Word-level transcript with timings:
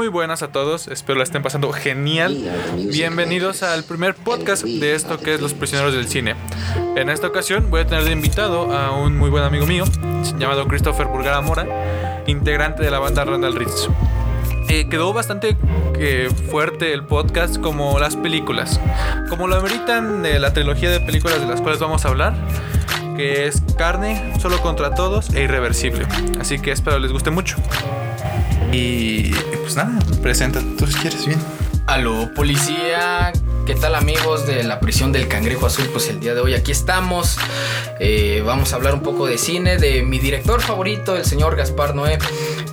Muy 0.00 0.08
buenas 0.08 0.42
a 0.42 0.50
todos, 0.50 0.88
espero 0.88 1.18
la 1.18 1.24
estén 1.24 1.42
pasando 1.42 1.70
genial. 1.72 2.50
Bienvenidos 2.90 3.62
al 3.62 3.84
primer 3.84 4.14
podcast 4.14 4.64
de 4.64 4.94
esto 4.94 5.18
que 5.18 5.34
es 5.34 5.42
Los 5.42 5.52
Prisioneros 5.52 5.92
del 5.92 6.08
Cine. 6.08 6.36
En 6.96 7.10
esta 7.10 7.26
ocasión 7.26 7.68
voy 7.68 7.82
a 7.82 7.86
tener 7.86 8.04
de 8.04 8.12
invitado 8.12 8.74
a 8.74 8.92
un 8.92 9.18
muy 9.18 9.28
buen 9.28 9.44
amigo 9.44 9.66
mío, 9.66 9.84
llamado 10.38 10.66
Christopher 10.68 11.06
Burgara 11.06 11.42
Mora, 11.42 12.24
integrante 12.26 12.82
de 12.82 12.90
la 12.90 12.98
banda 12.98 13.26
Randall 13.26 13.54
Ritz. 13.56 13.88
Eh, 14.70 14.88
quedó 14.88 15.12
bastante 15.12 15.58
eh, 15.98 16.30
fuerte 16.50 16.94
el 16.94 17.04
podcast 17.04 17.60
como 17.60 17.98
las 17.98 18.16
películas. 18.16 18.80
Como 19.28 19.48
lo 19.48 19.56
ameritan 19.56 20.22
de 20.22 20.38
la 20.38 20.54
trilogía 20.54 20.88
de 20.88 21.00
películas 21.00 21.42
de 21.42 21.46
las 21.46 21.60
cuales 21.60 21.78
vamos 21.78 22.06
a 22.06 22.08
hablar, 22.08 22.32
que 23.18 23.44
es 23.44 23.62
Carne, 23.76 24.32
Solo 24.40 24.62
contra 24.62 24.94
Todos 24.94 25.28
e 25.34 25.42
Irreversible. 25.42 26.06
Así 26.40 26.58
que 26.58 26.72
espero 26.72 26.98
les 26.98 27.12
guste 27.12 27.28
mucho. 27.28 27.58
Y 28.72 29.30
pues 29.62 29.74
nada, 29.76 29.98
presenta 30.22 30.60
tú 30.78 30.86
si 30.86 30.94
quieres 30.94 31.26
bien. 31.26 31.40
Aló, 31.86 32.32
policía. 32.34 33.32
¿Qué 33.66 33.74
tal 33.74 33.94
amigos 33.94 34.46
de 34.46 34.62
la 34.62 34.80
prisión 34.80 35.12
del 35.12 35.28
cangrejo 35.28 35.66
azul? 35.66 35.88
Pues 35.92 36.08
el 36.08 36.20
día 36.20 36.34
de 36.34 36.40
hoy 36.40 36.54
aquí 36.54 36.70
estamos. 36.70 37.36
Eh, 37.98 38.42
vamos 38.44 38.72
a 38.72 38.76
hablar 38.76 38.94
un 38.94 39.02
poco 39.02 39.26
de 39.26 39.38
cine, 39.38 39.76
de 39.76 40.02
mi 40.02 40.18
director 40.18 40.60
favorito, 40.60 41.16
el 41.16 41.24
señor 41.24 41.56
Gaspar 41.56 41.94
Noé. 41.94 42.18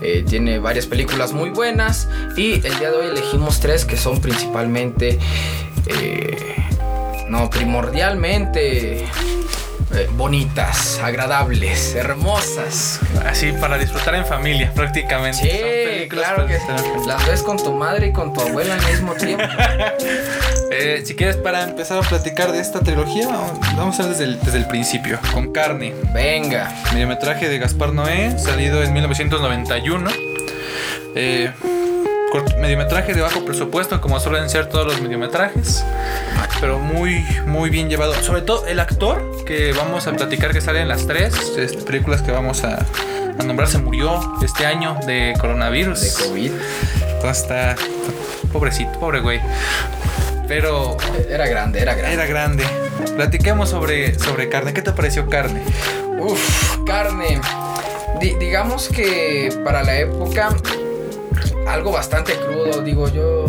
Eh, 0.02 0.24
tiene 0.28 0.60
varias 0.60 0.86
películas 0.86 1.34
muy 1.34 1.50
buenas 1.50 2.08
y 2.36 2.54
el 2.54 2.80
día 2.80 2.92
de 2.92 2.98
hoy 2.98 3.08
elegimos 3.08 3.60
tres 3.60 3.86
que 3.86 3.98
son 3.98 4.22
principalmente, 4.22 5.18
eh, 5.88 6.56
no, 7.28 7.50
primordialmente 7.50 9.08
eh, 9.94 10.08
bonitas, 10.12 11.00
agradables, 11.02 11.96
hermosas. 11.96 13.00
Así 13.26 13.54
para 13.54 13.78
disfrutar 13.78 14.16
en 14.16 14.26
familia, 14.26 14.72
prácticamente. 14.74 15.38
Sí, 15.38 16.08
claro 16.10 16.46
que 16.46 16.60
las 17.06 17.26
ves 17.26 17.42
con 17.42 17.58
tu 17.58 17.74
madre 17.74 18.08
y 18.08 18.12
con 18.12 18.34
tu 18.34 18.42
abuela 18.42 18.76
al 18.76 18.86
mismo 18.86 19.14
tiempo. 19.14 19.44
eh, 20.72 21.04
si 21.06 21.16
quieres, 21.16 21.38
para 21.38 21.64
empezar 21.64 21.98
a 21.98 22.02
platicar 22.02 22.52
de 22.52 22.60
esta 22.60 22.82
trilogía, 22.82 23.28
vamos 23.76 24.00
a 24.00 24.04
ver 24.04 24.12
desde 24.12 24.26
el, 24.26 24.40
desde 24.42 24.58
el 24.58 24.68
principio, 24.68 25.20
con 25.34 25.54
carne. 25.54 25.94
Venga. 26.14 26.74
Mediometraje 26.92 27.48
de 27.48 27.58
Gaspar 27.58 27.94
Noé, 27.94 28.38
salido 28.38 28.84
en 28.84 28.94
1991. 28.94 30.10
Eh, 31.16 31.52
mediometraje 32.58 33.14
de 33.14 33.22
bajo 33.22 33.46
presupuesto, 33.46 34.00
como 34.02 34.20
suelen 34.20 34.50
ser 34.50 34.68
todos 34.68 34.86
los 34.86 35.02
mediometrajes, 35.02 35.86
pero 36.60 36.80
muy, 36.80 37.26
muy 37.46 37.70
bien 37.70 37.90
llevado. 37.90 38.14
Sobre 38.22 38.42
todo 38.42 38.66
el 38.68 38.80
actor 38.80 39.46
que 39.46 39.74
vamos 39.74 40.08
a 40.08 40.14
platicar 40.14 40.54
que 40.54 40.62
sale 40.62 40.82
en 40.82 40.88
las 40.88 41.08
tres 41.08 41.34
este, 41.58 41.78
películas 41.84 42.22
que 42.22 42.32
vamos 42.32 42.64
a, 42.64 42.86
a, 43.40 43.44
nombrar 43.44 43.68
se 43.68 43.78
murió 43.78 44.20
este 44.44 44.66
año 44.66 44.98
de 45.06 45.34
coronavirus. 45.40 46.02
De 46.02 46.26
COVID. 46.26 46.52
Entonces 47.16 47.44
está 47.44 47.76
pobrecito, 48.52 49.00
pobre 49.00 49.20
güey. 49.20 49.42
Pero 50.48 50.98
era 51.30 51.48
grande, 51.48 51.82
era 51.82 51.94
grande. 51.94 52.14
Era 52.14 52.26
grande. 52.26 52.66
Platiquemos 53.16 53.70
sobre, 53.70 54.18
sobre 54.18 54.50
carne. 54.50 54.74
¿Qué 54.74 54.82
te 54.82 54.94
pareció 54.94 55.28
carne? 55.28 55.62
Uf, 56.20 56.78
carne. 56.86 57.42
D 58.20 58.36
digamos 58.40 58.88
que 58.88 59.50
para 59.64 59.84
la 59.84 60.00
época 60.00 60.50
algo 61.68 61.92
bastante 61.92 62.34
crudo, 62.36 62.82
digo 62.82 63.10
yo. 63.10 63.46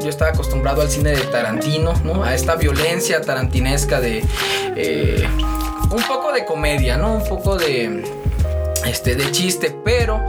Yo 0.00 0.10
estaba 0.10 0.30
acostumbrado 0.30 0.82
al 0.82 0.90
cine 0.90 1.10
de 1.10 1.22
Tarantino, 1.22 1.94
¿no? 2.04 2.24
A 2.24 2.34
esta 2.34 2.56
violencia 2.56 3.20
tarantinesca 3.20 4.00
de. 4.00 4.24
Eh, 4.76 5.26
un 5.90 6.02
poco 6.02 6.32
de 6.32 6.44
comedia, 6.44 6.96
¿no? 6.96 7.14
Un 7.14 7.28
poco 7.28 7.56
de. 7.56 8.04
Este, 8.84 9.14
de 9.14 9.32
chiste, 9.32 9.74
pero 9.82 10.20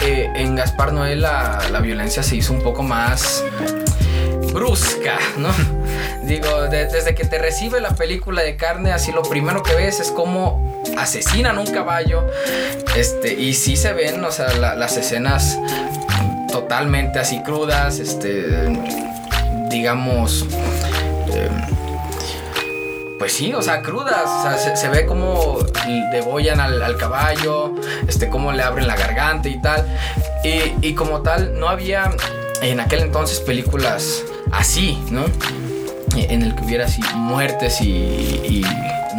eh, 0.00 0.28
en 0.34 0.56
Gaspar 0.56 0.92
Noé 0.92 1.14
la, 1.14 1.62
la 1.70 1.80
violencia 1.80 2.24
se 2.24 2.34
hizo 2.34 2.52
un 2.52 2.60
poco 2.60 2.82
más 2.82 3.44
brusca, 4.52 5.18
¿no? 5.38 5.50
Digo, 6.24 6.62
de, 6.62 6.86
desde 6.86 7.14
que 7.14 7.24
te 7.24 7.38
recibe 7.38 7.80
la 7.80 7.94
película 7.94 8.42
de 8.42 8.56
carne, 8.56 8.92
así 8.92 9.12
lo 9.12 9.22
primero 9.22 9.62
que 9.62 9.74
ves 9.74 10.00
es 10.00 10.10
como 10.10 10.82
asesinan 10.96 11.58
un 11.58 11.66
caballo. 11.66 12.26
Este, 12.96 13.34
y 13.34 13.54
sí 13.54 13.76
se 13.76 13.92
ven, 13.92 14.24
o 14.24 14.32
sea, 14.32 14.52
la, 14.54 14.74
las 14.74 14.96
escenas 14.96 15.58
totalmente 16.52 17.18
así 17.18 17.42
crudas, 17.42 17.98
este, 17.98 18.68
digamos, 19.68 20.46
eh, 21.32 21.48
pues 23.18 23.32
sí, 23.32 23.52
o 23.54 23.62
sea, 23.62 23.82
crudas, 23.82 24.26
o 24.26 24.42
sea, 24.42 24.76
se, 24.76 24.88
ve 24.88 25.06
como 25.06 25.58
degollan 26.12 26.60
al, 26.60 26.80
al, 26.82 26.96
caballo, 26.96 27.74
este, 28.06 28.28
cómo 28.28 28.52
le 28.52 28.62
abren 28.62 28.86
la 28.86 28.94
garganta 28.94 29.48
y 29.48 29.60
tal, 29.60 29.84
y, 30.44 30.94
como 30.94 31.22
tal, 31.22 31.58
no 31.58 31.68
había 31.68 32.10
en 32.60 32.78
aquel 32.80 33.00
entonces 33.00 33.40
películas 33.40 34.22
así, 34.52 35.02
¿no? 35.10 35.24
En 36.16 36.42
el 36.42 36.54
que 36.54 36.64
hubiera 36.64 36.84
así 36.84 37.00
muertes 37.14 37.80
y 37.80 38.62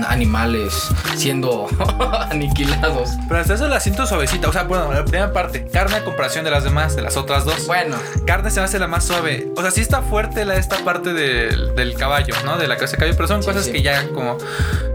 animales 0.08 0.90
siendo 1.16 1.68
aniquilados. 2.30 3.12
Pero 3.28 3.40
hasta 3.40 3.54
eso 3.54 3.68
la 3.68 3.80
siento 3.80 4.06
suavecita. 4.06 4.50
O 4.50 4.54
sea, 4.54 4.64
bueno, 4.64 4.92
la 4.92 5.04
primera 5.04 5.34
parte, 5.34 5.66
carne 5.68 5.98
a 5.98 6.04
comparación 6.04 6.46
de 6.46 6.52
las 6.52 6.64
demás, 6.64 6.96
de 6.96 7.02
las 7.02 7.18
otras 7.18 7.46
dos. 7.46 7.68
Bueno. 7.68 7.98
Carne 8.26 8.52
se 8.52 8.60
me 8.60 8.66
hace 8.66 8.80
la 8.80 8.88
más 8.88 9.06
suave. 9.06 9.48
O 9.56 9.62
sea, 9.62 9.72
sí 9.72 9.82
está 9.82 10.02
fuerte 10.02 10.46
la, 10.46 10.56
esta 10.56 10.78
parte 10.84 11.14
del, 11.14 11.76
del 11.76 11.96
caballo, 11.96 12.34
¿no? 12.46 12.58
De 12.58 12.68
la 12.68 12.76
cabeza 12.76 12.94
de 12.94 12.98
caballo, 12.98 13.18
pero 13.18 13.28
son 13.28 13.44
sí, 13.44 13.50
cosas 13.50 13.66
sí. 13.66 13.72
que 13.72 13.82
ya 13.82 14.08
como... 14.10 14.38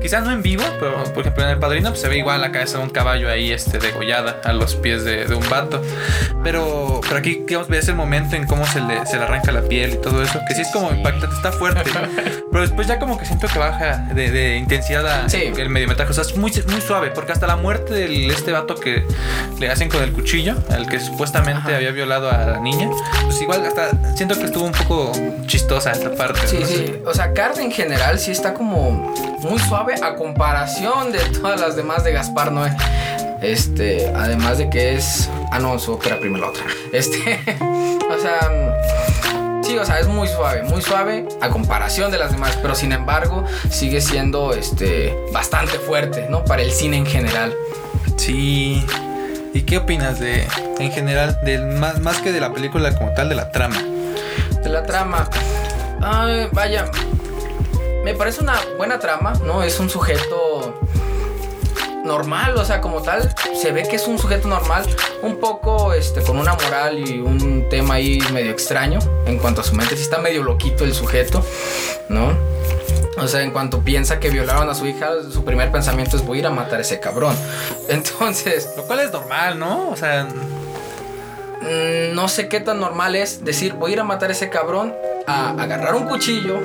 Quizás 0.00 0.22
no 0.22 0.30
en 0.30 0.42
vivo, 0.42 0.62
pero 0.78 1.02
por 1.12 1.22
ejemplo 1.22 1.44
en 1.44 1.50
El 1.50 1.58
Padrino 1.58 1.88
pues, 1.90 2.00
se 2.00 2.08
ve 2.08 2.18
igual 2.18 2.40
la 2.40 2.52
cabeza 2.52 2.78
de 2.78 2.84
un 2.84 2.90
caballo 2.90 3.28
ahí 3.28 3.50
este, 3.50 3.78
degollada 3.78 4.40
a 4.44 4.52
los 4.52 4.76
pies 4.76 5.04
de, 5.04 5.26
de 5.26 5.34
un 5.34 5.48
vato. 5.48 5.82
Pero, 6.44 7.00
pero 7.02 7.16
aquí, 7.16 7.42
digamos, 7.46 7.68
ves 7.68 7.88
el 7.88 7.96
momento 7.96 8.36
en 8.36 8.46
cómo 8.46 8.66
se 8.66 8.80
le, 8.80 9.04
se 9.06 9.16
le 9.16 9.24
arranca 9.24 9.52
la 9.52 9.62
piel 9.62 9.94
y 9.94 9.96
todo 9.96 10.22
eso, 10.22 10.40
que 10.46 10.54
sí 10.54 10.62
es 10.62 10.68
como 10.72 10.90
impactante, 10.92 11.34
está 11.34 11.52
fuerte. 11.52 11.90
pero 12.50 12.62
después 12.62 12.86
ya 12.86 12.98
como 12.98 13.18
que 13.18 13.26
siento 13.26 13.48
que 13.48 13.58
baja 13.58 14.08
de, 14.14 14.30
de 14.30 14.56
intensidad 14.56 14.87
a, 14.96 15.28
Sí. 15.28 15.52
el 15.56 15.68
mediometraje. 15.70 16.10
O 16.10 16.14
sea, 16.14 16.22
es 16.22 16.36
muy, 16.36 16.52
muy 16.70 16.80
suave, 16.80 17.10
porque 17.10 17.32
hasta 17.32 17.46
la 17.46 17.56
muerte 17.56 17.94
de 17.94 18.26
este 18.28 18.52
vato 18.52 18.74
que 18.74 19.04
le 19.58 19.70
hacen 19.70 19.88
con 19.88 20.02
el 20.02 20.12
cuchillo, 20.12 20.54
al 20.70 20.86
que 20.88 21.00
supuestamente 21.00 21.60
Ajá. 21.68 21.76
había 21.76 21.90
violado 21.90 22.30
a 22.30 22.38
la 22.46 22.60
niña, 22.60 22.88
pues 23.24 23.40
igual 23.40 23.64
hasta 23.66 23.90
siento 24.16 24.36
que 24.38 24.44
estuvo 24.44 24.64
un 24.64 24.72
poco 24.72 25.12
chistosa 25.46 25.92
esta 25.92 26.14
parte. 26.14 26.40
Sí, 26.46 26.58
¿no? 26.60 26.66
sí. 26.66 26.94
O 27.06 27.14
sea, 27.14 27.32
Carne 27.32 27.62
en 27.64 27.72
general 27.72 28.18
sí 28.18 28.30
está 28.30 28.54
como 28.54 29.14
muy 29.40 29.58
suave 29.58 29.94
a 30.02 30.14
comparación 30.16 31.12
de 31.12 31.18
todas 31.40 31.60
las 31.60 31.76
demás 31.76 32.04
de 32.04 32.12
Gaspar 32.12 32.52
Noé. 32.52 32.70
Este, 33.40 34.10
además 34.16 34.58
de 34.58 34.68
que 34.68 34.96
es. 34.96 35.30
Ah, 35.52 35.58
no, 35.60 35.78
su 35.78 35.92
ópera 35.92 36.18
primero 36.18 36.44
la 36.46 36.50
otra. 36.50 36.64
Este, 36.92 37.38
o 37.60 38.20
sea. 38.20 38.74
Sí, 39.68 39.76
o 39.76 39.84
sea, 39.84 40.00
es 40.00 40.06
muy 40.06 40.26
suave, 40.26 40.62
muy 40.62 40.80
suave 40.80 41.28
a 41.42 41.50
comparación 41.50 42.10
de 42.10 42.16
las 42.16 42.32
demás, 42.32 42.58
pero 42.62 42.74
sin 42.74 42.90
embargo 42.92 43.44
sigue 43.68 44.00
siendo 44.00 44.54
este, 44.54 45.14
bastante 45.30 45.78
fuerte, 45.78 46.26
¿no? 46.30 46.42
Para 46.42 46.62
el 46.62 46.72
cine 46.72 46.96
en 46.96 47.04
general. 47.04 47.54
Sí. 48.16 48.82
¿Y 49.52 49.62
qué 49.62 49.76
opinas 49.76 50.18
de, 50.20 50.48
en 50.78 50.90
general, 50.90 51.38
de, 51.42 51.58
más, 51.58 52.00
más 52.00 52.18
que 52.22 52.32
de 52.32 52.40
la 52.40 52.50
película 52.50 52.96
como 52.96 53.12
tal, 53.12 53.28
de 53.28 53.34
la 53.34 53.50
trama? 53.50 53.76
De 54.62 54.70
la 54.70 54.84
trama. 54.84 55.28
Ay, 56.00 56.48
vaya. 56.52 56.86
Me 58.04 58.14
parece 58.14 58.42
una 58.42 58.58
buena 58.78 58.98
trama, 58.98 59.34
¿no? 59.44 59.62
Es 59.62 59.78
un 59.80 59.90
sujeto 59.90 60.80
normal, 62.08 62.56
o 62.56 62.64
sea, 62.64 62.80
como 62.80 63.02
tal, 63.02 63.32
se 63.54 63.70
ve 63.70 63.84
que 63.84 63.96
es 63.96 64.08
un 64.08 64.18
sujeto 64.18 64.48
normal, 64.48 64.84
un 65.22 65.38
poco 65.38 65.92
este, 65.92 66.22
con 66.22 66.38
una 66.38 66.54
moral 66.54 66.98
y 66.98 67.20
un 67.20 67.68
tema 67.68 67.94
ahí 67.94 68.18
medio 68.32 68.50
extraño 68.50 68.98
en 69.26 69.38
cuanto 69.38 69.60
a 69.60 69.64
su 69.64 69.74
mente, 69.74 69.94
sí 69.96 70.02
está 70.02 70.18
medio 70.18 70.42
loquito 70.42 70.84
el 70.84 70.94
sujeto, 70.94 71.44
¿no? 72.08 72.32
O 73.18 73.26
sea, 73.26 73.42
en 73.42 73.50
cuanto 73.50 73.80
piensa 73.80 74.20
que 74.20 74.30
violaron 74.30 74.68
a 74.68 74.74
su 74.74 74.86
hija, 74.86 75.10
su 75.30 75.44
primer 75.44 75.72
pensamiento 75.72 76.16
es 76.16 76.24
voy 76.24 76.38
a 76.38 76.40
ir 76.40 76.46
a 76.46 76.50
matar 76.50 76.78
a 76.78 76.82
ese 76.82 77.00
cabrón. 77.00 77.36
Entonces... 77.88 78.68
Lo 78.76 78.84
cual 78.84 79.00
es 79.00 79.12
normal, 79.12 79.58
¿no? 79.58 79.90
O 79.90 79.96
sea... 79.96 80.28
Mmm, 81.60 82.14
no 82.14 82.28
sé 82.28 82.48
qué 82.48 82.60
tan 82.60 82.78
normal 82.78 83.16
es 83.16 83.44
decir 83.44 83.74
voy 83.74 83.90
a 83.90 83.94
ir 83.94 84.00
a 84.00 84.04
matar 84.04 84.30
a 84.30 84.32
ese 84.32 84.48
cabrón, 84.48 84.94
a 85.26 85.50
agarrar 85.50 85.96
un 85.96 86.04
cuchillo, 86.04 86.60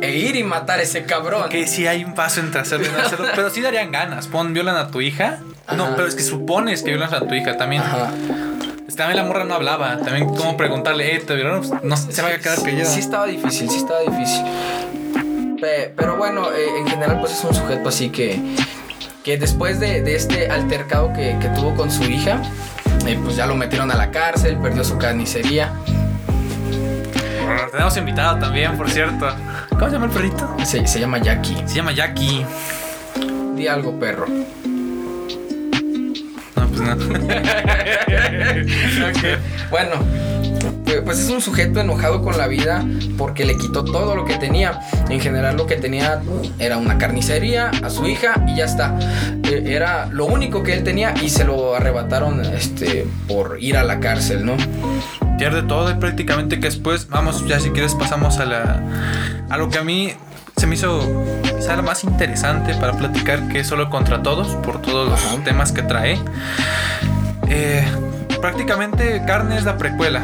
e 0.00 0.16
ir 0.16 0.36
y 0.36 0.44
matar 0.44 0.78
a 0.78 0.82
ese 0.82 1.04
cabrón. 1.04 1.48
Que 1.48 1.66
sí 1.66 1.86
hay 1.86 2.04
un 2.04 2.14
paso 2.14 2.40
entre 2.40 2.60
hacerlo 2.60 2.86
y 2.86 2.90
no 2.90 2.98
hacerlo, 2.98 3.26
pero 3.34 3.50
sí 3.50 3.60
darían 3.60 3.90
ganas. 3.90 4.26
Pon, 4.26 4.52
violan 4.52 4.76
a 4.76 4.90
tu 4.90 5.00
hija. 5.00 5.40
Ajá. 5.66 5.76
No, 5.76 5.94
pero 5.96 6.08
es 6.08 6.14
que 6.14 6.22
supones 6.22 6.82
que 6.82 6.90
violan 6.90 7.12
a 7.12 7.20
tu 7.20 7.34
hija 7.34 7.56
también. 7.56 7.82
Ajá. 7.82 8.10
También 8.98 9.16
la 9.16 9.22
morra 9.22 9.44
no 9.44 9.54
hablaba. 9.54 9.96
También, 9.98 10.26
¿cómo 10.26 10.56
preguntarle, 10.56 11.14
eh, 11.14 11.20
te 11.20 11.36
violaron? 11.36 11.62
No 11.84 11.96
se 11.96 12.20
va 12.20 12.28
a 12.28 12.38
quedar 12.38 12.60
callada. 12.60 12.84
Sí, 12.84 12.98
estaba 12.98 13.26
difícil, 13.26 13.70
sí 13.70 13.76
estaba 13.76 14.00
difícil. 14.00 14.44
Pero 15.96 16.16
bueno, 16.16 16.50
eh, 16.52 16.66
en 16.80 16.88
general, 16.88 17.20
pues 17.20 17.32
es 17.32 17.44
un 17.44 17.54
sujeto 17.54 17.88
así 17.88 18.10
que. 18.10 18.40
Que 19.22 19.36
después 19.36 19.78
de, 19.78 20.02
de 20.02 20.16
este 20.16 20.50
altercado 20.50 21.12
que, 21.12 21.36
que, 21.40 21.48
tuvo 21.50 21.74
con 21.76 21.92
su 21.92 22.02
hija, 22.04 22.42
eh, 23.06 23.16
pues 23.22 23.36
ya 23.36 23.46
lo 23.46 23.54
metieron 23.54 23.90
a 23.92 23.94
la 23.94 24.10
cárcel, 24.10 24.56
perdió 24.56 24.82
su 24.82 24.98
carnicería. 24.98 25.72
Tenemos 27.70 27.96
invitado 27.96 28.38
también, 28.38 28.76
por 28.76 28.90
cierto. 28.90 29.26
¿Cómo 29.70 29.86
se 29.86 29.92
llama 29.92 30.06
el 30.06 30.12
perrito? 30.12 30.56
Se, 30.64 30.86
se 30.86 31.00
llama 31.00 31.18
Jackie. 31.18 31.56
Se 31.66 31.76
llama 31.76 31.92
Jackie. 31.92 32.44
Di 33.54 33.66
algo, 33.66 33.98
perro. 33.98 34.26
No, 36.56 36.68
pues 36.68 36.80
no. 36.80 36.96
Bueno, 39.70 39.96
pues 41.04 41.18
es 41.18 41.30
un 41.30 41.40
sujeto 41.40 41.80
enojado 41.80 42.22
con 42.22 42.36
la 42.36 42.46
vida 42.46 42.84
porque 43.16 43.44
le 43.44 43.56
quitó 43.56 43.84
todo 43.84 44.14
lo 44.14 44.24
que 44.24 44.36
tenía. 44.36 44.80
En 45.08 45.20
general 45.20 45.56
lo 45.56 45.66
que 45.66 45.76
tenía 45.76 46.20
era 46.58 46.78
una 46.78 46.98
carnicería 46.98 47.70
a 47.82 47.90
su 47.90 48.06
hija 48.06 48.44
y 48.46 48.56
ya 48.56 48.64
está. 48.64 48.98
E, 49.44 49.74
era 49.74 50.06
lo 50.06 50.26
único 50.26 50.62
que 50.62 50.72
él 50.72 50.84
tenía 50.84 51.14
y 51.22 51.28
se 51.30 51.44
lo 51.44 51.74
arrebataron 51.74 52.44
este, 52.44 53.06
por 53.26 53.58
ir 53.60 53.76
a 53.76 53.84
la 53.84 54.00
cárcel, 54.00 54.44
¿no? 54.44 54.56
Pierde 55.38 55.62
todo 55.62 55.90
y 55.90 55.94
prácticamente 55.94 56.58
que 56.58 56.68
después, 56.68 57.08
vamos, 57.08 57.46
ya 57.46 57.60
si 57.60 57.70
quieres 57.70 57.94
pasamos 57.94 58.38
a 58.38 58.44
la 58.44 58.82
a 59.48 59.56
lo 59.56 59.68
que 59.68 59.78
a 59.78 59.84
mí 59.84 60.12
se 60.56 60.66
me 60.66 60.74
hizo 60.74 61.00
quizá 61.56 61.76
lo 61.76 61.84
más 61.84 62.02
interesante 62.02 62.74
para 62.74 62.92
platicar 62.94 63.48
que 63.48 63.60
es 63.60 63.66
solo 63.66 63.88
contra 63.88 64.22
todos 64.22 64.48
por 64.56 64.82
todos 64.82 65.08
los 65.08 65.44
temas 65.44 65.70
que 65.70 65.82
trae. 65.82 66.18
Eh, 67.48 67.86
prácticamente 68.40 69.22
Carne 69.26 69.56
es 69.56 69.64
la 69.64 69.78
precuela 69.78 70.22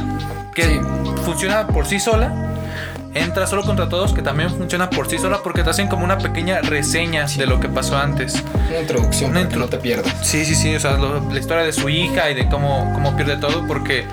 que 0.55 0.81
funciona 1.25 1.67
por 1.67 1.87
sí 1.87 1.99
sola. 2.01 2.54
Entra 3.14 3.46
solo 3.46 3.62
contra 3.62 3.88
todos, 3.88 4.12
que 4.12 4.22
también 4.22 4.50
funciona 4.50 4.90
por 4.90 5.08
sí 5.08 5.19
sola 5.19 5.40
porque 5.43 5.62
te 5.62 5.70
hacen 5.70 5.88
como 5.88 6.05
una 6.05 6.19
pequeña 6.19 6.61
reseña 6.61 7.26
de 7.26 7.46
lo 7.46 7.61
que 7.61 7.69
pasó 7.69 7.96
antes. 7.96 8.43
Una 8.69 8.81
introducción 8.81 9.32
para 9.32 9.49
que 9.49 9.56
no 9.56 9.69
te 9.69 9.78
pierdas. 9.78 10.12
Sí, 10.26 10.44
sí, 10.44 10.55
sí. 10.55 10.75
O 10.75 10.81
sea, 10.81 10.99
la 10.99 11.38
historia 11.38 11.64
de 11.64 11.72
su 11.72 11.88
hija 11.88 12.31
y 12.31 12.34
de 12.34 12.49
cómo, 12.49 12.90
cómo 12.93 13.16
pierde 13.16 13.37
todo, 13.37 13.66
porque 13.66 14.05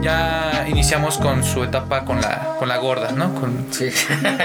ya 0.00 0.64
iniciamos 0.68 1.18
con 1.18 1.42
su 1.44 1.64
etapa 1.64 2.04
con 2.04 2.20
la, 2.20 2.54
con 2.58 2.68
la 2.68 2.76
gorda, 2.76 3.12
¿no? 3.12 3.34
Con... 3.34 3.66
Sí. 3.72 3.90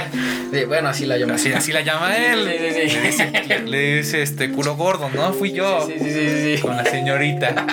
bueno, 0.68 0.90
así 0.90 1.06
la 1.06 1.18
llama. 1.18 1.36
Así, 1.36 1.54
así 1.54 1.72
la 1.72 1.82
llama 1.82 2.18
él. 2.18 2.50
Sí, 2.74 2.90
sí, 2.90 3.12
sí. 3.12 3.24
Le, 3.66 3.98
dice, 3.98 4.24
este 4.24 4.52
culo 4.52 4.76
gordo, 4.76 5.10
¿no? 5.14 5.34
Fui 5.34 5.52
yo. 5.52 5.86
Sí, 5.86 5.94
sí, 6.00 6.12
sí, 6.12 6.56
sí. 6.56 6.62
Con 6.62 6.76
la 6.76 6.86
señorita. 6.86 7.54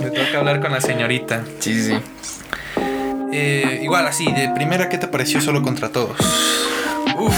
Me 0.00 0.10
toca 0.10 0.38
hablar 0.38 0.60
con 0.60 0.72
la 0.72 0.80
señorita. 0.80 1.42
Sí, 1.58 1.74
sí, 1.74 1.94
sí. 2.22 2.37
Eh, 3.32 3.80
igual 3.82 4.06
así, 4.06 4.30
de 4.32 4.48
primera, 4.54 4.88
¿qué 4.88 4.98
te 4.98 5.06
pareció 5.06 5.40
solo 5.40 5.62
contra 5.62 5.90
todos? 5.90 6.16
Uf, 7.18 7.34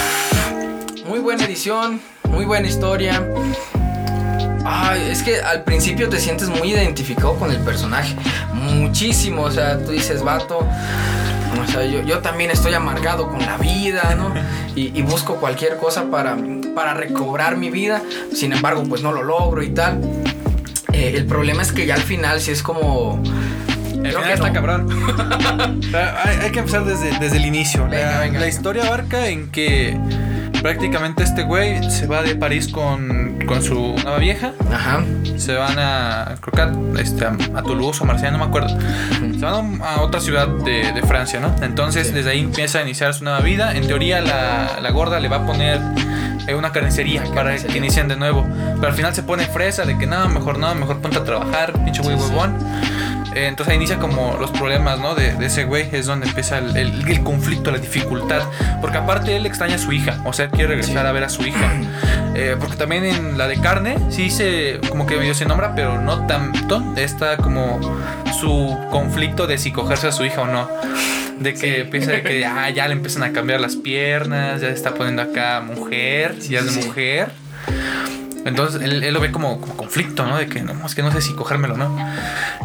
muy 1.06 1.18
buena 1.18 1.44
edición, 1.44 2.00
muy 2.28 2.44
buena 2.44 2.68
historia. 2.68 3.26
Ay, 4.64 5.08
es 5.10 5.22
que 5.22 5.40
al 5.40 5.64
principio 5.64 6.08
te 6.08 6.20
sientes 6.20 6.48
muy 6.48 6.70
identificado 6.70 7.34
con 7.34 7.50
el 7.50 7.58
personaje. 7.58 8.14
Muchísimo, 8.52 9.42
o 9.42 9.50
sea, 9.50 9.78
tú 9.78 9.90
dices, 9.90 10.22
vato. 10.22 10.60
O 11.60 11.66
sea, 11.66 11.84
yo, 11.84 12.18
también 12.20 12.50
estoy 12.50 12.74
amargado 12.74 13.28
con 13.28 13.40
la 13.40 13.56
vida, 13.56 14.14
¿no? 14.16 14.32
Y, 14.76 15.02
busco 15.02 15.36
cualquier 15.36 15.76
cosa 15.78 16.04
para, 16.10 16.36
para 16.74 16.94
recobrar 16.94 17.56
mi 17.56 17.70
vida. 17.70 18.00
Sin 18.32 18.52
embargo, 18.52 18.84
pues 18.88 19.02
no 19.02 19.12
lo 19.12 19.24
logro 19.24 19.62
y 19.62 19.70
tal. 19.70 20.00
Eh, 20.92 21.14
el 21.16 21.26
problema 21.26 21.62
es 21.62 21.72
que 21.72 21.86
ya 21.86 21.94
al 21.94 22.02
final, 22.02 22.40
si 22.40 22.52
es 22.52 22.62
como 22.62 23.20
el 24.04 24.12
final 24.12 24.30
está 24.30 24.52
cabrón. 24.52 24.88
hay, 26.42 26.50
que 26.50 26.58
empezar 26.58 26.84
desde, 26.84 27.18
desde 27.18 27.36
el 27.36 27.46
inicio. 27.46 27.86
la, 27.86 28.46
historia 28.46 28.86
abarca 28.86 29.28
en 29.28 29.50
que 29.50 29.98
prácticamente 30.62 31.22
este 31.22 31.42
güey 31.42 31.90
se 31.90 32.06
va 32.06 32.22
de 32.22 32.34
París 32.36 32.68
con, 32.68 33.38
con 33.46 33.62
su 33.62 33.94
nueva 34.02 34.18
vieja. 34.18 34.52
Ajá. 34.72 35.04
Se 35.36 35.54
van 35.54 35.78
a, 35.78 36.36
creo 36.40 36.72
que 36.94 37.00
este, 37.00 37.24
a, 37.24 37.62
Toulouse 37.62 38.02
o 38.02 38.04
Marsella, 38.04 38.32
no 38.32 38.38
me 38.38 38.44
acuerdo. 38.44 38.68
Se 38.68 39.44
van 39.44 39.80
a, 39.82 40.00
otra 40.02 40.20
ciudad 40.20 40.48
de, 40.48 40.92
de, 40.92 41.02
Francia, 41.02 41.40
¿no? 41.40 41.54
Entonces 41.62 42.12
desde 42.12 42.30
ahí 42.30 42.40
empieza 42.40 42.80
a 42.80 42.82
iniciar 42.82 43.14
su 43.14 43.24
nueva 43.24 43.40
vida. 43.40 43.74
En 43.74 43.86
teoría 43.86 44.20
la, 44.20 44.80
la 44.80 44.90
gorda 44.90 45.20
le 45.20 45.28
va 45.28 45.36
a 45.38 45.46
poner 45.46 45.80
eh, 46.46 46.54
una 46.54 46.72
carnicería 46.72 47.22
para 47.34 47.56
que 47.56 47.78
inicien 47.78 48.08
de 48.08 48.16
nuevo. 48.16 48.46
Pero 48.76 48.88
al 48.88 48.94
final 48.94 49.14
se 49.14 49.22
pone 49.22 49.44
fresa 49.46 49.84
de 49.84 49.96
que 49.98 50.06
no, 50.06 50.28
mejor 50.28 50.58
no, 50.58 50.74
mejor 50.74 51.00
ponte 51.00 51.18
a 51.18 51.24
trabajar, 51.24 51.72
pinche 51.84 52.02
güey 52.02 52.16
huevón. 52.16 52.56
Eh, 53.34 53.46
entonces 53.46 53.72
ahí 53.72 53.76
inicia 53.76 53.98
como 53.98 54.36
los 54.40 54.50
problemas, 54.50 54.98
¿no? 54.98 55.14
De, 55.14 55.34
ese 55.44 55.64
güey, 55.64 55.88
es 55.92 56.06
donde 56.06 56.26
empieza 56.26 56.58
el, 56.58 57.22
conflicto, 57.22 57.70
la 57.70 57.78
dificultad. 57.78 58.42
Porque 58.80 58.98
aparte 58.98 59.36
él 59.36 59.46
extraña 59.46 59.76
a 59.76 59.78
su 59.78 59.92
hija, 59.92 60.20
o 60.24 60.32
sea, 60.32 60.46
él 60.46 60.50
quiere 60.50 60.68
regresar 60.68 61.06
a 61.06 61.12
ver 61.12 61.24
a 61.24 61.28
su 61.28 61.42
hija. 61.42 61.70
Eh, 62.34 62.56
porque 62.58 62.76
también 62.76 63.04
en 63.04 63.38
la 63.38 63.48
de 63.48 63.60
carne, 63.60 63.96
sí 64.10 64.30
se, 64.30 64.80
como 64.88 65.06
que 65.06 65.16
medio 65.16 65.34
se 65.34 65.44
nombra, 65.46 65.74
pero 65.74 66.00
no 66.00 66.26
tanto. 66.26 66.82
Está 66.96 67.36
como 67.36 67.80
su 68.40 68.78
conflicto 68.90 69.46
de 69.46 69.58
si 69.58 69.72
cogerse 69.72 70.08
a 70.08 70.12
su 70.12 70.24
hija 70.24 70.42
o 70.42 70.46
no. 70.46 70.68
De 71.38 71.54
que 71.54 71.80
empieza 71.80 72.12
de 72.12 72.22
que 72.22 72.44
ah, 72.46 72.68
ya 72.70 72.86
le 72.88 72.94
empiezan 72.94 73.22
a 73.22 73.32
cambiar 73.32 73.60
las 73.60 73.76
piernas, 73.76 74.60
ya 74.60 74.68
se 74.68 74.74
está 74.74 74.94
poniendo 74.94 75.22
acá 75.22 75.60
mujer, 75.60 76.38
ya 76.38 76.60
es 76.60 76.84
mujer. 76.84 77.30
Entonces 78.44 78.80
él, 78.82 79.12
lo 79.12 79.20
ve 79.20 79.30
como, 79.30 79.60
conflicto, 79.60 80.26
¿no? 80.26 80.36
De 80.36 80.48
que 80.48 80.62
no, 80.62 80.86
es 80.86 80.94
que 80.94 81.02
no 81.02 81.12
sé 81.12 81.20
si 81.20 81.34
cogérmelo, 81.34 81.76
¿no? 81.76 81.96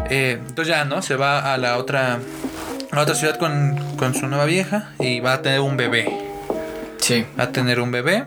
Eh, 0.10 0.40
entonces 0.40 0.68
ya, 0.68 0.86
¿no? 0.86 1.02
Se 1.02 1.16
va 1.16 1.54
a 1.54 1.58
la 1.58 1.78
otra, 1.78 2.20
a 2.92 3.00
otra 3.02 3.16
ciudad 3.16 3.38
con, 3.38 3.78
con 3.98 4.14
su 4.14 4.28
nueva 4.28 4.46
vieja 4.46 4.92
y 5.00 5.20
va 5.20 5.34
a 5.34 5.42
tener 5.42 5.60
un 5.60 5.78
bebé. 5.78 6.08
Sí. 6.98 7.26
Va 7.38 7.46
a 7.46 7.52
tener 7.52 7.80
un 7.80 7.92
bebé. 7.92 8.26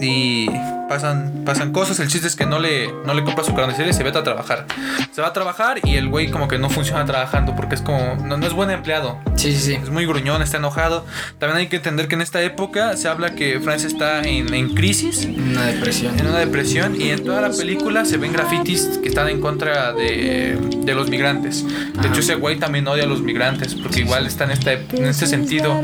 Y 0.00 0.48
pasan, 0.90 1.44
pasan 1.46 1.72
cosas. 1.72 2.00
El 2.00 2.08
chiste 2.08 2.26
es 2.26 2.34
que 2.34 2.46
no 2.46 2.58
le, 2.58 2.92
no 3.06 3.14
le 3.14 3.22
compra 3.22 3.44
su 3.44 3.54
carnicería 3.54 3.92
y 3.92 3.94
se 3.94 4.02
vete 4.02 4.18
a 4.18 4.24
trabajar. 4.24 4.66
Se 5.12 5.22
va 5.22 5.28
a 5.28 5.32
trabajar 5.32 5.78
y 5.84 5.94
el 5.94 6.08
güey 6.08 6.32
como 6.32 6.48
que 6.48 6.58
no 6.58 6.68
funciona 6.68 7.04
trabajando 7.04 7.54
porque 7.54 7.76
es 7.76 7.80
como, 7.80 8.16
no, 8.16 8.36
no 8.36 8.44
es 8.44 8.52
buen 8.52 8.70
empleado. 8.70 9.16
Sí, 9.36 9.52
sí, 9.52 9.60
sí. 9.60 9.74
Es 9.74 9.88
muy 9.88 10.04
gruñón, 10.04 10.42
está 10.42 10.56
enojado. 10.56 11.06
También 11.38 11.58
hay 11.58 11.68
que 11.68 11.76
entender 11.76 12.08
que 12.08 12.16
en 12.16 12.22
esta 12.22 12.42
época 12.42 12.96
se 12.96 13.06
habla 13.06 13.36
que 13.36 13.60
Francia 13.60 13.86
está 13.86 14.22
en, 14.22 14.52
en 14.52 14.74
crisis. 14.74 15.22
En 15.26 15.50
una 15.50 15.66
depresión. 15.66 16.18
En 16.18 16.26
una 16.26 16.40
depresión 16.40 17.00
y 17.00 17.10
en 17.10 17.24
toda 17.24 17.40
la 17.40 17.50
película 17.50 18.04
se 18.04 18.16
ven 18.16 18.32
grafitis 18.32 18.98
que 19.00 19.10
están 19.10 19.28
en 19.28 19.40
contra 19.40 19.92
de, 19.92 20.58
de 20.76 20.94
los 20.96 21.08
migrantes. 21.08 21.64
De 22.02 22.08
hecho 22.08 22.18
ese 22.18 22.34
güey 22.34 22.58
también 22.58 22.88
odia 22.88 23.04
a 23.04 23.06
los 23.06 23.22
migrantes 23.22 23.76
porque 23.76 24.00
igual 24.00 24.26
está 24.26 24.42
en 24.42 24.50
este, 24.50 24.84
en 24.90 25.06
este 25.06 25.28
sentido 25.28 25.80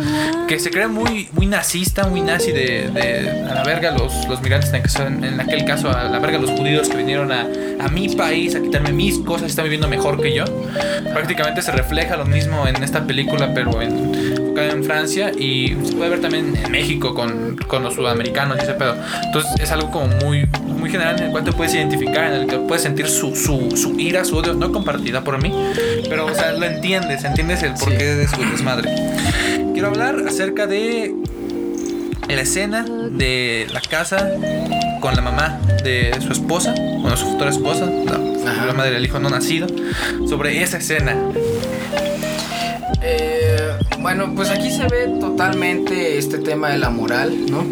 que 0.49 0.59
se 0.59 0.71
cree 0.71 0.89
muy, 0.89 1.29
muy 1.31 1.47
nazista, 1.47 2.09
muy 2.09 2.23
nazi 2.23 2.51
de, 2.51 2.91
de 2.91 3.47
a 3.49 3.55
la 3.55 3.63
verga 3.63 3.93
los, 3.93 4.27
los 4.27 4.43
migrantes 4.43 4.71
tienen 4.71 4.83
que 4.83 4.96
en, 5.01 5.41
aquel 5.41 5.65
caso 5.65 5.91
a 5.91 6.05
la 6.05 6.19
verga 6.19 6.39
los 6.39 6.51
judíos 6.51 6.89
que 6.89 6.97
vinieron 6.97 7.33
a, 7.33 7.47
a, 7.81 7.89
mi 7.89 8.09
país 8.09 8.55
a 8.55 8.61
quitarme 8.61 8.93
mis 8.93 9.19
cosas 9.19 9.51
están 9.51 9.65
viviendo 9.65 9.89
mejor 9.89 10.21
que 10.21 10.35
yo. 10.35 10.45
Prácticamente 11.13 11.63
se 11.63 11.73
refleja 11.73 12.17
lo 12.17 12.25
mismo 12.25 12.67
en 12.67 12.83
esta 12.83 13.07
película, 13.07 13.53
pero 13.55 13.81
en, 13.83 14.37
en 14.57 14.85
Francia 14.85 15.33
y 15.37 15.77
se 15.85 15.95
puede 15.95 16.11
ver 16.11 16.21
también 16.21 16.57
en 16.57 16.71
México 16.71 17.15
con, 17.15 17.57
con 17.69 17.83
los 17.83 17.95
sudamericanos 17.95 18.59
y 18.59 18.63
ese 18.63 18.75
pedo. 18.75 18.97
Entonces 19.25 19.53
es 19.61 19.71
algo 19.71 19.91
como 19.91 20.07
muy, 20.07 20.47
muy 20.67 20.91
general 20.91 21.17
en 21.19 21.27
el 21.27 21.31
cual 21.31 21.45
te 21.45 21.53
puedes 21.53 21.75
identificar, 21.75 22.33
en 22.33 22.43
el 22.43 22.47
que 22.47 22.59
puedes 22.59 22.83
sentir 22.83 23.09
su, 23.09 23.35
su, 23.35 23.77
su 23.77 23.99
ira, 23.99 24.25
su 24.25 24.37
odio, 24.37 24.55
no 24.55 24.73
compartida 24.73 25.23
por 25.23 25.43
mí, 25.43 25.53
pero 26.09 26.27
o 26.27 26.35
sea, 26.35 26.53
lo 26.53 26.65
entiendes, 26.65 27.25
entiendes 27.25 27.63
el 27.63 27.75
porqué 27.75 28.05
de 28.05 28.29
su 28.29 28.41
desmadre. 28.41 28.95
Quiero 29.73 29.89
hablar 29.89 30.25
acerca 30.27 30.67
de 30.67 31.15
la 32.29 32.41
escena 32.41 32.85
de 32.85 33.67
la 33.73 33.81
casa 33.81 34.31
con 35.07 35.15
la 35.15 35.23
mamá 35.23 35.61
de 35.85 36.13
su 36.21 36.33
esposa, 36.33 36.75
bueno, 37.01 37.17
su 37.17 37.27
futura 37.27 37.51
esposa, 37.51 37.87
la, 37.87 38.73
madre 38.73 38.91
del 38.91 39.05
hijo 39.05 39.21
no 39.21 39.31
nacido, 39.31 39.69
sobre 40.29 40.65
esa 40.65 40.79
escena. 40.79 41.15
Eh, 43.03 43.71
bueno, 44.01 44.33
pues 44.35 44.51
aquí 44.51 44.69
se 44.69 44.83
ve 44.89 45.07
totalmente 45.21 46.19
este 46.19 46.39
tema 46.39 46.71
de 46.71 46.79
la 46.79 46.91
moral, 46.91 47.47
¿no? 47.49 47.67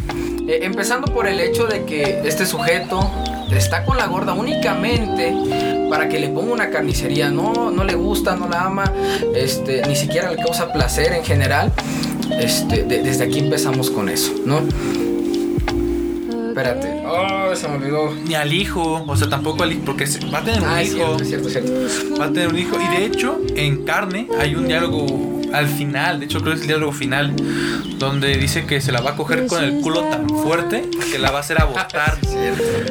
Eh, 0.46 0.60
empezando 0.62 1.12
por 1.12 1.26
el 1.26 1.40
hecho 1.40 1.66
de 1.66 1.84
que 1.84 2.20
este 2.24 2.46
sujeto 2.46 3.10
está 3.50 3.84
con 3.84 3.96
la 3.96 4.06
gorda 4.06 4.32
únicamente 4.32 5.34
para 5.90 6.08
que 6.08 6.20
le 6.20 6.28
ponga 6.28 6.52
una 6.52 6.70
carnicería. 6.70 7.30
No, 7.30 7.72
no 7.72 7.82
le 7.82 7.96
gusta, 7.96 8.36
no 8.36 8.48
la 8.48 8.60
ama, 8.60 8.84
este, 9.34 9.82
ni 9.88 9.96
siquiera 9.96 10.30
le 10.30 10.36
causa 10.36 10.72
placer 10.72 11.12
en 11.12 11.24
general. 11.24 11.72
Este, 12.30 12.84
desde 12.84 13.24
aquí 13.24 13.40
empezamos 13.40 13.90
con 13.90 14.08
eso, 14.08 14.32
¿no? 14.46 14.60
Espérate. 16.54 17.03
Se 17.56 17.68
me 17.68 17.76
olvidó. 17.76 18.14
Ni 18.26 18.34
al 18.34 18.52
hijo. 18.52 19.04
O 19.06 19.16
sea, 19.16 19.28
tampoco 19.28 19.62
al 19.62 19.72
hijo. 19.72 19.82
Porque 19.84 20.06
va 20.32 20.38
a 20.38 20.44
tener 20.44 20.60
un 20.60 20.68
ah, 20.68 20.82
hijo. 20.82 21.18
cierto, 21.20 21.48
cierto. 21.48 21.72
Va 22.18 22.26
a 22.26 22.32
tener 22.32 22.48
un 22.48 22.58
hijo. 22.58 22.76
Y 22.80 22.96
de 22.96 23.06
hecho, 23.06 23.40
en 23.54 23.84
carne 23.84 24.28
hay 24.38 24.54
un 24.54 24.66
diálogo 24.66 25.42
al 25.52 25.68
final. 25.68 26.18
De 26.18 26.26
hecho, 26.26 26.40
creo 26.40 26.52
que 26.52 26.56
es 26.56 26.62
el 26.62 26.68
diálogo 26.68 26.92
final. 26.92 27.34
Donde 27.98 28.36
dice 28.36 28.66
que 28.66 28.80
se 28.80 28.92
la 28.92 29.00
va 29.00 29.10
a 29.10 29.16
coger 29.16 29.46
con 29.46 29.62
el 29.62 29.80
culo 29.80 30.02
tan 30.04 30.28
fuerte 30.28 30.88
que 31.12 31.18
la 31.18 31.30
va 31.30 31.38
a 31.38 31.40
hacer 31.40 31.60
abortar. 31.60 32.18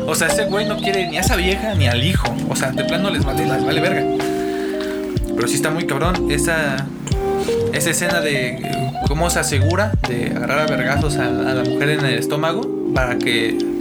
o 0.08 0.16
sea, 0.16 0.28
ese 0.28 0.46
güey 0.46 0.68
no 0.68 0.78
quiere 0.78 1.10
ni 1.10 1.18
a 1.18 1.22
esa 1.22 1.36
vieja 1.36 1.76
ni 1.76 1.88
al 1.88 2.04
hijo. 2.04 2.34
O 2.50 2.56
sea, 2.56 2.72
de 2.72 2.84
plano 2.86 3.10
les 3.10 3.26
vale, 3.26 3.46
les 3.46 3.66
vale 3.66 3.82
verga. 3.82 4.04
Pero 5.36 5.48
sí 5.48 5.56
está 5.56 5.72
muy 5.72 5.86
cabrón. 5.86 6.32
Esa, 6.32 6.88
esa 7.74 7.90
escena 7.90 8.22
de 8.22 8.62
cómo 9.08 9.30
se 9.30 9.40
asegura 9.40 9.92
de 10.08 10.28
agarrar 10.28 10.60
a 10.60 10.66
vergazos 10.68 11.18
a 11.18 11.30
la 11.30 11.64
mujer 11.64 11.90
en 11.90 12.06
el 12.06 12.20
estómago 12.20 12.62
para 12.94 13.18
que 13.18 13.73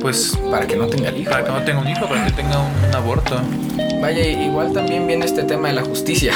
pues 0.00 0.36
para 0.50 0.66
que 0.66 0.76
no 0.76 0.86
tenga 0.86 1.10
hijo 1.10 1.30
para 1.30 1.44
que 1.44 1.50
no 1.50 1.62
tenga 1.64 1.80
un 1.80 1.88
hijo 1.88 2.08
para 2.08 2.24
que 2.26 2.32
tenga 2.32 2.58
un, 2.58 2.94
aborto 2.94 3.40
vaya 4.00 4.26
igual 4.26 4.72
también 4.72 5.06
viene 5.06 5.24
este 5.24 5.42
tema 5.42 5.68
de 5.68 5.74
la 5.74 5.82
justicia 5.82 6.34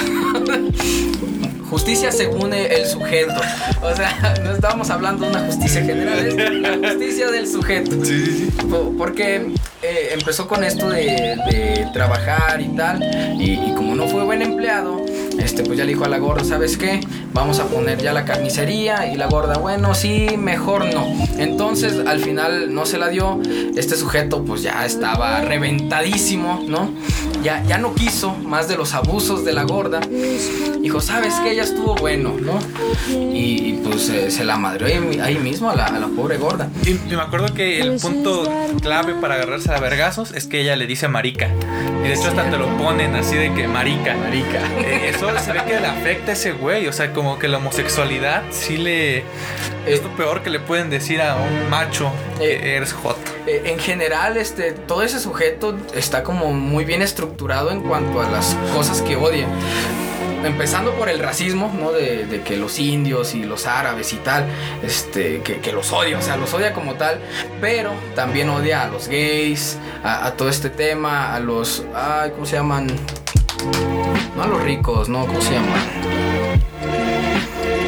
justicia 1.71 2.11
según 2.11 2.52
el 2.52 2.87
sujeto 2.87 3.40
o 3.83 3.95
sea 3.95 4.35
no 4.43 4.52
estábamos 4.52 4.90
hablando 4.90 5.25
de 5.25 5.31
una 5.31 5.47
justicia 5.47 5.83
general 5.83 6.19
es 6.19 6.35
la 6.35 6.88
justicia 6.88 7.31
del 7.31 7.47
sujeto 7.47 8.05
sí, 8.05 8.26
sí, 8.26 8.50
sí. 8.50 8.67
porque 8.99 9.52
eh, 9.83 10.11
empezó 10.12 10.47
con 10.47 10.62
esto 10.62 10.90
de, 10.90 11.38
de 11.50 11.88
trabajar 11.95 12.61
y 12.61 12.69
tal. 12.76 13.02
Y, 13.40 13.52
y, 13.52 13.75
como 13.75 13.95
no 13.95 14.07
fue 14.09 14.25
buen 14.25 14.43
empleado, 14.43 15.02
este, 15.38 15.62
pues 15.62 15.79
ya 15.79 15.85
le 15.85 15.93
dijo 15.93 16.05
a 16.05 16.09
la 16.09 16.19
gorda, 16.19 16.45
¿sabes 16.45 16.76
qué? 16.76 17.00
Vamos 17.32 17.60
a 17.60 17.64
poner 17.64 17.99
ya 17.99 18.12
la 18.12 18.25
carnicería. 18.25 19.06
Y 19.12 19.16
la 19.16 19.26
gorda, 19.26 19.58
bueno, 19.58 19.94
sí, 19.94 20.37
mejor 20.38 20.92
no. 20.92 21.06
Entonces 21.38 22.06
al 22.06 22.20
final 22.20 22.75
no 22.75 22.87
se 22.87 22.99
la 22.99 23.08
dio. 23.08 23.40
Este 23.76 23.96
sujeto 23.96 24.44
pues 24.44 24.62
ya 24.62 24.84
estaba 24.84 25.40
reventadísimo, 25.40 26.64
¿no? 26.66 26.90
Ya, 27.42 27.64
ya 27.64 27.78
no 27.78 27.94
quiso 27.94 28.34
más 28.34 28.68
de 28.68 28.76
los 28.76 28.94
abusos 28.94 29.44
de 29.44 29.52
la 29.52 29.62
gorda. 29.62 30.00
Dijo, 30.80 31.00
¿sabes 31.00 31.34
qué? 31.42 31.56
Ya 31.56 31.62
estuvo 31.62 31.94
bueno, 31.94 32.34
¿no? 32.40 32.58
Y, 33.08 33.80
pues 33.84 34.08
eh, 34.10 34.30
se 34.30 34.44
la 34.44 34.56
madrió 34.56 34.87
ahí, 34.87 35.20
ahí 35.20 35.38
mismo 35.38 35.70
a 35.70 35.76
la, 35.76 35.87
a 35.87 35.99
la, 35.99 36.08
pobre 36.08 36.37
gorda. 36.37 36.68
Y, 36.84 36.94
me 37.14 37.22
acuerdo 37.22 37.54
que 37.54 37.80
el 37.80 37.99
punto 37.99 38.44
clave 38.80 39.14
para 39.14 39.34
agarrarse 39.34 39.72
a 39.72 39.80
vergazos 39.80 40.32
es 40.32 40.46
que 40.46 40.60
ella 40.60 40.76
le 40.76 40.87
dice 40.87 41.08
marica. 41.08 41.49
Y 42.04 42.08
de 42.08 42.14
hecho 42.14 42.28
hasta 42.28 42.50
te 42.50 42.56
lo 42.56 42.66
ponen 42.76 43.14
así 43.14 43.37
de 43.37 43.52
que 43.54 43.68
marica. 43.68 44.16
Marica. 44.16 44.60
Eh, 44.80 45.10
eso 45.14 45.26
se 45.38 45.52
ve 45.52 45.60
que 45.66 45.78
le 45.78 45.87
afecta 45.87 46.30
a 46.30 46.34
ese 46.34 46.52
güey. 46.52 46.88
O 46.88 46.92
sea, 46.92 47.12
como 47.21 47.39
que 47.39 47.49
la 47.49 47.59
homosexualidad 47.59 48.45
sí 48.50 48.79
le... 48.79 49.25
Es 49.87 50.03
lo 50.03 50.09
peor 50.17 50.43
que 50.43 50.49
le 50.49 50.59
pueden 50.59 50.89
decir 50.89 51.21
a 51.21 51.37
un 51.37 51.69
macho 51.69 52.11
que 52.39 52.77
eres 52.77 52.95
hot. 52.95 53.19
Eh, 53.47 53.61
en 53.67 53.79
general, 53.79 54.39
este, 54.39 54.73
todo 54.73 55.03
ese 55.03 55.21
sujeto 55.21 55.77
está 55.95 56.23
como 56.23 56.55
muy 56.55 56.87
bien 56.87 57.03
estructurado 57.03 57.73
en 57.73 57.83
cuanto 57.83 58.23
a 58.23 58.31
las 58.31 58.57
cosas 58.75 59.03
que 59.03 59.17
odia 59.17 59.47
empezando 60.45 60.95
por 60.95 61.11
el 61.11 61.19
racismo, 61.19 61.71
¿no? 61.79 61.93
De, 61.93 62.25
de, 62.25 62.41
que 62.41 62.57
los 62.57 62.79
indios 62.79 63.35
y 63.35 63.45
los 63.45 63.67
árabes 63.67 64.15
y 64.15 64.17
tal, 64.17 64.47
este, 64.83 65.43
que, 65.43 65.59
que, 65.61 65.73
los 65.73 65.93
odia, 65.93 66.17
o 66.17 66.23
sea, 66.23 66.39
los 66.39 66.55
odia 66.55 66.73
como 66.73 66.95
tal, 66.95 67.21
pero 67.61 67.91
también 68.15 68.49
odia 68.49 68.85
a 68.85 68.89
los 68.89 69.09
gays, 69.09 69.77
a, 70.03 70.25
a, 70.25 70.33
todo 70.39 70.49
este 70.49 70.71
tema, 70.71 71.35
a 71.35 71.41
los, 71.41 71.85
ay, 71.95 72.31
¿cómo 72.31 72.47
se 72.47 72.57
llaman? 72.57 72.87
No 74.40 74.47
a 74.47 74.49
los 74.49 74.62
ricos, 74.62 75.11
¿no? 75.11 75.26
¿Cómo 75.26 75.38
se 75.42 75.52
llaman? 75.52 75.78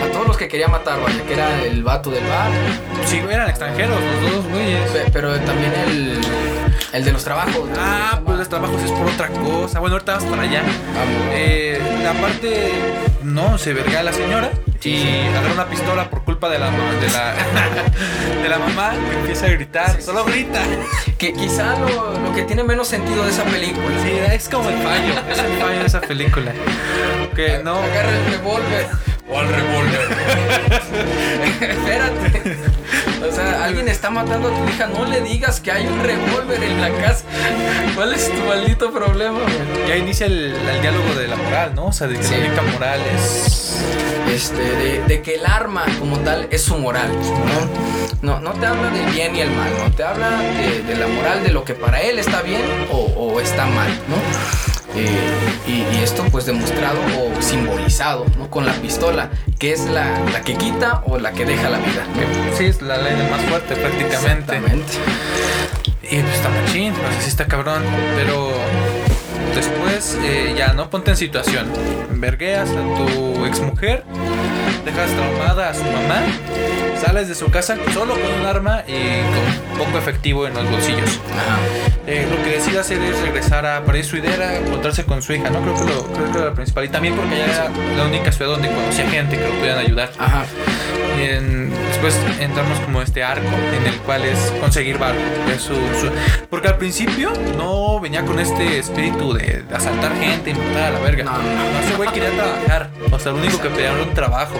A 0.02 0.12
todos 0.12 0.26
los 0.26 0.36
que 0.36 0.48
quería 0.48 0.68
matar, 0.68 1.00
vaya, 1.00 1.24
que 1.24 1.32
era 1.32 1.62
el 1.64 1.82
vato 1.82 2.10
del 2.10 2.22
bar. 2.26 2.50
Sí, 3.06 3.22
eran 3.26 3.48
extranjeros 3.48 3.98
los 3.98 4.32
dos 4.34 4.46
güeyes. 4.50 4.90
Pero 5.14 5.40
también 5.40 5.72
el... 5.86 6.20
El 6.92 7.04
de 7.06 7.12
los 7.12 7.24
trabajos. 7.24 7.70
Ah, 7.78 8.20
pues 8.22 8.36
los 8.36 8.50
trabajos 8.50 8.82
es 8.82 8.90
por 8.90 9.06
otra 9.06 9.28
cosa. 9.28 9.80
Bueno, 9.80 9.94
ahorita 9.94 10.12
vamos 10.16 10.28
para 10.28 10.42
allá. 10.42 10.62
Eh, 11.30 11.80
aparte, 12.06 12.70
no, 13.22 13.58
se 13.58 13.72
verga 13.72 14.00
a 14.00 14.02
la 14.02 14.12
señora 14.12 14.50
y 14.82 15.26
agarra 15.28 15.52
una 15.52 15.68
pistola 15.68 16.10
por 16.10 16.24
culpa 16.24 16.48
de 16.48 16.58
la, 16.58 16.70
de 16.70 17.08
la, 17.10 17.34
de 18.42 18.48
la 18.48 18.58
mamá 18.58 18.94
que 19.08 19.18
empieza 19.18 19.46
a 19.46 19.50
gritar. 19.50 19.96
Sí, 19.96 20.02
solo 20.02 20.24
grita. 20.24 20.60
Que 21.18 21.32
quizá 21.32 21.78
lo, 21.78 22.18
lo, 22.18 22.34
que 22.34 22.42
tiene 22.42 22.64
menos 22.64 22.88
sentido 22.88 23.24
de 23.24 23.30
esa 23.30 23.44
película. 23.44 23.94
Sí, 24.02 24.10
es 24.10 24.48
como 24.48 24.68
el 24.68 24.76
fallo. 24.78 25.14
Es 25.30 25.38
el 25.38 25.58
fallo 25.58 25.78
de 25.80 25.86
esa 25.86 26.00
película. 26.00 26.52
Que 27.34 27.60
no. 27.62 27.76
Agarra 27.76 28.10
el 28.10 28.32
revólver. 28.32 28.86
O 29.28 29.38
al 29.38 29.48
revólver. 29.48 30.00
Espérate. 31.60 32.51
Está 34.02 34.10
matando 34.10 34.48
a 34.48 34.50
tu 34.50 34.68
hija. 34.68 34.88
No 34.88 35.04
le 35.04 35.20
digas 35.20 35.60
que 35.60 35.70
hay 35.70 35.86
un 35.86 36.02
revólver 36.02 36.60
en 36.60 36.80
la 36.80 36.90
casa. 36.90 37.24
¿Cuál 37.94 38.12
es 38.12 38.28
tu 38.32 38.42
maldito 38.48 38.90
problema, 38.92 39.38
güey? 39.38 39.88
Ya 39.88 39.96
inicia 39.96 40.26
el, 40.26 40.56
el, 40.56 40.82
diálogo 40.82 41.14
de 41.14 41.28
la 41.28 41.36
moral, 41.36 41.72
¿no? 41.76 41.86
O 41.86 41.92
sea, 41.92 42.08
de 42.08 42.16
que 42.16 42.24
sí. 42.24 42.34
la 42.34 42.62
moral 42.62 43.00
es. 43.14 43.76
Este, 44.28 44.60
de, 44.60 45.04
de, 45.04 45.22
que 45.22 45.36
el 45.36 45.46
arma 45.46 45.84
como 46.00 46.18
tal 46.18 46.48
es 46.50 46.62
su 46.62 46.76
moral, 46.78 47.12
¿no? 47.12 48.40
No, 48.40 48.40
no 48.40 48.58
te 48.58 48.66
habla 48.66 48.90
del 48.90 49.06
bien 49.12 49.36
y 49.36 49.40
el 49.42 49.52
mal, 49.52 49.70
¿no? 49.78 49.94
Te 49.94 50.02
habla 50.02 50.30
de, 50.30 50.82
de 50.82 50.96
la 50.96 51.06
moral 51.06 51.44
de 51.44 51.52
lo 51.52 51.62
que 51.62 51.74
para 51.74 52.00
él 52.00 52.18
está 52.18 52.42
bien 52.42 52.62
o, 52.90 52.96
o 52.96 53.40
está 53.40 53.66
mal, 53.66 53.90
¿no? 54.08 54.71
Eh, 54.94 55.08
y, 55.66 55.96
y, 55.96 56.02
esto 56.02 56.24
pues 56.30 56.44
demostrado 56.44 56.98
o 57.18 57.40
simbolizado 57.40 58.26
¿no? 58.36 58.50
con 58.50 58.66
la 58.66 58.72
pistola, 58.74 59.30
que 59.58 59.72
es 59.72 59.86
la, 59.86 60.20
la, 60.32 60.42
que 60.42 60.54
quita 60.54 61.02
o 61.06 61.18
la 61.18 61.32
que 61.32 61.46
deja 61.46 61.70
la 61.70 61.78
vida. 61.78 62.04
Sí, 62.58 62.66
es 62.66 62.82
la 62.82 62.98
ley 62.98 63.14
del 63.16 63.30
más 63.30 63.40
fuerte 63.42 63.74
prácticamente. 63.74 64.56
Exactamente. 64.56 64.92
Y 66.02 66.20
pues 66.20 66.34
está 66.34 66.50
machín, 66.50 66.92
no 66.92 67.12
sé 67.14 67.22
si 67.22 67.28
está 67.28 67.46
cabrón, 67.46 67.82
pero 68.16 68.52
después 69.54 70.18
eh, 70.22 70.54
ya 70.56 70.74
no 70.74 70.90
ponte 70.90 71.12
en 71.12 71.16
situación. 71.16 71.68
Vergueas 72.10 72.68
a 72.70 72.96
tu 72.96 73.46
exmujer, 73.46 74.04
dejas 74.84 75.10
traumada 75.10 75.70
a 75.70 75.74
su 75.74 75.84
mamá, 75.84 76.22
sales 77.00 77.28
de 77.28 77.34
su 77.34 77.50
casa 77.50 77.76
solo 77.92 78.14
con 78.14 78.40
un 78.40 78.46
arma 78.46 78.82
y 78.86 79.20
con 79.32 79.86
poco 79.86 79.98
efectivo 79.98 80.46
en 80.46 80.54
los 80.54 80.70
bolsillos. 80.70 81.20
Eh, 82.06 82.26
lo 82.28 82.42
que 82.42 82.56
decide 82.56 82.80
hacer 82.80 83.00
es 83.00 83.20
regresar 83.20 83.64
a 83.64 83.84
París 83.84 84.06
Suidera, 84.06 84.56
encontrarse 84.56 85.04
con 85.04 85.22
su 85.22 85.32
hija, 85.32 85.50
¿no? 85.50 85.60
Creo 85.60 85.74
que, 85.74 85.84
lo, 85.84 86.02
creo 86.12 86.32
que 86.32 86.38
era 86.38 86.46
la 86.46 86.54
principal. 86.54 86.84
Y 86.84 86.88
también 86.88 87.14
porque 87.14 87.34
allá 87.34 87.44
era 87.44 87.70
la 87.96 88.04
única 88.06 88.32
ciudad 88.32 88.52
donde 88.52 88.68
conocía 88.68 89.08
gente 89.08 89.38
que 89.38 89.46
lo 89.46 89.54
podían 89.54 89.78
ayudar. 89.78 90.10
Ajá. 90.18 90.44
Y 91.18 91.22
en, 91.22 91.70
después 91.88 92.18
entramos 92.40 92.78
como 92.80 93.02
este 93.02 93.22
arco 93.22 93.46
en 93.46 93.86
el 93.86 93.96
cual 94.00 94.24
es 94.24 94.38
conseguir. 94.60 94.98
Es 95.54 95.62
su, 95.62 95.74
su, 95.74 96.10
porque 96.50 96.68
al 96.68 96.76
principio 96.76 97.32
no 97.56 98.00
venía 98.00 98.24
con 98.24 98.38
este 98.38 98.78
espíritu 98.78 99.32
de 99.32 99.64
asaltar 99.72 100.14
gente 100.16 100.50
y 100.50 100.54
matar 100.54 100.84
a 100.84 100.90
la 100.90 100.98
verga. 101.00 101.24
No, 101.24 101.32
no, 101.32 101.42
no. 101.42 101.80
Ese 101.84 101.96
güey 101.96 102.10
quería 102.10 102.30
trabajar. 102.30 102.90
O 103.10 103.18
sea, 103.18 103.32
lo 103.32 103.38
único 103.38 103.60
que 103.60 103.68
pedía 103.68 103.92
era 103.92 104.02
un 104.02 104.14
trabajo, 104.14 104.54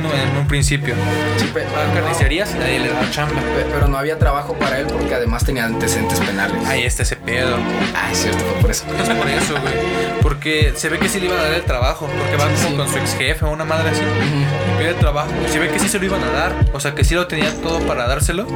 ¿no? 0.00 0.12
En, 0.12 0.36
un 0.36 0.46
principio. 0.46 0.94
Sí, 1.38 1.50
pero, 1.54 1.68
Pagan 1.70 1.92
carnicerías 1.94 2.54
y 2.54 2.58
nadie 2.58 2.78
le 2.80 2.88
daba 2.90 3.10
chamba. 3.10 3.40
Pero 3.72 3.88
no 3.88 3.96
había 3.98 4.18
trabajo 4.18 4.54
para 4.54 4.78
él 4.78 4.86
porque 4.86 5.14
además 5.14 5.44
tenía 5.44 5.64
antecedentes 5.64 6.20
penales. 6.20 6.64
Ahí 6.66 6.82
está 6.82 7.02
ese 7.02 7.16
pedo. 7.16 7.56
Ah, 7.94 8.10
es 8.12 8.18
cierto, 8.18 8.44
fue 8.44 8.60
por 8.60 8.70
eso. 8.70 8.84
Es 9.00 9.08
por 9.08 9.28
eso, 9.28 9.52
güey. 9.60 9.74
Porque 10.22 10.72
se 10.76 10.88
ve 10.88 10.98
que 10.98 11.08
sí 11.08 11.18
le 11.20 11.26
iban 11.26 11.38
a 11.38 11.44
dar 11.44 11.54
el 11.54 11.62
trabajo. 11.62 12.06
Porque 12.18 12.36
va 12.36 12.44
como 12.44 12.68
Sí. 12.68 12.74
con 12.76 12.88
su 12.90 12.98
ex 12.98 13.16
jefe 13.16 13.44
o 13.44 13.50
una 13.50 13.64
madre 13.64 13.90
así. 13.90 14.02
Ujú. 14.02 14.78
Pide 14.78 14.90
el 14.90 14.96
trabajo. 14.96 15.30
Se 15.50 15.58
ve 15.58 15.68
que 15.70 15.78
sí 15.78 15.88
se 15.88 15.98
lo 15.98 16.04
iban 16.04 16.22
a 16.22 16.30
dar. 16.30 16.52
O 16.74 16.80
sea, 16.80 16.94
que 16.94 17.02
sí 17.04 17.14
lo 17.14 17.26
tenían 17.26 17.56
todo 17.62 17.78
para 17.80 18.06
dárselo. 18.06 18.46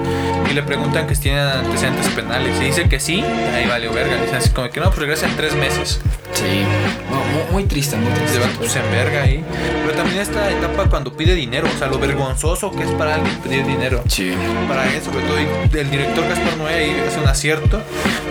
Y 0.51 0.53
le 0.55 0.63
preguntan 0.63 1.07
que 1.07 1.15
si 1.15 1.23
tienen 1.23 1.47
antecedentes 1.47 2.07
penales. 2.09 2.61
Y 2.61 2.65
dice 2.67 2.89
que 2.89 3.01
sí. 3.01 3.25
Ahí 3.55 3.67
vale 3.67 3.89
verga. 3.89 4.17
Dicen 4.21 4.37
así 4.37 4.51
como 4.51 4.69
que 4.71 4.81
no, 4.81 4.87
pues 4.87 4.99
regresa 4.99 5.27
en 5.27 5.37
tres 5.37 5.55
meses. 5.55 6.01
Sí, 6.35 6.65
No, 7.11 7.17
muy, 7.17 7.53
muy 7.53 7.65
triste, 7.65 7.97
muy 7.97 8.13
triste. 8.13 8.35
Se 8.35 8.39
va 8.39 8.47
pues, 8.59 8.77
en 8.77 8.91
verga 8.91 9.23
ahí. 9.23 9.45
Pero 9.85 9.97
también 9.97 10.21
esta 10.21 10.49
etapa 10.51 10.70
cuando 10.89 11.13
pide 11.13 11.35
dinero. 11.35 11.69
O 11.75 11.79
sea, 11.79 11.89
lo 11.89 11.99
vergonzoso 11.99 12.71
que 12.71 12.83
es 12.83 12.91
para 12.93 13.15
alguien 13.17 13.37
pedir 13.39 13.67
dinero. 13.67 14.03
Sí. 14.09 14.33
para 14.69 14.87
él, 14.93 15.03
sobre 15.03 15.21
todo 15.25 15.37
el 15.39 15.91
director 15.91 16.27
Gaspar 16.29 16.57
Noé 16.57 16.75
ahí 16.75 17.05
hace 17.07 17.21
un 17.21 17.29
acierto 17.29 17.81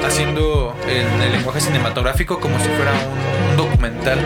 haciendo 0.06 0.76
el, 0.88 1.22
el 1.24 1.32
lenguaje 1.34 1.62
cinematográfico 1.62 2.40
como 2.40 2.58
si 2.60 2.66
fuera 2.70 2.92
un, 2.94 3.52
un 3.52 3.58
documental. 3.58 4.20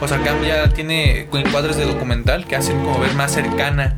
O 0.00 0.08
sea, 0.08 0.18
cambia, 0.22 0.68
tiene 0.70 1.28
encuadres 1.32 1.76
de 1.76 1.84
documental 1.86 2.46
que 2.46 2.56
hacen 2.56 2.78
como 2.82 2.98
ver 3.00 3.14
más 3.14 3.32
cercana 3.32 3.96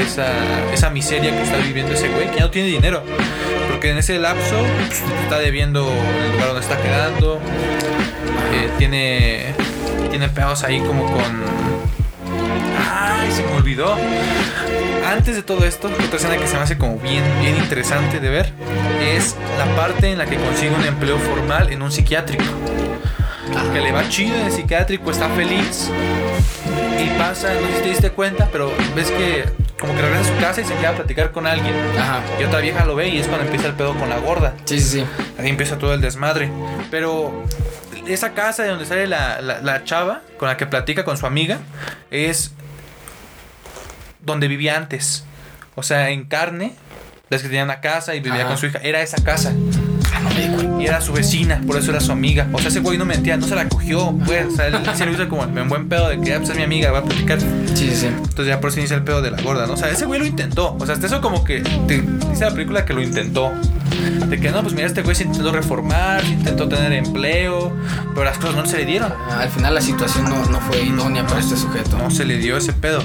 esa, 0.00 0.26
esa 0.72 0.90
miseria 0.90 1.30
que 1.30 1.42
está 1.42 1.56
viviendo 1.58 1.92
ese 1.92 2.08
güey, 2.08 2.28
que 2.30 2.36
ya 2.36 2.42
no 2.42 2.50
tiene 2.50 2.68
dinero. 2.68 3.02
Porque 3.70 3.90
en 3.90 3.98
ese 3.98 4.18
lapso 4.18 4.56
pues, 4.86 5.02
está 5.22 5.38
debiendo 5.38 5.80
el 5.90 6.32
lugar 6.32 6.48
donde 6.48 6.60
está 6.60 6.80
quedando. 6.80 7.40
eh, 8.54 8.68
tiene, 8.78 9.54
tiene 10.10 10.28
pedos 10.28 10.62
ahí 10.64 10.80
como 10.80 11.04
con... 11.10 11.44
Ay, 12.90 13.30
se 13.32 13.42
me 13.42 13.52
olvidó. 13.52 13.96
Antes 15.06 15.36
de 15.36 15.42
todo 15.42 15.64
esto, 15.64 15.88
otra 15.88 16.16
escena 16.16 16.36
que 16.36 16.46
se 16.46 16.56
me 16.56 16.62
hace 16.62 16.78
como 16.78 16.98
bien, 16.98 17.22
bien 17.40 17.56
interesante 17.56 18.20
de 18.20 18.28
ver 18.30 18.52
es 19.00 19.36
la 19.58 19.66
parte 19.76 20.10
en 20.10 20.18
la 20.18 20.26
que 20.26 20.36
consigue 20.36 20.74
un 20.74 20.84
empleo 20.84 21.18
formal 21.18 21.70
en 21.70 21.82
un 21.82 21.92
psiquiátrico. 21.92 22.44
Que 23.72 23.80
le 23.80 23.92
va 23.92 24.08
chido 24.08 24.34
en 24.36 24.46
el 24.46 24.52
psiquiátrico, 24.52 25.10
está 25.10 25.28
feliz. 25.30 25.90
Y 26.98 27.18
pasa, 27.18 27.52
no 27.54 27.66
sé 27.68 27.76
si 27.76 27.82
te 27.82 27.88
diste 27.90 28.10
cuenta, 28.10 28.48
pero 28.50 28.72
ves 28.96 29.10
que 29.10 29.44
como 29.78 29.94
que 29.94 30.02
regresa 30.02 30.22
a 30.22 30.34
su 30.34 30.40
casa 30.40 30.60
y 30.62 30.64
se 30.64 30.74
queda 30.74 30.90
a 30.90 30.94
platicar 30.94 31.32
con 31.32 31.46
alguien. 31.46 31.74
Ajá. 31.98 32.22
Y 32.40 32.44
otra 32.44 32.60
vieja 32.60 32.84
lo 32.84 32.94
ve 32.94 33.08
y 33.08 33.18
es 33.18 33.26
cuando 33.26 33.44
empieza 33.44 33.66
el 33.66 33.74
pedo 33.74 33.94
con 33.94 34.08
la 34.08 34.18
gorda. 34.18 34.54
Sí, 34.64 34.80
sí, 34.80 35.00
sí. 35.00 35.06
Ahí 35.38 35.50
empieza 35.50 35.78
todo 35.78 35.92
el 35.92 36.00
desmadre. 36.00 36.50
Pero 36.90 37.44
esa 38.06 38.32
casa 38.32 38.62
de 38.62 38.70
donde 38.70 38.86
sale 38.86 39.06
la, 39.06 39.40
la, 39.40 39.60
la 39.60 39.84
chava 39.84 40.22
con 40.38 40.48
la 40.48 40.56
que 40.56 40.66
platica 40.66 41.04
con 41.04 41.16
su 41.16 41.26
amiga 41.26 41.58
es 42.10 42.52
donde 44.24 44.48
vivía 44.48 44.76
antes. 44.76 45.24
O 45.74 45.82
sea, 45.82 46.10
en 46.10 46.24
carne, 46.24 46.74
las 47.30 47.42
que 47.42 47.48
tenían 47.48 47.64
una 47.64 47.80
casa 47.80 48.14
y 48.14 48.20
vivía 48.20 48.40
Ajá. 48.40 48.48
con 48.48 48.58
su 48.58 48.66
hija, 48.66 48.78
era 48.82 49.00
esa 49.02 49.22
casa. 49.22 49.52
Ah, 50.12 50.20
no 50.20 50.30
me 50.30 50.40
di 50.40 50.48
cuenta. 50.54 50.73
Y 50.78 50.86
era 50.86 51.00
su 51.00 51.12
vecina, 51.12 51.60
por 51.66 51.76
eso 51.76 51.90
era 51.90 52.00
su 52.00 52.12
amiga. 52.12 52.48
O 52.52 52.58
sea, 52.58 52.68
ese 52.68 52.80
güey 52.80 52.98
no 52.98 53.04
mentía, 53.04 53.36
no 53.36 53.46
se 53.46 53.54
la 53.54 53.68
cogió, 53.68 54.12
pues. 54.26 54.46
O 54.46 54.56
sea, 54.56 54.66
él 54.66 54.76
se 54.94 55.06
lo 55.06 55.12
hizo 55.12 55.28
como 55.28 55.44
en 55.44 55.68
buen 55.68 55.88
pedo 55.88 56.08
de 56.08 56.20
que 56.20 56.30
ya 56.30 56.38
pues, 56.38 56.50
es 56.50 56.56
mi 56.56 56.62
amiga, 56.62 56.90
va 56.90 56.98
a 56.98 57.04
platicar. 57.04 57.40
Sí, 57.40 57.88
sí, 57.88 57.94
sí. 57.94 58.06
Entonces 58.06 58.46
ya 58.46 58.60
por 58.60 58.70
eso 58.70 58.80
inicia 58.80 58.96
el 58.96 59.04
pedo 59.04 59.22
de 59.22 59.30
la 59.30 59.40
gorda, 59.40 59.66
¿no? 59.66 59.74
O 59.74 59.76
sea, 59.76 59.90
ese 59.90 60.06
güey 60.06 60.20
lo 60.20 60.26
intentó. 60.26 60.76
O 60.78 60.86
sea, 60.86 60.94
hasta 60.94 61.06
eso 61.06 61.20
como 61.20 61.44
que 61.44 61.60
te 61.60 62.02
dice 62.02 62.44
la 62.44 62.50
película 62.50 62.84
que 62.84 62.92
lo 62.92 63.02
intentó. 63.02 63.52
De 64.28 64.38
que 64.40 64.50
no, 64.50 64.62
pues 64.62 64.74
mira, 64.74 64.86
este 64.86 65.02
güey 65.02 65.14
se 65.14 65.24
intentó 65.24 65.52
reformar, 65.52 66.20
se 66.22 66.32
intentó 66.32 66.68
tener 66.68 66.92
empleo, 66.92 67.72
pero 68.12 68.24
las 68.24 68.38
cosas 68.38 68.56
no 68.56 68.66
se 68.66 68.78
le 68.78 68.84
dieron. 68.86 69.12
Ah, 69.30 69.40
Al 69.40 69.50
final 69.50 69.74
la 69.74 69.80
situación 69.80 70.24
no, 70.24 70.44
no 70.46 70.60
fue 70.60 70.82
idónea 70.82 71.26
para 71.26 71.40
este 71.40 71.56
sujeto. 71.56 71.96
No 71.98 72.10
se 72.10 72.24
le 72.24 72.38
dio 72.38 72.56
ese 72.56 72.72
pedo. 72.72 73.02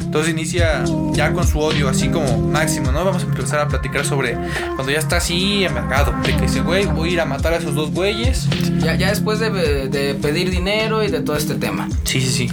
Entonces 0.00 0.32
inicia 0.32 0.84
ya 1.12 1.32
con 1.32 1.46
su 1.46 1.58
odio 1.58 1.88
así 1.88 2.08
como 2.08 2.38
máximo, 2.38 2.92
¿no? 2.92 3.04
Vamos 3.04 3.24
a 3.24 3.26
empezar 3.26 3.60
a 3.60 3.68
platicar 3.68 4.04
sobre 4.04 4.36
cuando 4.76 4.90
ya 4.90 4.98
está 4.98 5.16
así 5.16 5.64
amargado. 5.64 6.14
De 6.24 6.34
que 6.34 6.42
dice, 6.42 6.60
güey, 6.60 6.86
voy 6.86 7.07
ir 7.08 7.20
a 7.20 7.24
matar 7.24 7.54
a 7.54 7.56
esos 7.56 7.74
dos 7.74 7.90
güeyes. 7.90 8.48
Ya, 8.78 8.94
ya 8.94 9.08
después 9.08 9.38
de, 9.40 9.50
de 9.88 10.14
pedir 10.14 10.50
dinero 10.50 11.02
y 11.02 11.10
de 11.10 11.20
todo 11.20 11.36
este 11.36 11.54
tema. 11.54 11.88
Sí, 12.04 12.20
sí, 12.20 12.28
sí. 12.28 12.48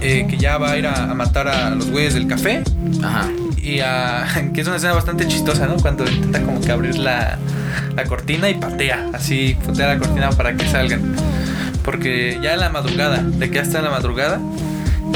Eh, 0.00 0.26
que 0.28 0.38
ya 0.38 0.58
va 0.58 0.72
a 0.72 0.78
ir 0.78 0.86
a, 0.86 1.10
a 1.10 1.14
matar 1.14 1.48
a 1.48 1.70
los 1.70 1.90
güeyes 1.90 2.14
del 2.14 2.26
café. 2.26 2.62
Ajá. 3.02 3.28
Y 3.60 3.80
a, 3.80 4.26
que 4.54 4.60
es 4.60 4.66
una 4.66 4.76
escena 4.76 4.94
bastante 4.94 5.26
chistosa, 5.26 5.66
¿no? 5.66 5.76
Cuando 5.76 6.08
intenta 6.08 6.42
como 6.42 6.60
que 6.60 6.70
abrir 6.72 6.96
la, 6.98 7.38
la 7.96 8.04
cortina 8.04 8.48
y 8.48 8.54
patea. 8.54 9.10
Así, 9.12 9.56
patea 9.66 9.88
la 9.94 9.98
cortina 9.98 10.30
para 10.30 10.56
que 10.56 10.66
salgan. 10.68 11.14
Porque 11.84 12.38
ya 12.42 12.54
en 12.54 12.60
la 12.60 12.70
madrugada, 12.70 13.22
de 13.22 13.48
que 13.48 13.56
ya 13.56 13.62
está 13.62 13.78
en 13.78 13.84
la 13.84 13.90
madrugada. 13.90 14.40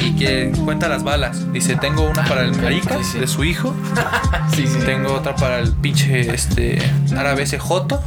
Y 0.01 0.13
que 0.17 0.53
cuenta 0.65 0.89
las 0.89 1.03
balas. 1.05 1.53
Dice, 1.53 1.77
tengo 1.77 2.03
una 2.09 2.25
para 2.25 2.43
el 2.43 2.55
marica 2.61 2.97
sí, 2.99 3.05
sí. 3.13 3.19
de 3.19 3.27
su 3.27 3.45
hijo. 3.45 3.75
Sí. 4.55 4.65
Tengo 4.85 5.15
otra 5.15 5.35
para 5.35 5.61
el 5.61 5.73
pinche 5.73 6.35
este 6.35 6.79
árabe 7.17 7.43
ese 7.45 7.59
joto. 7.59 8.03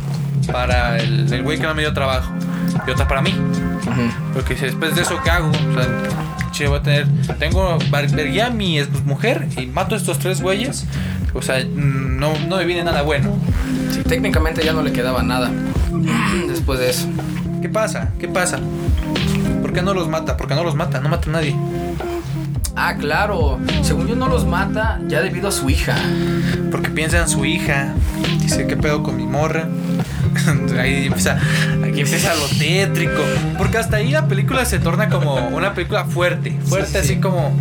Para 0.51 0.97
el 0.97 1.31
el 1.33 1.41
güey 1.43 1.57
que 1.57 1.65
no 1.65 1.73
me 1.73 1.81
dio 1.81 1.91
trabajo. 1.93 2.31
Y 2.87 2.91
otra 2.91 3.07
para 3.07 3.21
mí. 3.21 3.31
Ujú. 3.31 4.11
Porque 4.33 4.55
si 4.55 4.65
después 4.65 4.95
de 4.95 5.01
eso, 5.01 5.19
¿qué 5.23 5.31
hago? 5.31 5.49
O 5.49 5.73
sea, 5.73 5.87
che, 6.51 6.67
voy 6.67 6.77
a 6.79 6.83
tener. 6.83 7.07
Tengo. 7.39 7.77
Vergué 7.89 8.43
a 8.43 8.49
mi 8.51 8.77
ex- 8.79 9.03
mujer 9.05 9.47
y 9.57 9.65
mato 9.65 9.95
a 9.95 9.97
estos 9.97 10.19
tres 10.19 10.41
güeyes. 10.41 10.85
O 11.33 11.41
sea, 11.41 11.63
no, 11.65 12.33
no 12.47 12.57
me 12.57 12.65
viene 12.65 12.83
nada 12.83 13.01
bueno. 13.01 13.35
Sí, 13.91 14.01
técnicamente 14.03 14.63
ya 14.63 14.73
no 14.73 14.83
le 14.83 14.91
quedaba 14.93 15.23
nada 15.23 15.49
después 16.47 16.79
de 16.79 16.89
eso. 16.91 17.07
¿Qué 17.61 17.69
pasa? 17.69 18.09
¿Qué 18.19 18.27
pasa? 18.27 18.59
¿Por 19.75 19.81
qué 19.81 19.87
no 19.87 19.93
los 19.93 20.07
mata? 20.07 20.37
¿Por 20.37 20.47
qué 20.47 20.55
no 20.55 20.63
los 20.63 20.73
mata? 20.73 21.01
No 21.01 21.09
mata 21.09 21.29
a 21.29 21.33
nadie. 21.33 21.53
Ah, 22.77 22.95
claro. 22.97 23.59
Según 23.81 24.07
yo 24.07 24.15
no 24.15 24.29
los 24.29 24.45
mata 24.45 25.01
ya 25.09 25.19
debido 25.19 25.49
a 25.49 25.51
su 25.51 25.69
hija. 25.69 25.97
Porque 26.71 26.89
piensa 26.89 27.19
en 27.19 27.27
su 27.27 27.43
hija. 27.43 27.93
Dice, 28.39 28.67
¿qué 28.67 28.77
pedo 28.77 29.03
con 29.03 29.17
mi 29.17 29.25
morra? 29.25 29.67
Ahí 30.79 31.05
empieza, 31.07 31.37
aquí 31.83 32.01
empieza 32.01 32.33
lo 32.35 32.47
tétrico. 32.47 33.21
Porque 33.57 33.77
hasta 33.77 33.97
ahí 33.97 34.11
la 34.11 34.27
película 34.27 34.65
se 34.65 34.79
torna 34.79 35.09
como 35.09 35.35
una 35.49 35.73
película 35.73 36.05
fuerte. 36.05 36.57
Fuerte, 36.65 36.87
Sí, 36.87 36.91
sí. 36.93 36.97
así 37.13 37.15
como, 37.21 37.57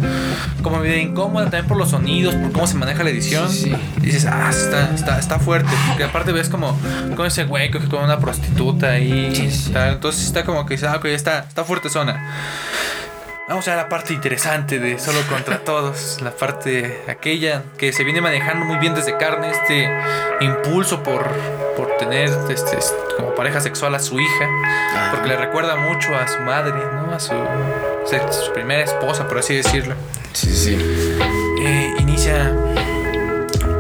como 0.63 0.79
medio 0.79 0.99
incómoda 0.99 1.45
también 1.45 1.67
por 1.67 1.77
los 1.77 1.91
sonidos, 1.91 2.35
por 2.35 2.53
cómo 2.53 2.67
se 2.67 2.75
maneja 2.75 3.03
la 3.05 3.11
edición. 3.11 3.51
Sí. 3.51 3.75
Y 3.99 4.07
dices, 4.07 4.27
ah, 4.27 4.49
está, 4.51 4.95
está, 4.95 5.19
está 5.19 5.39
fuerte. 5.39 5.71
Porque 5.89 6.05
aparte 6.05 6.33
ves 6.33 6.49
como 6.49 6.79
con 7.17 7.27
ese 7.27 7.45
güey 7.45 7.71
que 7.71 7.79
con 7.81 8.03
una 8.05 8.19
prostituta 8.19 8.91
ahí. 8.91 9.51
Tal. 9.73 9.95
Entonces 9.95 10.27
está 10.27 10.45
como 10.45 10.67
que 10.67 10.75
dices, 10.75 10.89
ah, 10.89 10.97
ok, 10.97 11.07
está, 11.07 11.41
está 11.41 11.65
fuerte 11.65 11.91
zona. 11.91 12.23
Vamos 13.49 13.69
a 13.69 13.77
la 13.77 13.89
parte 13.91 14.15
interesante 14.15 14.79
de 14.79 14.99
Solo 14.99 15.21
contra 15.29 15.59
Todos, 15.65 16.21
la 16.23 16.31
parte 16.31 17.03
aquella 17.09 17.63
que 17.77 17.93
se 17.93 18.03
viene 18.05 18.21
manejando 18.21 18.65
muy 18.65 18.79
bien 18.79 18.95
desde 18.95 19.17
carne, 19.19 19.51
este 19.51 19.89
impulso 20.41 21.03
por, 21.03 21.29
por 21.77 21.97
tener 21.99 22.31
este, 22.49 22.79
como 23.17 23.35
pareja 23.35 23.61
sexual 23.61 23.95
a 23.95 23.99
su 23.99 24.19
hija, 24.19 24.49
Ah. 24.97 25.09
porque 25.13 25.29
le 25.29 25.37
recuerda 25.37 25.77
mucho 25.77 26.15
a 26.17 26.27
su 26.27 26.41
madre, 26.41 26.73
¿no? 26.73 27.15
A 27.15 27.21
su, 27.21 27.35
su 28.47 28.53
primera 28.53 28.83
esposa, 28.83 29.29
por 29.29 29.39
así 29.39 29.55
decirlo. 29.57 29.95
Sí, 30.33 30.55
sí. 30.55 30.79
Eh, 31.61 31.95
inicia, 31.99 32.51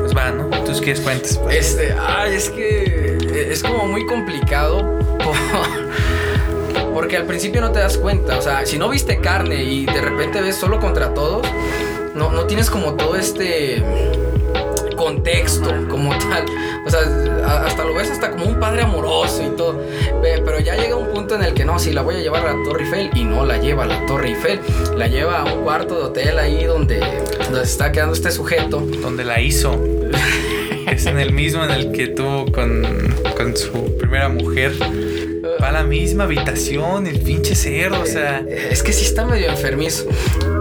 pues 0.00 0.14
va, 0.14 0.30
¿no? 0.30 0.48
¿Tú 0.64 0.72
quieres 0.80 1.00
cuentas? 1.00 1.40
Este, 1.50 1.94
ay, 2.06 2.34
es 2.34 2.50
que 2.50 3.48
es 3.50 3.62
como 3.62 3.86
muy 3.86 4.04
complicado 4.06 4.98
por- 5.18 5.34
porque 6.94 7.16
al 7.18 7.24
principio 7.26 7.60
no 7.60 7.72
te 7.72 7.80
das 7.80 7.98
cuenta, 7.98 8.38
o 8.38 8.42
sea, 8.42 8.64
si 8.64 8.78
no 8.78 8.88
viste 8.88 9.18
carne 9.18 9.62
y 9.64 9.84
de 9.84 10.00
repente 10.00 10.40
ves 10.40 10.56
solo 10.56 10.78
contra 10.80 11.12
todos, 11.12 11.46
no, 12.14 12.30
no 12.30 12.44
tienes 12.46 12.70
como 12.70 12.94
todo 12.94 13.16
este 13.16 13.82
contexto 14.96 15.70
como 15.88 16.10
tal, 16.18 16.44
o 16.86 16.90
sea, 16.90 17.00
hasta 17.66 17.84
lo 17.84 17.94
ves 17.94 18.10
hasta 18.10 18.30
como 18.30 18.44
un 18.46 18.60
padre 18.60 18.82
amoroso 18.82 19.42
y 19.42 19.56
todo, 19.56 19.80
Pe- 20.22 20.40
pero 20.44 20.60
ya 20.60 20.76
llega 20.76 20.94
un 20.96 21.08
punto 21.08 21.34
en 21.34 21.42
el 21.42 21.52
que 21.54 21.64
no, 21.64 21.78
si 21.78 21.92
la 21.92 22.02
voy 22.02 22.14
a 22.16 22.18
llevar 22.20 22.46
a 22.46 22.54
la 22.54 22.62
Torre 22.64 22.84
Eiffel 22.84 23.10
y 23.14 23.24
no 23.24 23.44
la 23.44 23.58
lleva 23.58 23.84
a 23.84 23.86
la 23.86 24.06
Torre 24.06 24.28
Eiffel, 24.28 24.60
la 24.96 25.08
lleva 25.08 25.40
a 25.40 25.44
un 25.52 25.62
cuarto 25.64 25.96
de 25.98 26.02
hotel 26.04 26.38
ahí 26.38 26.64
donde, 26.64 27.00
donde 27.00 27.58
se 27.66 27.72
está 27.72 27.90
quedando 27.90 28.14
este 28.14 28.30
sujeto. 28.30 28.80
Donde 29.02 29.24
la 29.24 29.40
hizo. 29.40 29.78
es 30.86 31.06
en 31.06 31.18
el 31.18 31.32
mismo 31.32 31.64
en 31.64 31.70
el 31.72 31.90
que 31.92 32.08
tuvo 32.08 32.46
con, 32.52 32.86
con 33.36 33.56
su 33.56 33.96
primera 33.98 34.28
mujer. 34.28 34.72
Va 35.64 35.70
a 35.70 35.72
la 35.72 35.82
misma 35.84 36.24
habitación, 36.24 37.06
el 37.06 37.20
pinche 37.20 37.54
cerdo, 37.54 38.02
o 38.02 38.04
sea. 38.04 38.44
Es 38.70 38.82
que 38.82 38.92
sí 38.92 39.06
está 39.06 39.24
medio 39.24 39.48
enfermizo. 39.48 40.04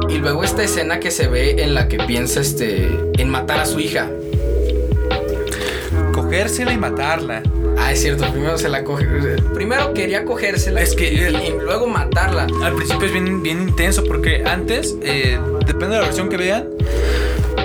Y 0.08 0.20
luego 0.20 0.46
esta 0.46 0.64
escena 0.64 1.02
que 1.02 1.12
se 1.12 1.28
ve 1.28 1.62
en 1.62 1.74
la 1.74 1.90
que 1.90 1.98
piensa 1.98 2.40
este 2.40 2.88
en 3.18 3.28
matar 3.30 3.60
a 3.60 3.66
su 3.66 3.82
hija. 3.82 4.10
Cogérsela 6.14 6.72
y 6.72 6.78
matarla. 6.78 7.44
Ah, 7.78 7.92
es 7.92 8.02
cierto, 8.02 8.32
primero 8.32 8.58
se 8.58 8.70
la 8.70 8.86
coge. 8.86 9.06
Primero 9.54 9.94
quería 9.94 10.24
cogérsela 10.24 10.82
Es 10.82 10.96
que- 10.96 11.12
y, 11.12 11.18
y 11.48 11.50
luego 11.62 11.86
matarla. 11.86 12.48
Al 12.64 12.74
principio 12.74 13.08
es 13.08 13.12
bien, 13.14 13.44
bien 13.44 13.62
intenso 13.62 14.06
porque 14.06 14.44
antes, 14.46 14.96
eh, 15.04 15.38
depende 15.68 15.96
de 15.96 16.02
la 16.02 16.08
versión 16.08 16.30
que 16.30 16.38
vean, 16.38 16.70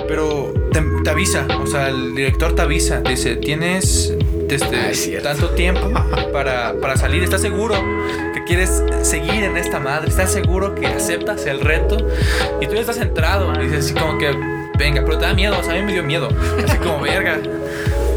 pero 0.09 0.53
te, 0.73 0.83
te 1.05 1.09
avisa, 1.09 1.47
o 1.61 1.67
sea, 1.67 1.87
el 1.87 2.15
director 2.15 2.53
te 2.53 2.63
avisa, 2.63 2.99
dice, 3.01 3.37
tienes 3.37 4.13
este, 4.55 4.75
Ah, 4.75 4.89
es 4.91 5.23
tanto 5.23 5.49
tiempo 5.51 5.91
para, 6.31 6.73
para 6.79 6.97
salir, 6.97 7.23
¿estás 7.23 7.41
seguro 7.41 7.75
que 8.33 8.43
quieres 8.43 8.83
seguir 9.03 9.43
en 9.43 9.57
esta 9.57 9.79
madre? 9.79 10.09
¿Estás 10.09 10.31
seguro 10.31 10.75
que 10.75 10.87
aceptas 10.87 11.45
el 11.45 11.59
reto? 11.59 11.97
Y 12.61 12.67
tú 12.67 12.73
ya 12.73 12.81
estás 12.81 12.97
entrado, 12.97 13.53
y 13.61 13.65
dices 13.65 13.85
así 13.85 13.93
como 13.93 14.17
que, 14.17 14.31
venga, 14.77 15.03
pero 15.05 15.17
te 15.17 15.25
da 15.25 15.33
miedo, 15.33 15.57
o 15.59 15.63
sea, 15.63 15.73
a 15.73 15.77
mí 15.77 15.83
me 15.83 15.93
dio 15.93 16.03
miedo, 16.03 16.29
así 16.65 16.77
como, 16.77 17.01
verga, 17.01 17.37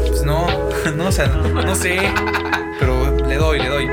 pues 0.07 0.23
no, 0.23 0.47
no, 0.95 1.07
o 1.07 1.11
sea, 1.11 1.27
no, 1.27 1.61
no 1.61 1.75
sé, 1.75 1.99
pero 2.79 3.15
le 3.27 3.35
doy, 3.35 3.59
le 3.59 3.69
doy. 3.69 3.89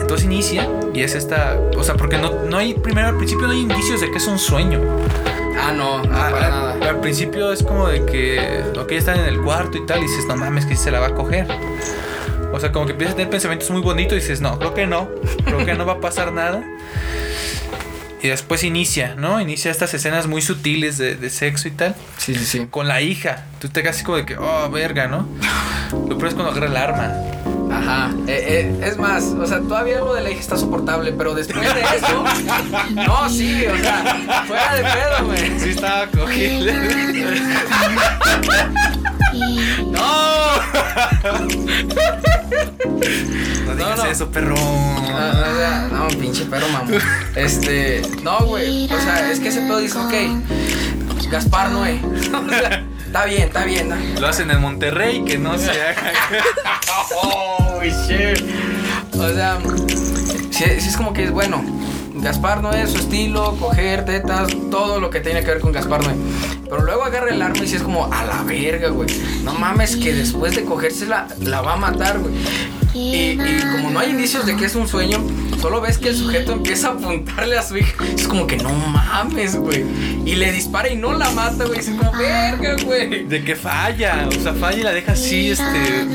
Entonces 0.00 0.24
inicia 0.24 0.68
y 0.94 1.02
es 1.02 1.14
esta, 1.14 1.58
o 1.76 1.82
sea, 1.82 1.96
porque 1.96 2.16
no, 2.16 2.44
no 2.44 2.56
hay, 2.56 2.74
primero 2.74 3.08
al 3.08 3.16
principio 3.16 3.46
no 3.46 3.52
hay 3.52 3.60
indicios 3.60 4.00
de 4.00 4.10
que 4.10 4.18
es 4.18 4.26
un 4.26 4.38
sueño. 4.38 4.80
Ah, 5.58 5.72
no, 5.72 6.02
no, 6.02 6.16
Ah, 6.16 6.28
para 6.30 6.48
nada. 6.48 6.88
Al 6.88 7.00
principio 7.00 7.52
es 7.52 7.62
como 7.62 7.88
de 7.88 8.04
que, 8.06 8.62
ok, 8.78 8.92
están 8.92 9.18
en 9.20 9.26
el 9.26 9.40
cuarto 9.40 9.78
y 9.78 9.86
tal, 9.86 10.00
y 10.00 10.02
dices, 10.02 10.26
no 10.26 10.36
mames, 10.36 10.66
que 10.66 10.76
se 10.76 10.90
la 10.90 11.00
va 11.00 11.08
a 11.08 11.14
coger. 11.14 11.46
O 12.52 12.60
sea, 12.60 12.72
como 12.72 12.86
que 12.86 12.92
empiezas 12.92 13.14
a 13.14 13.16
tener 13.16 13.30
pensamientos 13.30 13.70
muy 13.70 13.80
bonitos 13.82 14.12
y 14.12 14.20
dices, 14.20 14.40
no, 14.40 14.58
creo 14.58 14.74
que 14.74 14.86
no, 14.86 15.08
creo 15.44 15.64
que 15.64 15.74
no 15.74 15.84
va 15.86 15.94
a 15.94 16.00
pasar 16.00 16.32
nada. 16.32 16.62
Y 18.22 18.28
después 18.28 18.64
inicia, 18.64 19.14
¿no? 19.14 19.40
Inicia 19.40 19.70
estas 19.70 19.92
escenas 19.94 20.26
muy 20.26 20.40
sutiles 20.42 20.96
de, 20.98 21.16
de 21.16 21.30
sexo 21.30 21.68
y 21.68 21.72
tal. 21.72 21.94
Sí, 22.16 22.34
sí, 22.34 22.44
sí. 22.44 22.66
Con 22.70 22.88
la 22.88 23.00
hija. 23.02 23.44
Tú 23.60 23.68
te 23.68 23.82
quedas 23.82 23.96
así 23.96 24.04
como 24.04 24.16
de 24.16 24.24
que, 24.26 24.36
oh, 24.36 24.70
verga, 24.70 25.06
¿no? 25.06 25.28
Lo 26.08 26.16
peor 26.16 26.28
es 26.28 26.34
cuando 26.34 26.50
agarra 26.52 26.66
el 26.66 26.76
arma. 26.76 27.12
Ajá. 27.76 28.10
Eh, 28.26 28.72
eh, 28.80 28.80
es 28.84 28.96
más, 28.96 29.24
o 29.24 29.46
sea, 29.46 29.60
todavía 29.60 29.98
lo 29.98 30.14
de 30.14 30.22
la 30.22 30.30
hija 30.30 30.40
está 30.40 30.56
soportable, 30.56 31.12
pero 31.12 31.34
después 31.34 31.74
de 31.74 31.80
eso. 31.80 32.24
No, 32.94 33.28
sí, 33.28 33.66
o 33.66 33.76
sea, 33.76 34.44
fuera 34.46 34.74
de 34.76 34.82
pedo, 34.82 35.26
güey. 35.26 35.60
Sí 35.60 35.68
estaba 35.70 36.06
cogiendo. 36.06 36.72
¡No! 39.90 40.36
No 43.66 43.74
digas 43.74 43.96
no. 43.98 44.04
eso, 44.06 44.30
perro. 44.30 44.54
Ah, 44.58 45.32
o 45.52 45.56
sea, 45.56 45.88
no, 45.92 46.08
pinche 46.18 46.44
perro 46.46 46.68
mamón. 46.68 46.98
Este, 47.34 48.02
no, 48.22 48.38
güey. 48.46 48.86
O 48.86 49.00
sea, 49.00 49.30
es 49.30 49.40
que 49.40 49.48
ese 49.48 49.60
pedo 49.60 49.78
dice, 49.78 49.98
ok, 49.98 51.30
Gaspar 51.30 51.70
Noé. 51.70 52.00
O 52.02 52.48
sea, 52.48 52.84
está 53.16 53.24
bien, 53.24 53.42
está 53.44 53.64
bien. 53.64 53.88
¿no? 53.88 54.20
Lo 54.20 54.28
hacen 54.28 54.50
en 54.50 54.60
Monterrey, 54.60 55.24
que 55.24 55.38
no 55.38 55.56
se 55.58 55.70
haga. 55.82 56.12
Oh, 57.22 57.80
shit. 57.82 58.44
O 59.18 59.28
sea, 59.32 59.58
sí 60.50 60.64
es 60.64 60.96
como 60.96 61.12
que 61.14 61.24
es 61.24 61.30
bueno. 61.30 61.64
Gaspar 62.20 62.62
Noé, 62.62 62.86
su 62.86 62.98
estilo, 62.98 63.56
coger 63.60 64.04
tetas, 64.04 64.48
todo 64.70 65.00
lo 65.00 65.10
que 65.10 65.20
tiene 65.20 65.40
que 65.42 65.50
ver 65.50 65.60
con 65.60 65.72
Gaspar 65.72 66.02
Noé. 66.04 66.14
Pero 66.64 66.82
luego 66.82 67.04
agarra 67.04 67.30
el 67.30 67.40
arma 67.42 67.58
y 67.62 67.68
sí 67.68 67.76
es 67.76 67.82
como 67.82 68.12
a 68.12 68.24
la 68.24 68.42
verga, 68.42 68.88
güey. 68.88 69.08
No 69.44 69.54
mames, 69.54 69.96
que 69.96 70.12
después 70.12 70.56
de 70.56 70.64
cogérsela, 70.64 71.28
la 71.40 71.60
va 71.60 71.74
a 71.74 71.76
matar, 71.76 72.18
güey. 72.18 72.34
Y, 72.94 73.32
y 73.32 73.60
como 73.72 73.90
no 73.90 74.00
hay 74.00 74.10
indicios 74.10 74.46
de 74.46 74.56
que 74.56 74.64
es 74.64 74.74
un 74.74 74.88
sueño, 74.88 75.22
solo 75.60 75.82
ves 75.82 75.98
que 75.98 76.08
el 76.08 76.16
sujeto 76.16 76.52
empieza 76.52 76.88
a 76.88 76.90
apuntarle 76.92 77.58
a 77.58 77.62
su 77.62 77.76
hija. 77.76 77.92
Es 78.16 78.26
como 78.26 78.46
que 78.46 78.56
no 78.56 78.70
mames, 78.70 79.56
güey. 79.56 79.84
Y 80.24 80.34
le 80.36 80.50
dispara 80.50 80.88
y 80.88 80.96
no 80.96 81.12
la 81.12 81.30
mata, 81.30 81.66
güey. 81.66 81.80
Es 81.80 81.90
como 81.90 82.10
verga, 82.12 82.76
güey. 82.84 83.24
De 83.24 83.44
que 83.44 83.54
falla, 83.54 84.26
o 84.28 84.40
sea, 84.40 84.54
falla 84.54 84.78
y 84.78 84.82
la 84.82 84.92
deja 84.92 85.12
así, 85.12 85.50
este. 85.50 86.06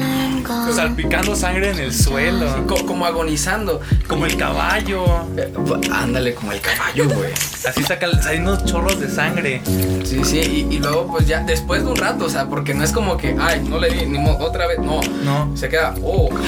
Salpicando 0.73 1.35
sangre 1.35 1.71
en 1.71 1.79
el 1.79 1.93
suelo. 1.93 2.65
como 2.85 3.05
agonizando. 3.05 3.81
Como 4.07 4.25
el 4.25 4.37
caballo. 4.37 5.05
Eh, 5.37 5.51
ándale, 5.91 6.33
como 6.33 6.51
el 6.51 6.61
caballo, 6.61 7.07
güey. 7.09 7.31
Así 7.67 7.83
saca, 7.83 8.07
unos 8.39 8.65
chorros 8.65 8.99
de 8.99 9.09
sangre. 9.09 9.61
Sí, 10.03 10.23
sí, 10.23 10.67
y, 10.69 10.79
luego 10.79 11.07
pues 11.07 11.27
ya 11.27 11.41
después 11.43 11.83
de 11.83 11.89
un 11.89 11.95
rato, 11.95 12.25
o 12.25 12.29
sea, 12.29 12.47
porque 12.47 12.73
no 12.73 12.83
es 12.83 12.91
como 12.91 13.17
que, 13.17 13.35
ay, 13.39 13.63
no 13.67 13.79
le 13.79 13.89
di 13.89 14.05
ni 14.05 14.21
otra 14.39 14.67
vez, 14.67 14.79
no. 14.79 15.01
No. 15.23 15.55
Se 15.55 15.69
queda, 15.69 15.93
oh. 16.03 16.29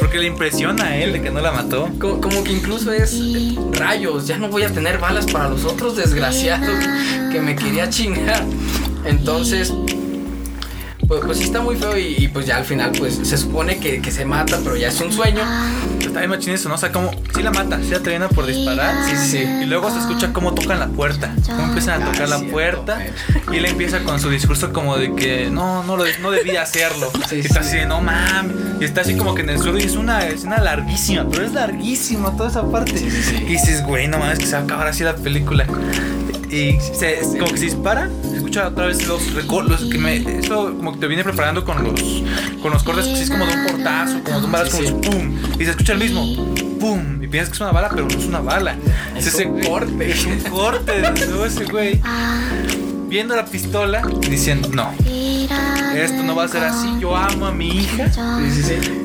Porque 0.00 0.18
le 0.18 0.26
impresiona 0.26 0.86
a 0.86 0.96
él 0.96 1.12
de 1.12 1.20
que 1.20 1.30
no 1.30 1.40
la 1.40 1.52
mató. 1.52 1.88
Como, 1.98 2.42
que 2.42 2.52
incluso 2.52 2.90
es 2.90 3.20
rayos, 3.72 4.26
ya 4.26 4.38
no 4.38 4.48
voy 4.48 4.62
a 4.62 4.70
tener 4.70 4.98
balas 4.98 5.26
para 5.26 5.48
los 5.48 5.64
otros 5.66 5.94
desgraciados 5.96 6.70
que 7.30 7.40
me 7.40 7.54
quería 7.54 7.90
chingar. 7.90 8.42
Entonces, 9.04 9.72
pues, 11.10 11.22
pues 11.24 11.38
sí 11.38 11.44
está 11.44 11.60
muy 11.60 11.74
feo 11.74 11.98
y, 11.98 12.28
pues 12.28 12.46
ya 12.46 12.56
al 12.56 12.64
final 12.64 12.92
pues 12.96 13.18
se 13.24 13.36
supone 13.36 13.80
que, 13.80 14.00
se 14.12 14.24
mata, 14.24 14.60
pero 14.62 14.76
ya 14.76 14.86
es 14.88 15.00
un 15.00 15.12
sueño. 15.12 15.42
Está 15.98 16.20
bien 16.20 16.30
machín 16.30 16.52
eso, 16.54 16.68
¿no? 16.68 16.76
O 16.76 16.78
sea, 16.78 16.92
como 16.92 17.10
sí 17.34 17.42
la 17.42 17.50
mata, 17.50 17.80
sí 17.82 17.90
la 17.90 17.98
termina 17.98 18.28
por 18.28 18.46
disparar. 18.46 18.94
Sí, 19.06 19.16
sí, 19.16 19.38
sí. 19.38 19.38
Y 19.38 19.66
luego 19.66 19.90
se 19.90 19.98
escucha 19.98 20.32
cómo 20.32 20.54
tocan 20.54 20.78
la 20.78 20.86
puerta, 20.86 21.34
cómo 21.46 21.64
empiezan 21.64 22.00
a 22.00 22.12
tocar 22.12 22.28
la 22.28 22.38
puerta 22.38 23.04
y 23.52 23.56
él 23.56 23.64
empieza 23.64 24.04
con 24.04 24.20
su 24.20 24.30
discurso 24.30 24.72
como 24.72 24.98
de 24.98 25.12
que 25.16 25.50
no, 25.50 25.82
no, 25.82 25.96
lo, 25.96 26.04
no 26.22 26.30
debía 26.30 26.62
hacerlo. 26.62 27.10
y 27.32 27.40
está 27.40 27.58
así 27.58 27.78
de 27.78 27.86
no 27.86 28.00
mames. 28.00 28.54
Y 28.80 28.84
está 28.84 29.00
así 29.00 29.16
como 29.16 29.34
que 29.34 29.42
en 29.42 29.50
el 29.50 29.58
suelo 29.58 29.80
y 29.80 29.82
es 29.82 29.96
una 29.96 30.24
escena 30.28 30.58
larguísima, 30.58 31.26
pero 31.28 31.44
es 31.44 31.52
larguísima 31.52 32.36
toda 32.36 32.50
esa 32.50 32.70
parte. 32.70 32.92
Y 32.92 33.46
dices, 33.46 33.82
güey, 33.82 34.06
no 34.06 34.20
mames, 34.20 34.38
que 34.38 34.46
se 34.46 34.52
va 34.52 34.60
a 34.60 34.62
acabar 34.62 34.86
así 34.86 35.02
la 35.02 35.16
película. 35.16 35.66
Y 36.50 36.78
se, 36.80 37.18
como 37.36 37.50
que 37.50 37.58
se 37.58 37.64
dispara 37.64 38.08
otra 38.58 38.86
vez 38.86 39.06
los 39.06 39.32
recortes, 39.34 39.80
que 39.84 39.98
me, 39.98 40.16
eso 40.16 40.74
como 40.76 40.92
que 40.92 40.98
te 40.98 41.06
viene 41.06 41.22
preparando 41.22 41.64
con 41.64 41.84
los, 41.84 42.22
con 42.60 42.72
los 42.72 42.82
cortes, 42.82 43.06
que 43.06 43.22
es 43.22 43.30
como 43.30 43.46
de 43.46 43.54
un 43.54 43.66
portazo, 43.66 44.22
como 44.24 44.40
de 44.40 44.46
un 44.46 44.52
balazo, 44.52 44.78
como 44.78 45.00
pum, 45.00 45.38
y 45.58 45.64
se 45.64 45.70
escucha 45.70 45.92
el 45.92 46.00
mismo, 46.00 46.54
pum, 46.80 47.22
y 47.22 47.28
piensas 47.28 47.50
que 47.50 47.54
es 47.54 47.60
una 47.60 47.72
bala, 47.72 47.90
pero 47.90 48.08
no 48.08 48.18
es 48.18 48.26
una 48.26 48.40
bala, 48.40 48.76
es, 49.16 49.26
ese 49.26 49.48
corte, 49.64 50.10
es 50.10 50.26
un 50.26 50.40
corte 50.40 50.92
de 51.00 51.46
ese 51.46 51.64
güey 51.66 52.00
viendo 53.08 53.36
la 53.36 53.44
pistola 53.44 54.02
diciendo, 54.28 54.68
no, 54.72 54.92
esto 55.94 56.22
no 56.22 56.34
va 56.34 56.44
a 56.44 56.48
ser 56.48 56.64
así, 56.64 56.88
yo 57.00 57.16
amo 57.16 57.46
a 57.46 57.52
mi 57.52 57.68
hija 57.68 58.10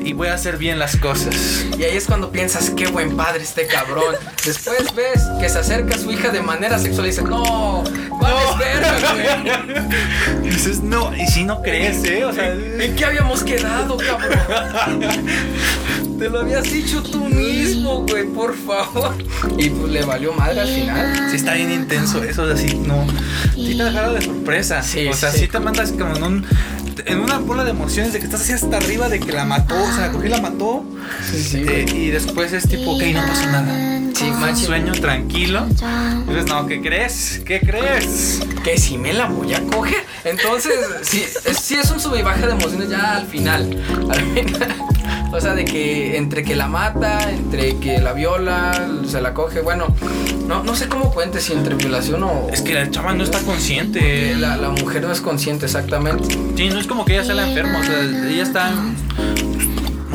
y 0.04 0.12
voy 0.12 0.28
a 0.28 0.34
hacer 0.34 0.56
bien 0.56 0.78
las 0.78 0.96
cosas. 0.96 1.66
Y 1.78 1.82
ahí 1.84 1.96
es 1.96 2.06
cuando 2.06 2.30
piensas, 2.30 2.70
qué 2.70 2.86
buen 2.86 3.16
padre 3.16 3.42
este 3.42 3.66
cabrón. 3.66 4.14
Después 4.44 4.94
ves 4.94 5.22
que 5.40 5.48
se 5.48 5.58
acerca 5.58 5.96
a 5.96 5.98
su 5.98 6.10
hija 6.12 6.30
de 6.30 6.42
manera 6.42 6.78
sexual 6.78 7.06
y 7.06 7.10
dices, 7.10 7.24
no, 7.24 7.82
vales 8.20 8.58
verga, 8.58 8.96
güey. 9.14 10.42
dices, 10.50 10.80
no, 10.80 11.14
y 11.14 11.26
si 11.26 11.44
no 11.44 11.62
crees, 11.62 12.04
¿eh? 12.04 12.24
O 12.24 12.32
sea, 12.32 12.52
¿en 12.52 12.94
qué 12.94 13.04
habíamos 13.04 13.42
quedado, 13.42 13.96
cabrón? 13.96 15.00
Te 16.18 16.30
lo 16.30 16.40
habías 16.40 16.64
dicho 16.64 17.02
tú 17.02 17.26
mismo, 17.26 18.06
güey, 18.08 18.24
por 18.24 18.56
favor. 18.56 19.14
Y 19.58 19.68
pues 19.68 19.92
le 19.92 20.02
valió 20.02 20.32
madre 20.32 20.60
al 20.60 20.68
final. 20.68 21.30
Sí, 21.30 21.36
está 21.36 21.54
bien 21.54 21.70
intenso 21.70 22.24
eso, 22.24 22.44
así, 22.44 22.74
no. 22.74 23.06
Sí 23.54 23.76
te 23.76 23.84
dejado 23.84 24.14
de 24.14 24.22
sorpresa. 24.22 24.82
Sí, 24.82 25.06
o 25.08 25.12
sea, 25.12 25.30
sí. 25.30 25.46
te 25.46 25.60
mandas 25.60 25.92
como 25.92 26.16
en 26.16 26.22
un 26.22 26.35
en 27.04 27.20
una 27.20 27.38
bola 27.38 27.64
de 27.64 27.70
emociones 27.70 28.12
de 28.12 28.18
que 28.18 28.24
estás 28.24 28.40
así 28.42 28.52
hasta 28.52 28.76
arriba 28.76 29.08
de 29.08 29.20
que 29.20 29.32
la 29.32 29.44
mató, 29.44 29.74
o 29.74 29.92
sea, 29.92 30.06
la 30.06 30.12
cogió 30.12 30.26
y 30.26 30.30
la 30.30 30.40
mató. 30.40 30.84
Sí, 31.30 31.42
sí. 31.42 31.64
Eh, 31.68 31.86
y 31.92 32.08
después 32.08 32.52
es 32.52 32.68
tipo, 32.68 32.92
ok, 32.92 33.02
no 33.12 33.26
pasó 33.26 33.46
nada. 33.46 33.96
Sí, 34.14 34.30
un 34.30 34.56
sueño 34.56 34.92
tranquilo. 34.92 35.66
Entonces, 35.68 36.46
no, 36.46 36.66
¿qué 36.66 36.80
crees? 36.80 37.42
¿Qué 37.44 37.60
crees? 37.60 38.40
Que 38.64 38.78
si 38.78 38.96
me 38.96 39.12
la 39.12 39.26
voy 39.26 39.52
a 39.52 39.62
coger. 39.62 40.04
Entonces, 40.24 40.72
sí, 41.02 41.22
es, 41.22 41.58
sí 41.58 41.74
es 41.74 41.90
un 41.90 42.00
sub 42.00 42.16
y 42.16 42.22
baja 42.22 42.46
de 42.46 42.52
emociones 42.52 42.88
ya 42.88 43.18
al 43.18 43.26
final. 43.26 43.78
Al 44.08 44.20
final. 44.20 44.76
O 45.32 45.40
sea, 45.40 45.54
de 45.54 45.64
que 45.64 46.16
entre 46.16 46.44
que 46.44 46.56
la 46.56 46.68
mata, 46.68 47.30
entre 47.30 47.76
que 47.76 47.98
la 47.98 48.12
viola, 48.12 48.88
se 49.06 49.20
la 49.20 49.34
coge, 49.34 49.60
bueno, 49.60 49.94
no, 50.46 50.62
no 50.62 50.74
sé 50.76 50.88
cómo 50.88 51.12
cuente 51.12 51.40
si 51.40 51.52
entre 51.52 51.74
violación 51.74 52.22
o... 52.22 52.48
Es 52.52 52.62
que 52.62 52.74
la 52.74 52.90
chava 52.90 53.12
no 53.12 53.24
está 53.24 53.40
consciente. 53.40 54.34
La, 54.36 54.56
la 54.56 54.70
mujer 54.70 55.02
no 55.02 55.12
es 55.12 55.20
consciente, 55.20 55.66
exactamente. 55.66 56.36
Sí, 56.56 56.68
no 56.68 56.78
es 56.78 56.86
como 56.86 57.04
que 57.04 57.14
ella 57.14 57.24
sea 57.24 57.34
la 57.34 57.48
enferma, 57.48 57.80
o 57.80 57.84
sea, 57.84 58.00
ella 58.02 58.42
está 58.42 58.72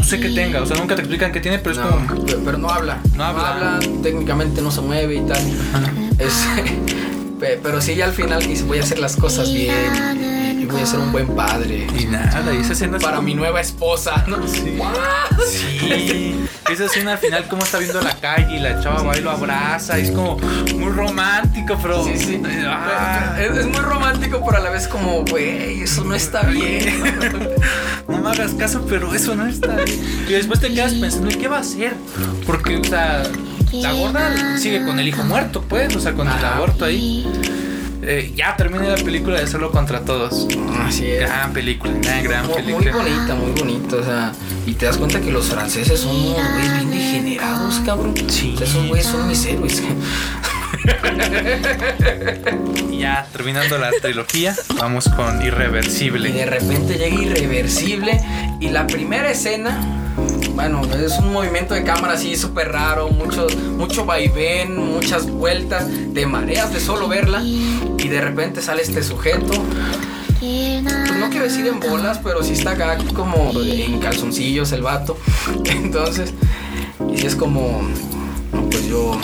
no 0.01 0.07
sé 0.07 0.19
qué 0.19 0.29
tenga, 0.29 0.63
o 0.63 0.65
sea, 0.65 0.77
nunca 0.77 0.95
te 0.95 1.01
explican 1.01 1.31
qué 1.31 1.39
tiene, 1.39 1.59
pero 1.59 1.73
es 1.73 1.77
como. 1.77 2.25
Pero, 2.25 2.57
no 2.57 2.69
habla. 2.69 2.99
No 3.15 3.23
habla. 3.23 3.79
técnicamente 4.01 4.59
no 4.59 4.71
se 4.71 4.81
mueve 4.81 5.15
y 5.17 5.21
tal. 5.21 5.37
Es, 6.17 6.43
pero 7.61 7.79
sí, 7.81 7.93
ya 7.93 8.05
al 8.05 8.13
final 8.13 8.45
dice: 8.45 8.63
Voy 8.63 8.79
a 8.79 8.81
hacer 8.81 8.97
las 8.97 9.15
cosas 9.15 9.53
bien 9.53 10.40
voy 10.71 10.81
a 10.81 10.85
ser 10.85 10.99
un 10.99 11.11
buen 11.11 11.27
padre. 11.27 11.87
Y 11.97 12.05
nada, 12.05 12.53
y 12.53 12.57
esa 12.57 12.73
escena 12.73 12.97
Para 12.99 13.21
mi 13.21 13.33
nueva 13.33 13.61
esposa, 13.61 14.23
¿no? 14.27 14.47
Sí. 14.47 14.77
sí. 15.47 16.45
esa 16.69 16.85
escena 16.85 17.13
al 17.13 17.17
final, 17.17 17.47
como 17.47 17.63
está 17.63 17.77
viendo 17.79 18.01
la 18.01 18.15
calle 18.15 18.57
y 18.57 18.59
la 18.59 18.81
chava 18.81 19.03
va 19.03 19.17
y 19.17 19.21
lo 19.21 19.31
abraza. 19.31 19.99
Y 19.99 20.03
es 20.03 20.11
como 20.11 20.37
muy 20.75 20.91
romántico, 20.91 21.77
pero. 21.81 22.03
Sí, 22.03 22.17
sí. 22.17 22.41
Ah. 22.65 23.37
Es, 23.39 23.65
muy 23.65 23.79
romántico, 23.79 24.41
pero 24.45 24.57
a 24.57 24.61
la 24.61 24.69
vez 24.69 24.87
como, 24.87 25.23
güey, 25.25 25.81
eso 25.81 26.03
no 26.03 26.15
está 26.15 26.43
bien. 26.43 27.03
no 28.07 28.17
me 28.19 28.29
hagas 28.29 28.53
caso, 28.53 28.85
pero 28.87 29.13
eso 29.13 29.35
no 29.35 29.47
está 29.47 29.75
bien. 29.83 30.25
Y 30.27 30.33
después 30.33 30.59
te 30.59 30.73
quedas 30.73 30.93
pensando, 30.93 31.29
¿y 31.29 31.35
qué 31.35 31.47
va 31.47 31.57
a 31.57 31.61
hacer? 31.61 31.93
Porque, 32.45 32.77
o 32.77 32.83
sea, 32.83 33.23
la 33.71 33.93
gorda 33.93 34.57
sigue 34.57 34.85
con 34.85 34.99
el 34.99 35.07
hijo 35.07 35.23
muerto, 35.23 35.63
pues, 35.67 35.95
o 35.95 35.99
sea, 35.99 36.13
con 36.13 36.27
el 36.27 36.45
aborto 36.45 36.85
ahí. 36.85 37.27
Eh, 38.03 38.33
ya 38.35 38.55
terminé 38.55 38.89
la 38.89 38.95
película 38.95 39.39
de 39.39 39.47
Solo 39.47 39.71
contra 39.71 40.01
Todos. 40.01 40.47
Así 40.79 41.05
es. 41.05 41.21
Gran 41.21 41.53
película, 41.53 41.93
una 41.93 42.21
gran 42.21 42.47
muy, 42.47 42.55
película. 42.55 42.91
Muy 42.91 43.11
bonita, 43.11 43.35
muy 43.35 43.51
bonita. 43.51 43.95
O 43.97 44.03
sea, 44.03 44.31
y 44.65 44.73
te 44.73 44.87
das 44.87 44.97
cuenta 44.97 45.21
que 45.21 45.31
los 45.31 45.45
franceses 45.45 45.99
son 45.99 46.15
unos 46.15 46.51
güeyes 46.53 46.75
bien 46.77 46.91
degenerados, 46.91 47.79
cabrón. 47.85 48.15
Sí. 48.27 48.55
esos 48.59 48.87
güeyes 48.87 49.05
son 49.05 49.27
mis 49.27 49.45
héroes. 49.45 49.81
ya 52.91 53.27
terminando 53.31 53.77
la 53.77 53.91
trilogía, 53.91 54.55
vamos 54.77 55.07
con 55.09 55.45
Irreversible. 55.45 56.29
Y 56.29 56.33
de 56.33 56.45
repente 56.45 56.97
llega 56.97 57.21
Irreversible 57.21 58.19
y 58.59 58.69
la 58.69 58.87
primera 58.87 59.29
escena 59.29 60.00
bueno, 60.53 60.81
es 60.93 61.17
un 61.19 61.33
movimiento 61.33 61.73
de 61.73 61.83
cámara 61.83 62.13
así 62.13 62.35
súper 62.35 62.71
raro, 62.71 63.09
mucho, 63.09 63.47
mucho 63.77 64.05
vaivén, 64.05 64.75
muchas 64.75 65.29
vueltas, 65.29 65.85
te 66.13 66.25
mareas 66.25 66.73
de 66.73 66.79
solo 66.79 67.07
verla 67.07 67.41
y 67.43 68.07
de 68.07 68.21
repente 68.21 68.61
sale 68.61 68.81
este 68.81 69.03
sujeto. 69.03 69.53
Pues 70.39 71.19
no 71.19 71.29
quiero 71.29 71.45
decir 71.45 71.67
en 71.67 71.79
bolas, 71.79 72.19
pero 72.23 72.43
sí 72.43 72.53
está 72.53 72.71
acá 72.71 72.97
como 73.13 73.51
en 73.61 73.99
calzoncillos 73.99 74.71
el 74.71 74.81
vato. 74.81 75.17
Entonces, 75.65 76.33
y 77.13 77.25
es 77.25 77.35
como, 77.35 77.83
no, 78.51 78.69
pues 78.69 78.87
yo 78.87 79.19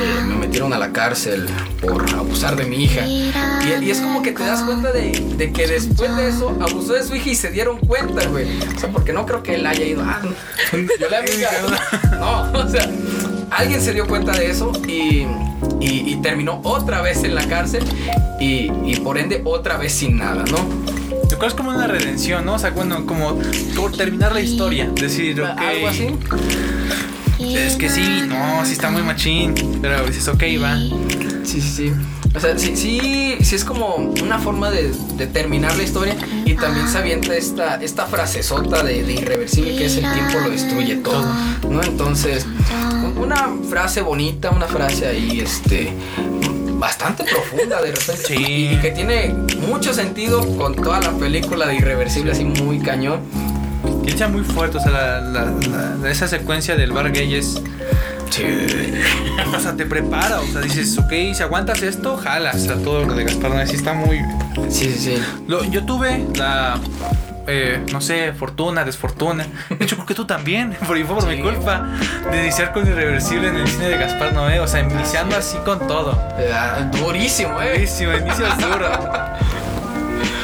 eh, 0.00 0.24
me 0.26 0.34
metieron 0.34 0.72
a 0.72 0.78
la 0.78 0.92
cárcel 0.92 1.46
por 1.80 2.08
abusar 2.14 2.56
de 2.56 2.64
mi 2.64 2.84
hija. 2.84 3.06
Y, 3.06 3.90
es 3.90 4.00
como 4.00 4.22
que 4.22 4.32
te 4.32 4.42
das 4.42 4.62
cuenta 4.62 4.92
de, 4.92 5.12
que 5.52 5.66
después 5.66 6.16
de 6.16 6.28
eso 6.28 6.56
abusó 6.60 6.94
de 6.94 7.02
su 7.02 7.14
hija 7.14 7.30
y 7.30 7.34
se 7.34 7.50
dieron 7.50 7.78
cuenta, 7.78 8.26
güey. 8.26 8.46
O 8.74 8.78
sea, 8.78 8.90
porque 8.90 9.12
no 9.12 9.26
creo 9.26 9.42
que 9.42 9.54
él 9.54 9.66
haya 9.66 9.84
ido. 9.84 10.02
Ah, 10.04 10.20
yo 10.72 11.08
le 11.08 11.16
había. 11.16 11.50
No, 12.20 12.52
o 12.52 12.68
sea, 12.68 12.86
alguien 13.50 13.80
se 13.80 13.92
dio 13.94 14.06
cuenta 14.06 14.32
de 14.32 14.50
eso 14.50 14.72
y, 14.86 15.26
y, 15.80 16.16
terminó 16.22 16.60
otra 16.64 17.00
vez 17.00 17.24
en 17.24 17.34
la 17.34 17.46
cárcel 17.48 17.82
y, 18.38 18.96
por 18.96 19.18
ende 19.18 19.40
otra 19.44 19.76
vez 19.76 19.92
sin 19.92 20.18
nada, 20.18 20.44
¿no? 20.50 20.58
Yo 21.30 21.38
creo 21.38 21.38
que 21.38 21.46
es 21.46 21.54
como 21.54 21.70
una 21.70 21.86
redención, 21.86 22.44
¿no? 22.44 22.54
O 22.54 22.58
sea, 22.58 22.70
bueno, 22.70 23.06
como, 23.06 23.38
como 23.74 23.90
terminar 23.90 24.32
la 24.32 24.40
historia. 24.40 24.90
Decir, 24.94 25.40
ok. 25.40 25.48
Algo 25.58 25.88
así. 25.88 26.08
Es 27.40 27.76
que 27.76 27.88
sí, 27.88 28.22
no, 28.26 28.64
sí 28.64 28.72
está 28.72 28.90
muy 28.90 29.02
machín. 29.02 29.54
Pero 29.80 30.04
dices, 30.06 30.28
ok, 30.28 30.42
va. 30.62 30.76
Sí, 31.44 31.60
sí, 31.60 31.60
sí. 31.60 31.92
O 32.34 32.38
sea, 32.38 32.56
sí, 32.56 32.76
sí, 32.76 33.36
sí 33.40 33.54
es 33.56 33.64
como 33.64 33.96
una 34.22 34.38
forma 34.38 34.70
de, 34.70 34.92
terminar 35.32 35.76
la 35.76 35.82
historia 35.82 36.16
y 36.44 36.54
también 36.54 36.88
se 36.88 36.98
avienta 36.98 37.34
esta, 37.34 37.82
esta 37.82 38.06
frasezota 38.06 38.84
de, 38.84 39.02
de, 39.02 39.14
irreversible 39.14 39.76
que 39.76 39.86
es 39.86 39.96
el 39.96 40.12
tiempo 40.12 40.38
lo 40.38 40.50
destruye 40.50 40.96
todo, 40.96 41.26
¿no? 41.68 41.82
Entonces, 41.82 42.46
una 43.20 43.50
frase 43.68 44.00
bonita, 44.02 44.50
una 44.50 44.66
frase 44.66 45.08
ahí, 45.08 45.40
este, 45.40 45.92
bastante 46.78 47.24
profunda 47.24 47.82
de 47.82 47.90
repente. 47.90 48.22
Sí. 48.26 48.34
Y, 48.36 48.80
que 48.80 48.92
tiene 48.92 49.34
mucho 49.68 49.92
sentido 49.92 50.40
con 50.56 50.76
toda 50.76 51.00
la 51.00 51.10
película 51.10 51.66
de 51.66 51.76
irreversible, 51.76 52.30
así 52.30 52.44
muy 52.44 52.78
cañón 52.78 53.20
echa 54.10 54.28
muy 54.28 54.42
fuerte, 54.42 54.78
o 54.78 54.80
sea, 54.80 55.20
la, 55.20 55.52
esa 56.08 56.28
secuencia 56.28 56.76
del 56.76 56.92
bar 56.92 57.12
gay 57.12 57.34
es... 57.34 57.62
Sí. 58.30 58.44
O 59.54 59.58
sea, 59.58 59.74
te 59.76 59.86
prepara, 59.86 60.40
o 60.40 60.46
sea, 60.46 60.60
dices, 60.60 60.96
ok, 60.98 61.10
si 61.34 61.42
aguantas 61.42 61.82
esto, 61.82 62.16
jalas 62.16 62.68
a 62.68 62.76
todo 62.76 63.04
lo 63.04 63.14
de 63.14 63.24
Gaspar 63.24 63.50
Noé, 63.50 63.66
sí 63.66 63.76
está 63.76 63.92
muy... 63.92 64.20
Sí, 64.68 64.92
sí, 64.92 65.16
sí. 65.16 65.22
yo 65.70 65.84
tuve 65.84 66.26
la... 66.36 66.78
Eh, 67.46 67.84
no 67.90 68.00
sé, 68.00 68.32
fortuna, 68.32 68.84
desfortuna. 68.84 69.44
De 69.68 69.84
hecho, 69.84 69.96
creo 69.96 70.06
que 70.06 70.14
tú 70.14 70.24
también, 70.24 70.76
por, 70.86 71.04
por 71.04 71.26
mi 71.26 71.40
culpa, 71.40 71.88
de 72.30 72.42
iniciar 72.42 72.72
con 72.72 72.86
Irreversible 72.86 73.48
en 73.48 73.56
el 73.56 73.66
cine 73.66 73.88
de 73.88 73.98
Gaspar 73.98 74.32
Noé. 74.32 74.60
O 74.60 74.68
sea, 74.68 74.80
iniciando 74.80 75.36
así 75.36 75.56
con 75.64 75.84
todo. 75.88 76.16
durísimo, 76.92 77.60
eh. 77.60 77.72
Durísimo, 77.72 78.12
inicio 78.12 78.46
duro. 78.56 78.90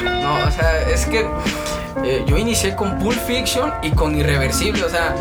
No, 0.03 0.35
o 0.47 0.51
sea, 0.51 0.89
es 0.91 1.07
que 1.07 1.25
eh, 2.05 2.25
yo 2.27 2.37
inicié 2.37 2.75
con 2.75 2.99
Pulp 2.99 3.19
Fiction 3.27 3.73
y 3.83 3.91
con 3.91 4.17
Irreversible, 4.17 4.85
o 4.85 4.89
sea, 4.89 5.15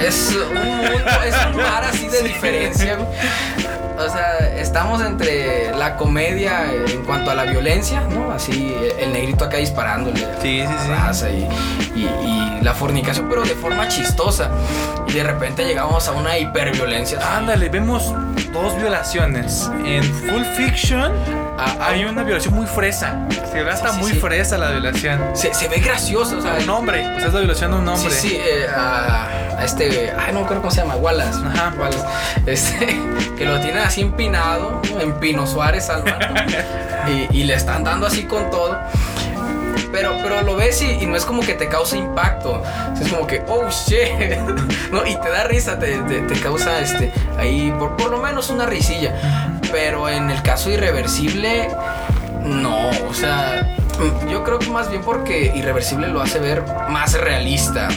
es 0.00 0.34
un 0.34 0.54
mundo, 0.54 1.10
es 1.24 1.34
un 1.46 1.56
mar 1.56 1.84
así 1.84 2.08
de 2.08 2.22
diferencia. 2.28 2.98
O 3.98 4.08
sea, 4.10 4.38
estamos 4.58 5.00
entre 5.00 5.74
la 5.76 5.96
comedia 5.96 6.66
en 6.72 7.04
cuanto 7.04 7.30
a 7.30 7.34
la 7.34 7.44
violencia, 7.44 8.02
¿no? 8.10 8.30
Así, 8.30 8.74
el 8.98 9.12
negrito 9.12 9.44
acá 9.44 9.56
disparándole 9.56 10.18
sí, 10.42 10.60
sí, 10.60 10.66
sí. 10.66 10.88
raza 10.88 11.30
y, 11.30 11.48
y, 11.94 12.04
y, 12.04 12.60
la 12.62 12.74
fornicación, 12.74 13.26
pero 13.28 13.42
de 13.42 13.54
forma 13.54 13.88
chistosa. 13.88 14.50
Y 15.08 15.12
de 15.12 15.22
repente 15.22 15.64
llegamos 15.64 16.08
a 16.08 16.12
una 16.12 16.38
hiperviolencia. 16.38 17.18
Ándale, 17.36 17.68
vemos 17.68 18.12
dos 18.52 18.76
violaciones. 18.76 19.70
En 19.84 20.02
Full 20.02 20.44
Fiction 20.56 21.12
ah, 21.58 21.76
hay 21.80 22.04
una 22.04 22.22
violación 22.22 22.54
muy 22.54 22.66
fresa. 22.66 23.26
Se 23.50 23.62
ve 23.62 23.70
hasta 23.70 23.92
muy 23.92 24.12
fresa 24.12 24.58
la 24.58 24.70
violación. 24.70 25.20
Se, 25.34 25.54
se, 25.54 25.68
ve 25.68 25.78
gracioso, 25.80 26.38
o 26.38 26.42
sea. 26.42 26.56
Un 26.62 26.70
hombre, 26.70 27.06
o 27.16 27.18
sea, 27.18 27.28
es 27.28 27.34
la 27.34 27.40
violación 27.40 27.70
de 27.70 27.76
un 27.78 27.88
hombre. 27.88 28.10
Sí, 28.10 28.28
sí, 28.28 28.36
eh, 28.36 28.66
a, 28.74 29.35
a, 29.56 29.64
este. 29.64 30.12
Ay, 30.16 30.32
no 30.32 30.46
creo 30.46 30.60
cómo 30.60 30.70
se 30.70 30.80
llama, 30.80 30.96
Wallace. 30.96 31.38
Ajá. 31.46 31.74
Wallace. 31.78 32.04
Este, 32.46 32.86
que 33.36 33.44
lo 33.44 33.58
tiene 33.60 33.80
así 33.80 34.00
empinado, 34.02 34.80
en 35.00 35.18
Pino 35.18 35.46
Suárez 35.48 35.90
al 35.90 36.04
y, 37.08 37.40
y, 37.40 37.44
le 37.44 37.54
están 37.54 37.82
dando 37.82 38.06
así 38.06 38.24
con 38.24 38.50
todo. 38.50 38.78
Pero, 39.90 40.16
pero 40.22 40.42
lo 40.42 40.56
ves 40.56 40.82
y, 40.82 41.02
y, 41.02 41.06
no 41.06 41.16
es 41.16 41.24
como 41.24 41.42
que 41.42 41.54
te 41.54 41.68
causa 41.68 41.96
impacto. 41.96 42.62
Es 43.00 43.08
como 43.10 43.26
que, 43.26 43.42
oh 43.48 43.68
shit. 43.68 44.38
¿no? 44.92 45.06
Y 45.06 45.16
te 45.16 45.28
da 45.28 45.44
risa, 45.44 45.78
te, 45.78 45.98
te, 46.00 46.20
te 46.20 46.40
causa 46.40 46.80
este, 46.80 47.12
ahí 47.38 47.74
por, 47.78 47.96
por, 47.96 48.10
lo 48.10 48.18
menos 48.18 48.50
una 48.50 48.66
risilla. 48.66 49.60
Pero 49.72 50.08
en 50.08 50.30
el 50.30 50.42
caso 50.42 50.70
irreversible, 50.70 51.68
no. 52.44 52.90
O 53.08 53.14
sea, 53.14 53.76
yo 54.30 54.44
creo 54.44 54.58
que 54.58 54.70
más 54.70 54.90
bien 54.90 55.02
porque 55.02 55.52
irreversible 55.54 56.08
lo 56.08 56.20
hace 56.20 56.38
ver 56.38 56.62
más 56.88 57.14
realista 57.14 57.88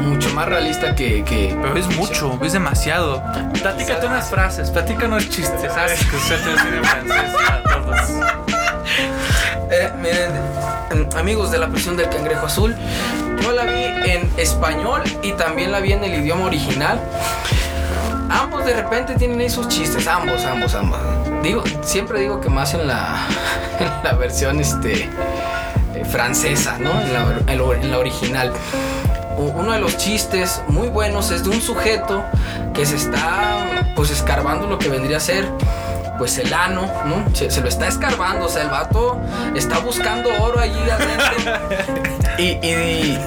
mucho 0.00 0.32
más 0.34 0.48
realista 0.48 0.94
que. 0.94 1.24
que 1.24 1.56
Pero 1.60 1.76
es 1.76 1.96
mucho, 1.96 2.38
es 2.42 2.52
demasiado. 2.52 3.22
Platícate 3.60 4.06
unas 4.06 4.30
frases, 4.30 4.70
platícanos 4.70 5.28
chistes. 5.28 5.72
¿Sabes 5.72 6.04
que 6.04 6.16
usted 6.16 6.40
tiene 6.42 6.86
francés 6.86 7.34
a 7.48 7.62
todos? 7.62 8.00
Eh, 9.70 9.92
miren, 10.00 10.32
amigos 11.14 11.50
de 11.50 11.58
la 11.58 11.68
prisión 11.68 11.94
del 11.96 12.08
cangrejo 12.08 12.46
azul, 12.46 12.74
yo 13.42 13.52
la 13.52 13.64
vi 13.64 13.84
en 14.10 14.30
español 14.38 15.02
y 15.22 15.32
también 15.32 15.72
la 15.72 15.80
vi 15.80 15.92
en 15.92 16.04
el 16.04 16.14
idioma 16.14 16.46
original. 16.46 16.98
Ambos 18.30 18.64
de 18.64 18.74
repente 18.74 19.14
tienen 19.14 19.40
ahí 19.40 19.50
sus 19.50 19.68
chistes, 19.68 20.06
ambos, 20.06 20.44
ambos, 20.44 20.74
ambos. 20.74 21.00
Digo, 21.42 21.62
siempre 21.82 22.20
digo 22.20 22.40
que 22.40 22.48
más 22.48 22.72
en 22.72 22.86
la, 22.86 23.26
en 23.78 23.90
la 24.02 24.12
versión 24.14 24.58
este, 24.60 25.08
eh, 25.94 26.04
francesa, 26.10 26.78
¿no? 26.78 26.90
En 27.00 27.12
la, 27.12 27.74
en 27.74 27.90
la 27.90 27.98
original 27.98 28.52
uno 29.38 29.72
de 29.72 29.80
los 29.80 29.96
chistes 29.96 30.62
muy 30.68 30.88
buenos 30.88 31.30
es 31.30 31.44
de 31.44 31.50
un 31.50 31.60
sujeto 31.60 32.24
que 32.74 32.84
se 32.84 32.96
está 32.96 33.92
pues 33.94 34.10
escarbando 34.10 34.66
lo 34.66 34.78
que 34.78 34.88
vendría 34.88 35.18
a 35.18 35.20
ser 35.20 35.48
pues 36.18 36.36
el 36.38 36.52
ano, 36.52 36.90
¿no? 37.06 37.24
Se, 37.32 37.48
se, 37.48 37.60
lo 37.60 37.68
está 37.68 37.86
escarbando, 37.86 38.46
o 38.46 38.48
sea, 38.48 38.62
el 38.62 38.70
vato 38.70 39.20
está 39.54 39.78
buscando 39.78 40.30
oro 40.42 40.58
allí 40.58 40.78
adentro. 40.90 41.52
y, 42.38 42.42
y, 42.42 43.18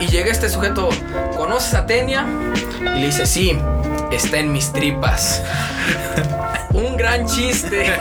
y, 0.00 0.06
llega 0.08 0.32
este 0.32 0.50
sujeto, 0.50 0.88
¿conoces 1.36 1.72
a 1.74 1.86
Tenia? 1.86 2.26
Y 2.80 2.98
le 2.98 3.06
dice, 3.06 3.26
sí, 3.26 3.56
está 4.10 4.38
en 4.38 4.52
mis 4.52 4.72
tripas. 4.72 5.42
Un 6.72 6.96
gran 6.96 7.26
chiste. 7.26 7.86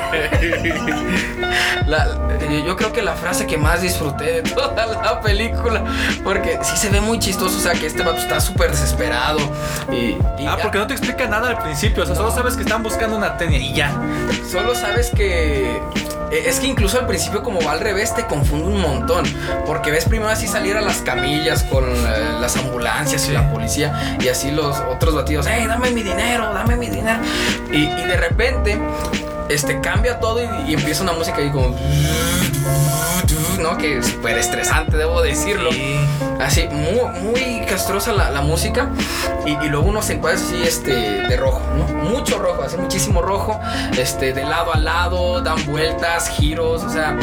La, 1.87 2.07
yo 2.65 2.75
creo 2.77 2.93
que 2.93 3.01
la 3.01 3.15
frase 3.15 3.45
que 3.45 3.57
más 3.57 3.81
disfruté 3.81 4.41
de 4.41 4.41
toda 4.43 4.85
la 4.85 5.19
película. 5.21 5.83
Porque 6.23 6.59
sí 6.61 6.77
se 6.77 6.89
ve 6.89 7.01
muy 7.01 7.19
chistoso. 7.19 7.57
O 7.57 7.61
sea, 7.61 7.73
que 7.73 7.87
este 7.87 8.03
vato 8.03 8.19
está 8.19 8.39
súper 8.39 8.71
desesperado. 8.71 9.39
Y, 9.91 9.95
y 9.95 10.17
ah, 10.47 10.55
ya. 10.55 10.57
porque 10.57 10.77
no 10.77 10.87
te 10.87 10.93
explica 10.93 11.27
nada 11.27 11.49
al 11.49 11.57
principio. 11.59 12.03
O 12.03 12.05
sea, 12.05 12.15
no. 12.15 12.21
solo 12.21 12.31
sabes 12.33 12.55
que 12.55 12.63
están 12.63 12.83
buscando 12.83 13.17
una 13.17 13.37
tenia 13.37 13.59
y 13.59 13.73
ya. 13.73 13.91
Solo 14.49 14.75
sabes 14.75 15.11
que. 15.11 15.81
Es 16.31 16.59
que 16.59 16.67
incluso 16.67 16.99
al 16.99 17.07
principio, 17.07 17.43
como 17.43 17.61
va 17.61 17.73
al 17.73 17.79
revés, 17.79 18.15
te 18.15 18.25
confunde 18.25 18.67
un 18.67 18.81
montón. 18.81 19.25
Porque 19.65 19.91
ves 19.91 20.05
primero 20.05 20.29
así 20.29 20.47
salir 20.47 20.77
a 20.77 20.81
las 20.81 20.97
camillas 20.97 21.63
con 21.63 21.83
eh, 21.85 22.37
las 22.39 22.55
ambulancias 22.57 23.27
y 23.27 23.31
la 23.31 23.51
policía. 23.51 24.17
Y 24.21 24.27
así 24.29 24.51
los 24.51 24.77
otros 24.79 25.15
batidos, 25.15 25.45
¡Hey, 25.49 25.65
dame 25.67 25.91
mi 25.91 26.03
dinero! 26.03 26.53
¡Dame 26.53 26.75
mi 26.77 26.89
dinero! 26.89 27.19
Y, 27.71 27.83
y 27.83 28.05
de 28.05 28.17
repente 28.17 28.79
este, 29.49 29.81
cambia 29.81 30.19
todo 30.19 30.41
y, 30.41 30.71
y, 30.71 30.73
empieza 30.73 31.03
una 31.03 31.13
música 31.13 31.37
ahí 31.37 31.51
como. 31.51 31.75
¿No? 33.59 33.77
Que 33.77 33.97
es 33.97 34.07
súper 34.07 34.37
estresante, 34.37 34.97
debo 34.97 35.21
decirlo. 35.21 35.71
Sí. 35.71 35.99
Así, 36.41 36.67
muy, 36.69 37.19
muy 37.21 37.65
castrosa 37.67 38.11
la, 38.13 38.31
la 38.31 38.41
música. 38.41 38.89
Y, 39.45 39.51
y, 39.63 39.69
luego 39.69 39.87
uno 39.87 40.01
se 40.01 40.13
encuentra 40.13 40.43
así, 40.43 40.61
este, 40.63 40.91
de 40.93 41.37
rojo, 41.37 41.61
¿no? 41.77 42.09
Mucho 42.09 42.39
rojo, 42.39 42.63
así, 42.63 42.77
muchísimo 42.77 43.21
rojo. 43.21 43.59
Este, 43.97 44.33
de 44.33 44.43
lado 44.43 44.73
a 44.73 44.77
lado, 44.77 45.41
dan 45.41 45.63
vueltas, 45.65 46.29
giros, 46.29 46.83
o 46.83 46.89
sea. 46.89 47.17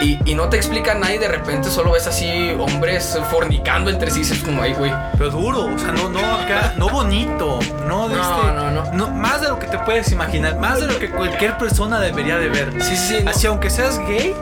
Y, 0.00 0.18
y 0.24 0.34
no 0.34 0.48
te 0.48 0.56
explica 0.56 0.94
nada 0.94 1.14
y 1.14 1.18
de 1.18 1.28
repente 1.28 1.70
solo 1.70 1.92
ves 1.92 2.06
así 2.06 2.54
hombres 2.58 3.18
fornicando 3.30 3.90
entre 3.90 4.10
sí. 4.10 4.20
Es 4.20 4.42
como, 4.42 4.62
ay, 4.62 4.74
güey. 4.74 4.92
Pero 5.16 5.30
duro, 5.30 5.66
o 5.66 5.78
sea, 5.78 5.92
no, 5.92 6.08
no, 6.08 6.18
acá, 6.18 6.74
no 6.76 6.88
bonito. 6.88 7.58
No, 7.86 8.08
de 8.08 8.16
no, 8.16 8.22
este, 8.22 8.52
no, 8.52 8.70
no, 8.70 8.92
no. 8.92 9.10
Más 9.10 9.40
de 9.40 9.48
lo 9.48 9.58
que 9.58 9.66
te 9.66 9.78
puedes 9.78 10.10
imaginar, 10.12 10.58
más 10.58 10.80
de 10.80 10.88
lo 10.88 10.98
que 10.98 11.10
cualquier 11.10 11.56
persona 11.58 12.00
debería 12.00 12.38
de 12.38 12.48
ver. 12.48 12.82
Sí, 12.82 12.96
sí, 12.96 13.18
no. 13.24 13.30
Así, 13.30 13.46
aunque 13.46 13.70
seas 13.70 13.98
gay, 14.00 14.34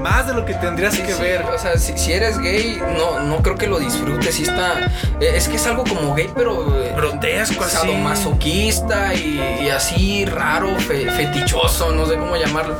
más 0.00 0.26
de 0.26 0.34
lo 0.34 0.44
que 0.44 0.54
tendrías 0.54 0.94
sí, 0.94 1.02
que 1.02 1.12
sí. 1.12 1.22
ver. 1.22 1.42
O 1.42 1.58
sea, 1.58 1.78
si, 1.78 1.96
si, 1.96 2.12
eres 2.12 2.38
gay, 2.38 2.80
no, 2.96 3.20
no 3.20 3.42
creo 3.42 3.53
que 3.56 3.66
lo 3.66 3.78
disfrutes. 3.78 4.34
Sí 4.34 4.42
está. 4.42 4.90
Es 5.20 5.48
que 5.48 5.56
es 5.56 5.66
algo 5.66 5.84
como 5.84 6.14
gay, 6.14 6.30
pero. 6.34 6.66
Grotesco, 6.96 7.64
así. 7.64 7.92
masoquista 7.92 9.14
y, 9.14 9.40
y, 9.62 9.70
así 9.70 10.24
raro, 10.24 10.78
fe, 10.78 11.10
fetichoso, 11.10 11.92
no 11.92 12.06
sé 12.06 12.16
cómo 12.16 12.36
llamarlo. 12.36 12.76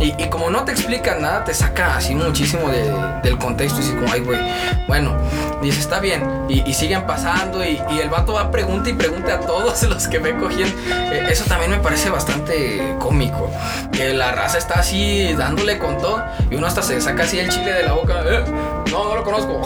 Y, 0.00 0.14
y, 0.22 0.28
como 0.28 0.50
no 0.50 0.64
te 0.64 0.72
explican 0.72 1.22
nada, 1.22 1.44
te 1.44 1.54
saca 1.54 1.96
así 1.96 2.14
muchísimo 2.14 2.68
de, 2.68 2.92
del 3.22 3.38
contexto. 3.38 3.80
Y 3.80 3.84
así 3.84 3.92
como, 3.92 4.12
ay, 4.12 4.20
güey. 4.20 4.40
Bueno, 4.88 5.16
dice, 5.62 5.80
está 5.80 6.00
bien. 6.00 6.46
Y, 6.48 6.68
y 6.68 6.74
siguen 6.74 7.06
pasando. 7.06 7.64
Y, 7.64 7.80
y, 7.90 8.00
el 8.00 8.10
vato 8.10 8.34
va 8.34 8.50
pregunta 8.50 8.90
y 8.90 8.94
pregunta 8.94 9.34
a 9.34 9.40
todos 9.40 9.82
los 9.88 10.08
que 10.08 10.18
me 10.18 10.36
cogían. 10.36 10.68
Eh, 10.90 11.26
eso 11.30 11.44
también 11.44 11.70
me 11.70 11.78
parece 11.78 12.10
bastante 12.10 12.96
cómico. 12.98 13.50
Que 13.92 14.12
la 14.12 14.32
raza 14.32 14.58
está 14.58 14.80
así 14.80 15.32
dándole 15.34 15.78
con 15.78 15.98
todo. 15.98 16.22
Y 16.50 16.56
uno 16.56 16.66
hasta 16.66 16.82
se 16.82 17.00
saca 17.00 17.24
así 17.24 17.38
el 17.38 17.48
chile 17.48 17.72
de 17.72 17.82
la 17.84 17.92
boca. 17.92 18.22
Eh, 18.26 18.44
no, 18.90 19.04
no 19.04 19.14
lo 19.16 19.24
conozco. 19.24 19.62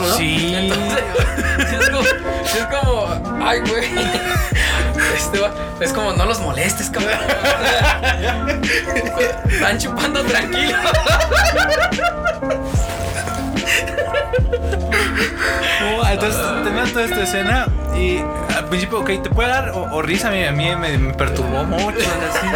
¿No? 0.00 0.14
Sí. 0.16 0.54
Entonces, 0.54 1.04
es, 1.80 1.88
como, 1.88 2.02
es 2.02 2.66
como, 2.80 3.44
ay, 3.44 3.60
güey. 3.60 3.90
Este 5.16 5.40
va, 5.40 5.50
es 5.80 5.92
como, 5.92 6.12
no 6.12 6.24
los 6.24 6.40
molestes, 6.40 6.90
cabrón. 6.90 7.18
Están 9.50 9.78
chupando 9.78 10.22
tranquilo. 10.24 10.76
Oh, 15.80 16.06
entonces 16.06 16.40
tenía 16.64 16.84
toda 16.92 17.04
esta 17.04 17.22
escena 17.22 17.66
y 17.96 18.18
al 18.56 18.66
principio, 18.66 19.00
ok, 19.00 19.22
te 19.22 19.30
puede 19.30 19.48
dar 19.48 19.70
o, 19.70 19.94
o 19.94 20.02
risa, 20.02 20.28
a 20.28 20.30
mí, 20.30 20.44
a 20.44 20.52
mí 20.52 20.76
me, 20.76 20.98
me, 20.98 21.14
perturbó 21.14 21.64
mucho, 21.64 21.98
así, 21.98 22.46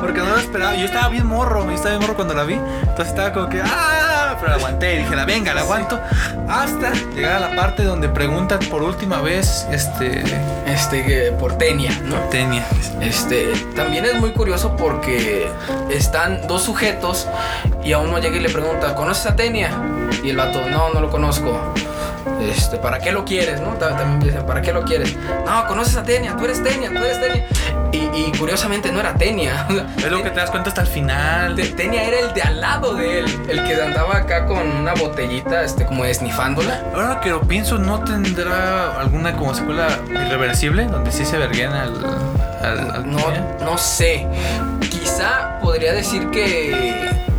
porque 0.00 0.20
no 0.20 0.30
lo 0.30 0.38
esperaba. 0.38 0.74
Yo 0.74 0.86
estaba 0.86 1.08
bien 1.08 1.26
morro, 1.26 1.64
yo 1.64 1.72
estaba 1.72 1.90
bien 1.90 2.00
morro 2.00 2.14
cuando 2.14 2.34
la 2.34 2.44
vi, 2.44 2.54
entonces 2.54 3.08
estaba 3.08 3.32
como 3.32 3.48
que, 3.48 3.60
¡ah! 3.62 4.21
Pero 4.42 4.54
la 4.54 4.58
aguanté, 4.58 4.98
dije, 4.98 5.14
la 5.14 5.24
venga, 5.24 5.54
la 5.54 5.60
aguanto, 5.60 6.00
hasta 6.48 6.92
llegar 7.14 7.36
a 7.36 7.38
la 7.48 7.54
parte 7.54 7.84
donde 7.84 8.08
preguntan 8.08 8.58
por 8.68 8.82
última 8.82 9.20
vez, 9.20 9.68
este... 9.70 10.24
Este, 10.66 11.30
por 11.38 11.58
Tenia, 11.58 11.92
¿no? 12.06 12.16
Por 12.16 12.30
Tenia. 12.30 12.66
Este, 13.00 13.52
también 13.76 14.04
es 14.04 14.14
muy 14.14 14.32
curioso 14.32 14.76
porque 14.76 15.48
están 15.90 16.48
dos 16.48 16.64
sujetos 16.64 17.28
y 17.84 17.92
a 17.92 17.98
uno 17.98 18.18
llega 18.18 18.36
y 18.36 18.40
le 18.40 18.50
pregunta, 18.50 18.96
¿conoces 18.96 19.26
a 19.26 19.36
Tenia? 19.36 19.70
Y 20.24 20.30
el 20.30 20.36
vato, 20.36 20.68
no, 20.68 20.90
no 20.92 21.00
lo 21.00 21.08
conozco. 21.08 21.72
Este, 22.40 22.76
¿para 22.76 22.98
qué 22.98 23.12
lo 23.12 23.24
quieres? 23.24 23.60
¿no? 23.60 23.74
También 23.74 24.20
dicen, 24.20 24.46
¿para 24.46 24.60
qué 24.62 24.72
lo 24.72 24.84
quieres? 24.84 25.16
No, 25.46 25.66
conoces 25.66 25.96
a 25.96 26.02
Tenia, 26.02 26.36
tú 26.36 26.44
eres 26.44 26.62
Tenia, 26.62 26.90
tú 26.90 26.98
eres 26.98 27.20
Tenia. 27.20 27.46
Y, 27.92 27.98
y 27.98 28.32
curiosamente 28.38 28.90
no 28.90 29.00
era 29.00 29.14
Tenia. 29.14 29.66
Es 29.96 30.10
lo 30.10 30.22
que 30.22 30.30
te 30.30 30.40
das 30.40 30.50
cuenta 30.50 30.70
hasta 30.70 30.82
el 30.82 30.86
final. 30.86 31.56
Tenia 31.76 32.04
era 32.04 32.18
el 32.20 32.34
de 32.34 32.42
al 32.42 32.60
lado 32.60 32.94
de 32.94 33.20
él, 33.20 33.26
el 33.48 33.64
que 33.64 33.80
andaba 33.80 34.16
acá 34.16 34.46
con 34.46 34.58
una 34.58 34.94
botellita, 34.94 35.62
este, 35.62 35.84
como 35.86 36.04
esnifándola. 36.04 36.82
Ahora 36.94 37.20
que 37.20 37.30
lo 37.30 37.42
pienso, 37.42 37.78
¿no 37.78 38.02
tendrá 38.02 38.98
alguna 38.98 39.36
como 39.36 39.54
secuela 39.54 39.98
irreversible? 40.08 40.86
Donde 40.86 41.12
sí 41.12 41.24
se 41.24 41.38
verguen 41.38 41.72
al, 41.72 41.94
al, 42.62 42.90
al 42.90 43.10
no, 43.10 43.20
no 43.60 43.78
sé. 43.78 44.26
Quizá 44.90 45.58
podría 45.60 45.92
decir 45.92 46.30
que 46.30 47.31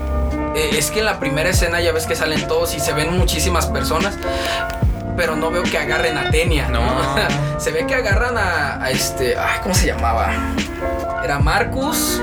es 0.55 0.91
que 0.91 0.99
en 0.99 1.05
la 1.05 1.19
primera 1.19 1.49
escena 1.49 1.81
ya 1.81 1.91
ves 1.91 2.05
que 2.05 2.15
salen 2.15 2.47
todos 2.47 2.75
y 2.75 2.79
se 2.79 2.93
ven 2.93 3.17
muchísimas 3.17 3.67
personas. 3.67 4.15
Pero 5.15 5.35
no 5.35 5.51
veo 5.51 5.63
que 5.63 5.77
agarren 5.77 6.17
a 6.17 6.31
Tenia. 6.31 6.69
No. 6.69 6.81
¿no? 6.81 7.15
se 7.59 7.71
ve 7.71 7.85
que 7.85 7.95
agarran 7.95 8.37
a, 8.37 8.83
a, 8.83 8.89
este. 8.91 9.37
Ay, 9.37 9.59
¿cómo 9.61 9.75
se 9.75 9.87
llamaba? 9.87 10.31
Era 11.23 11.39
Marcus 11.39 12.19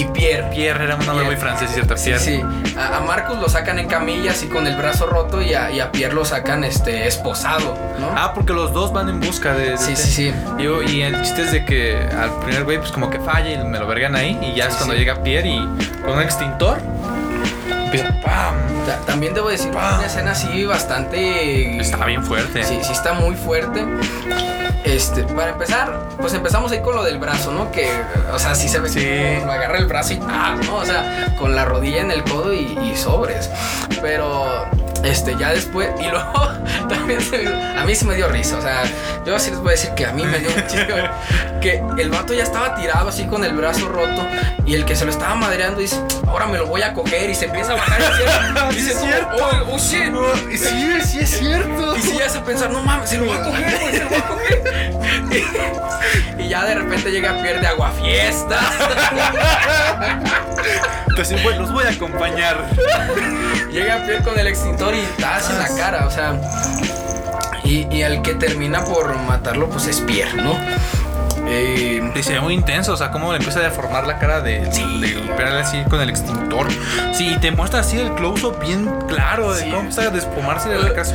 y. 0.00 0.04
Pierre. 0.06 0.50
Pierre 0.50 0.84
era 0.84 0.96
un 0.96 1.06
nombre 1.06 1.24
muy 1.24 1.36
francés, 1.36 1.70
¿cierto? 1.72 1.94
Pierre. 1.94 2.20
Sí, 2.20 2.42
A, 2.76 3.00
Marcus 3.00 3.38
lo 3.38 3.48
sacan 3.48 3.78
en 3.78 3.88
camillas 3.88 4.42
y 4.42 4.46
con 4.46 4.66
el 4.66 4.76
brazo 4.76 5.06
roto 5.06 5.40
y 5.40 5.54
a, 5.54 5.70
y 5.70 5.80
a, 5.80 5.92
Pierre 5.92 6.14
lo 6.14 6.24
sacan 6.24 6.64
este, 6.64 7.06
esposado, 7.06 7.76
¿no? 8.00 8.10
Ah, 8.16 8.32
porque 8.34 8.52
los 8.52 8.72
dos 8.72 8.92
van 8.92 9.08
en 9.08 9.20
busca 9.20 9.54
de... 9.54 9.78
sí, 9.78 9.96
sí, 9.96 10.10
sí. 10.10 10.34
Y, 10.58 10.90
y, 10.90 11.02
el 11.02 11.20
chiste 11.22 11.42
es 11.42 11.52
de 11.52 11.64
que 11.64 11.96
al 11.96 12.30
primer 12.40 12.64
güey 12.64 12.78
pues 12.78 12.90
como 12.92 13.10
que 13.10 13.18
falla 13.20 13.50
y 13.50 13.58
me 13.64 13.78
lo 13.78 13.86
vergan 13.86 14.14
ahí 14.16 14.38
y 14.42 14.54
ya 14.54 14.66
es 14.66 14.74
cuando 14.76 14.94
llega 14.94 15.22
Pierre 15.22 15.48
y 15.48 15.58
con 16.02 16.14
un 16.14 16.22
extintor 16.22 16.78
empieza 17.88 18.20
¡pam! 18.20 18.54
También 19.06 19.34
debo 19.34 19.48
decir, 19.48 19.70
una 19.70 20.04
escena 20.04 20.32
así 20.32 20.64
bastante... 20.64 21.78
Está 21.78 22.04
bien 22.04 22.22
fuerte. 22.22 22.62
Sí, 22.64 22.78
sí 22.82 22.92
está 22.92 23.14
muy 23.14 23.34
fuerte. 23.34 23.84
Este, 24.84 25.22
para 25.24 25.50
empezar, 25.50 26.08
pues 26.18 26.32
empezamos 26.34 26.72
ahí 26.72 26.80
con 26.80 26.94
lo 26.94 27.02
del 27.02 27.18
brazo, 27.18 27.52
¿no? 27.52 27.70
Que, 27.70 27.90
o 28.32 28.38
sea, 28.38 28.54
sí 28.54 28.68
se 28.68 28.78
ve 28.78 28.88
sí. 28.88 29.44
lo 29.44 29.52
agarra 29.52 29.78
el 29.78 29.86
brazo 29.86 30.14
y 30.14 30.20
ah, 30.28 30.56
¿no? 30.64 30.76
O 30.76 30.84
sea, 30.84 31.34
con 31.38 31.54
la 31.54 31.64
rodilla 31.64 32.00
en 32.00 32.10
el 32.10 32.22
codo 32.24 32.54
y, 32.54 32.94
sobres. 32.96 33.50
Pero, 34.00 34.66
este, 35.04 35.36
ya 35.38 35.52
después, 35.52 35.88
y 36.00 36.08
luego 36.08 36.48
también 36.88 37.20
se 37.20 37.46
a 37.46 37.84
mí 37.84 37.94
sí 37.94 38.04
me 38.04 38.14
dio 38.14 38.28
risa, 38.28 38.58
o 38.58 38.62
sea, 38.62 38.82
yo 39.24 39.36
así 39.36 39.50
les 39.50 39.58
voy 39.60 39.68
a 39.68 39.70
decir 39.72 39.90
que 39.94 40.06
a 40.06 40.12
mí 40.12 40.24
me 40.24 40.38
dio 40.38 40.50
muchísimo, 40.56 40.96
que 41.60 41.82
el 41.98 42.10
vato 42.10 42.34
ya 42.34 42.42
estaba 42.42 42.74
tirado 42.74 43.08
así 43.08 43.26
con 43.26 43.44
el 43.44 43.54
brazo 43.54 43.88
roto 43.88 44.26
y 44.66 44.74
el 44.74 44.84
que 44.84 44.94
se 44.94 45.04
lo 45.04 45.10
estaba 45.10 45.34
madreando 45.34 45.80
dice, 45.80 45.98
ahora 46.26 46.46
me 46.46 46.58
lo 46.58 46.66
voy 46.66 46.82
a 46.82 46.92
coger 46.92 47.30
y 47.30 47.34
se 47.34 47.46
empieza 47.46 47.72
a 47.72 47.76
bajar 47.76 48.00
y 48.72 48.74
dice, 48.74 48.92
es 48.92 49.00
cierto. 49.00 49.36
Oh, 49.40 49.74
oh 49.74 49.78
shit. 49.78 50.12
sí, 50.58 51.00
sí 51.04 51.18
es 51.20 51.30
cierto. 51.30 51.96
Y 51.96 52.02
si 52.02 52.18
ya 52.18 52.26
a 52.26 52.44
pensar, 52.44 52.70
no 52.70 52.82
mames, 52.82 53.08
se 53.08 53.18
lo 53.18 53.26
va 53.26 53.36
a 53.36 53.44
coger, 53.44 53.78
güey, 53.80 53.92
se 53.92 54.04
lo 54.04 54.10
va 54.10 54.18
a 54.18 54.28
coger. 54.28 54.62
y 56.38 56.48
ya 56.48 56.64
de 56.64 56.74
repente 56.74 57.10
llega 57.10 57.40
Pierre 57.40 57.60
de 57.60 57.66
Aguafiestas. 57.68 58.64
Entonces, 61.08 61.42
bueno, 61.42 61.62
los 61.62 61.72
voy 61.72 61.84
a 61.84 61.90
acompañar. 61.90 62.64
llega 63.72 64.04
Pierre 64.04 64.22
con 64.22 64.38
el 64.38 64.46
extintor 64.46 64.87
y 64.94 65.00
estás 65.00 65.50
en 65.50 65.58
la 65.58 65.68
cara, 65.76 66.06
o 66.06 66.10
sea. 66.10 66.40
Y, 67.64 67.86
y 67.94 68.02
al 68.02 68.22
que 68.22 68.34
termina 68.34 68.84
por 68.84 69.16
matarlo, 69.20 69.68
pues 69.68 69.86
es 69.86 70.00
Pierre, 70.00 70.40
¿no? 70.42 70.56
Eh, 71.50 72.12
y 72.14 72.22
se 72.22 72.34
ve 72.34 72.40
muy 72.40 72.54
intenso, 72.54 72.92
o 72.92 72.96
sea, 72.96 73.10
cómo 73.10 73.32
le 73.32 73.38
empieza 73.38 73.60
a 73.60 73.62
deformar 73.62 74.06
la 74.06 74.18
cara 74.18 74.40
de, 74.40 74.70
sí. 74.72 74.82
de 75.00 75.18
así 75.60 75.82
con 75.88 76.00
el 76.00 76.10
extintor. 76.10 76.66
Sí, 77.12 77.36
te 77.40 77.50
muestra 77.50 77.80
así 77.80 77.98
el 77.98 78.12
close-up 78.14 78.58
bien 78.60 78.88
claro 79.08 79.54
de 79.54 79.64
cómo 79.64 79.78
empieza 79.78 80.02
a 80.02 80.10
despomarse 80.10 80.68
de 80.68 80.78
la 80.78 80.92
casa. 80.92 81.14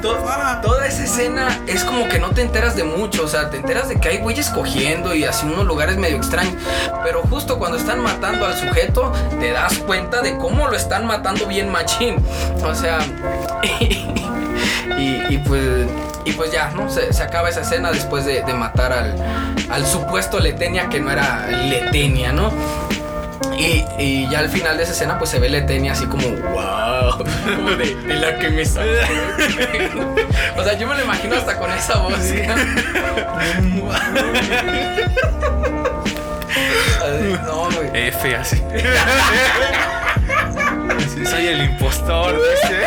toda 0.00 0.86
esa 0.86 1.04
escena 1.04 1.60
es 1.66 1.84
como 1.84 2.08
que 2.08 2.18
no 2.18 2.30
te 2.30 2.42
enteras 2.42 2.76
de 2.76 2.84
mucho, 2.84 3.24
o 3.24 3.28
sea, 3.28 3.50
te 3.50 3.58
enteras 3.58 3.88
de 3.88 3.96
que 3.96 4.08
hay 4.08 4.18
güeyes 4.18 4.48
cogiendo 4.50 5.14
y 5.14 5.24
así 5.24 5.46
unos 5.46 5.66
lugares 5.66 5.96
medio 5.96 6.16
extraños. 6.16 6.54
Pero 7.04 7.22
justo 7.22 7.58
cuando 7.58 7.76
están 7.76 8.00
matando 8.00 8.46
al 8.46 8.56
sujeto, 8.56 9.12
te 9.40 9.52
das 9.52 9.78
cuenta 9.78 10.22
de 10.22 10.36
cómo 10.38 10.68
lo 10.68 10.76
están 10.76 11.06
matando 11.06 11.46
bien 11.46 11.70
machín. 11.70 12.16
O 12.64 12.74
sea, 12.74 12.98
y 14.98 15.38
pues 15.38 15.86
y 16.28 16.32
pues 16.32 16.50
ya, 16.52 16.70
¿no? 16.70 16.88
Se, 16.90 17.22
acaba 17.22 17.48
esa 17.48 17.62
escena 17.62 17.90
después 17.90 18.26
de, 18.26 18.42
matar 18.52 18.92
al, 18.92 19.86
supuesto 19.86 20.38
Letenia 20.38 20.88
que 20.88 21.00
no 21.00 21.10
era 21.10 21.46
Letenia, 21.46 22.32
¿no? 22.32 22.52
Y, 23.58 24.28
ya 24.28 24.40
al 24.40 24.50
final 24.50 24.76
de 24.76 24.82
esa 24.84 24.92
escena 24.92 25.18
pues 25.18 25.30
se 25.30 25.40
ve 25.40 25.48
Letenia 25.48 25.92
así 25.92 26.06
como, 26.06 26.28
wow, 26.28 27.24
de, 27.78 27.96
la 28.14 28.38
que 28.38 28.50
me 28.50 28.64
sale. 28.64 29.00
o 30.56 30.62
sea, 30.62 30.74
yo 30.74 30.86
me 30.86 30.94
lo 30.96 31.02
imagino 31.02 31.36
hasta 31.36 31.58
con 31.58 31.72
esa 31.72 31.98
voz. 31.98 32.12
no, 37.46 37.70
güey. 37.70 38.08
F 38.08 38.36
así. 38.36 38.56
soy 41.28 41.46
el 41.46 41.64
impostor, 41.64 42.38
dice. 42.62 42.84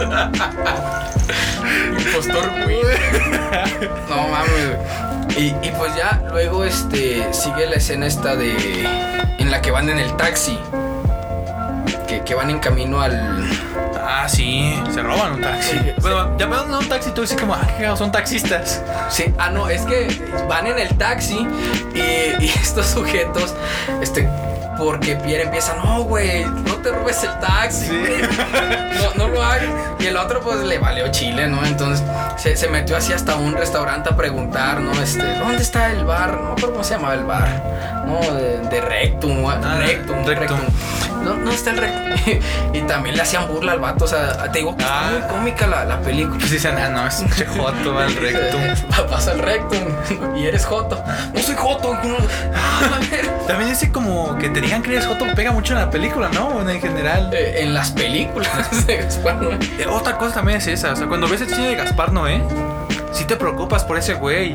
Impostor, 1.98 2.50
güey. 2.64 2.80
No 4.08 4.28
mames, 4.28 4.76
y, 5.36 5.54
y, 5.62 5.72
pues 5.76 5.94
ya 5.96 6.20
luego 6.30 6.64
este 6.64 7.32
sigue 7.32 7.66
la 7.66 7.76
escena 7.76 8.06
esta 8.06 8.34
de 8.36 8.84
en 9.38 9.50
la 9.50 9.60
que 9.60 9.70
van 9.70 9.88
en 9.88 9.98
el 9.98 10.16
taxi. 10.16 10.58
Que, 12.06 12.22
que 12.22 12.34
van 12.34 12.50
en 12.50 12.58
camino 12.58 13.00
al. 13.00 13.48
Ah, 14.02 14.28
sí, 14.28 14.74
se 14.92 15.02
roban 15.02 15.34
un 15.34 15.40
taxi. 15.40 15.78
bueno, 16.00 16.36
ya 16.36 16.46
van 16.46 16.74
un 16.74 16.88
taxi, 16.88 17.10
tú 17.12 17.20
dices 17.22 17.40
como, 17.40 17.54
ah, 17.54 17.96
son 17.96 18.10
taxistas. 18.10 18.82
Sí, 19.08 19.32
ah, 19.38 19.50
no, 19.50 19.68
es 19.68 19.82
que 19.82 20.08
van 20.48 20.66
en 20.66 20.78
el 20.78 20.96
taxi 20.98 21.46
y, 21.94 22.44
y 22.44 22.48
estos 22.60 22.86
sujetos, 22.86 23.54
este, 24.02 24.28
porque 24.76 25.14
Pierre 25.16 25.44
empieza, 25.44 25.76
no, 25.76 26.02
güey, 26.02 26.44
no 26.44 26.74
te 26.76 26.90
robes 26.90 27.22
el 27.22 27.38
taxi. 27.38 27.90
No, 29.02 29.26
no 29.26 29.28
lo 29.28 29.42
hagas. 29.42 29.68
Y 29.98 30.06
el 30.06 30.16
otro, 30.16 30.40
pues 30.40 30.60
le 30.60 30.78
valió 30.78 31.08
chile, 31.10 31.46
¿no? 31.46 31.64
Entonces 31.64 32.02
se, 32.36 32.56
se, 32.56 32.68
metió 32.68 32.96
así 32.96 33.12
hasta 33.12 33.36
un 33.36 33.52
restaurante 33.52 34.08
a 34.08 34.16
preguntar, 34.16 34.80
¿no? 34.80 34.92
Este, 34.92 35.34
¿dónde 35.34 35.62
está 35.62 35.90
el 35.90 36.04
bar? 36.04 36.40
No, 36.40 36.54
¿cómo 36.56 36.82
se 36.82 36.94
llamaba 36.94 37.14
el 37.14 37.24
bar? 37.24 38.04
No, 38.06 38.18
de, 38.34 38.80
Rectum, 38.80 39.46
ah, 39.46 39.76
Rectum, 39.78 40.24
Rectum. 40.24 40.58
No, 41.22 41.36
no 41.36 41.50
está 41.50 41.70
el 41.72 41.78
Rectum. 41.78 42.40
y 42.72 42.80
también 42.82 43.14
le 43.14 43.22
hacían 43.22 43.46
burla 43.46 43.72
al 43.72 43.80
vato, 43.80 44.06
o 44.06 44.08
sea, 44.08 44.50
te 44.50 44.60
digo 44.60 44.74
que 44.74 44.82
está 44.82 45.02
muy 45.02 45.20
ah. 45.22 45.28
cómica 45.28 45.66
la, 45.66 45.84
la 45.84 46.00
película. 46.00 46.38
Pues 46.38 46.50
dicen, 46.50 46.78
ah, 46.78 46.88
no, 46.88 47.06
es 47.06 47.22
joto, 47.56 47.94
va 47.94 48.04
al 48.04 48.14
Rectum. 48.16 48.60
Pasa 49.10 49.32
el 49.32 49.40
Rectum 49.40 50.36
y 50.36 50.46
eres 50.46 50.64
joto. 50.64 51.02
No 51.34 51.40
soy 51.40 51.54
joto. 51.56 51.98
también 53.46 53.70
dice 53.70 53.92
como 53.92 54.36
que 54.38 54.48
te 54.48 54.60
digan 54.60 54.82
que 54.82 54.92
eres 54.92 55.06
joto 55.06 55.26
pega 55.34 55.52
mucho 55.52 55.74
en 55.74 55.80
la 55.80 55.90
película, 55.90 56.30
¿no? 56.32 56.68
En 56.68 56.80
general. 56.80 57.30
Eh, 57.34 57.62
en 57.62 57.74
las 57.74 57.90
películas 57.90 58.29
de 58.86 58.96
Gaspar 58.96 59.42
Noé. 59.42 59.58
Eh, 59.78 59.86
otra 59.86 60.16
cosa 60.18 60.34
también 60.36 60.58
es 60.58 60.66
esa, 60.66 60.92
o 60.92 60.96
sea, 60.96 61.06
cuando 61.06 61.28
ves 61.28 61.40
el 61.40 61.48
cine 61.48 61.68
de 61.68 61.76
Gaspar 61.76 62.12
Noé, 62.12 62.42
si 63.12 63.24
te 63.24 63.36
preocupas 63.36 63.84
por 63.84 63.98
ese 63.98 64.14
güey. 64.14 64.52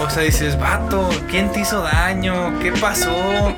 O 0.00 0.10
sea, 0.10 0.22
dices, 0.22 0.58
vato, 0.58 1.08
¿quién 1.30 1.52
te 1.52 1.60
hizo 1.60 1.82
daño? 1.82 2.58
¿Qué 2.60 2.72
pasó? 2.72 3.54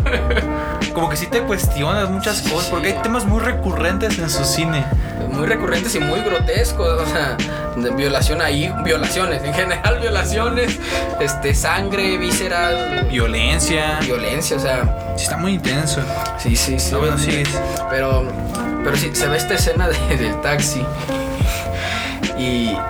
Como 0.93 1.09
que 1.09 1.17
sí 1.17 1.27
te 1.27 1.41
cuestionas 1.43 2.11
muchas 2.11 2.43
cosas, 2.43 2.69
porque 2.71 2.89
hay 2.89 3.03
temas 3.03 3.25
muy 3.25 3.41
recurrentes 3.41 4.19
en 4.19 4.29
su 4.29 4.45
cine. 4.45 4.85
Muy 5.31 5.47
recurrentes 5.47 5.95
y 5.95 6.01
muy 6.01 6.21
grotescos, 6.21 7.01
o 7.01 7.07
sea, 7.07 7.37
de 7.77 7.91
violación 7.91 8.41
ahí, 8.41 8.73
violaciones, 8.85 9.43
en 9.43 9.55
general 9.55 9.99
violaciones, 10.01 10.79
este, 11.21 11.55
sangre, 11.55 12.19
vísceras. 12.19 13.09
Violencia. 13.09 13.99
Violencia, 14.03 14.57
o 14.57 14.61
sea. 14.61 15.15
Sí, 15.17 15.25
está 15.25 15.37
muy 15.37 15.55
intenso. 15.55 16.01
Sí, 16.39 16.55
sí, 16.55 16.79
sí. 16.79 16.95
bueno, 16.95 17.19
sí. 17.19 17.43
Pero, 17.91 18.29
pero 18.85 18.97
sí, 18.97 19.11
se 19.15 19.27
ve 19.27 19.37
esta 19.37 19.55
escena 19.55 19.89
de, 19.89 20.17
del 20.17 20.41
taxi 20.43 20.85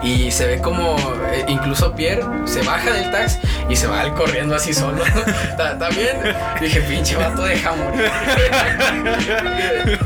y, 0.03 0.31
se 0.31 0.47
ve 0.47 0.61
como 0.61 0.97
eh, 1.33 1.45
incluso 1.49 1.95
Pierre 1.95 2.23
se 2.45 2.63
baja 2.63 2.93
del 2.93 3.11
taxi 3.11 3.39
y 3.69 3.77
se 3.77 3.87
va 3.87 4.01
al 4.01 4.15
corriendo 4.15 4.57
así 4.57 4.75
solo. 4.75 5.03
También 5.79 6.17
dije, 6.61 6.81
pinche 6.83 7.17
vato, 7.17 7.43
deja 7.43 7.73
morir. 7.73 8.11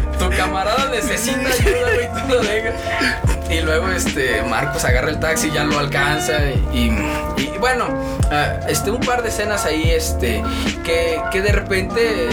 tu 0.18 0.30
camarada 0.30 0.90
necesita 0.90 1.48
ayuda, 1.48 2.02
y 2.02 2.20
tú 2.20 2.34
lo 2.34 2.40
dejas. 2.40 2.74
Y 3.50 3.60
luego 3.60 3.88
este 3.88 4.42
Marcos 4.42 4.84
agarra 4.84 5.08
el 5.08 5.20
taxi, 5.20 5.50
ya 5.50 5.64
lo 5.64 5.78
alcanza 5.78 6.50
y, 6.72 6.90
bueno, 7.58 7.86
ah, 8.30 8.60
este 8.68 8.90
un 8.90 9.00
par 9.00 9.22
de 9.22 9.30
escenas 9.30 9.64
ahí 9.64 9.90
este 9.90 10.42
que, 10.84 11.20
que 11.32 11.40
de 11.40 11.52
repente 11.52 12.28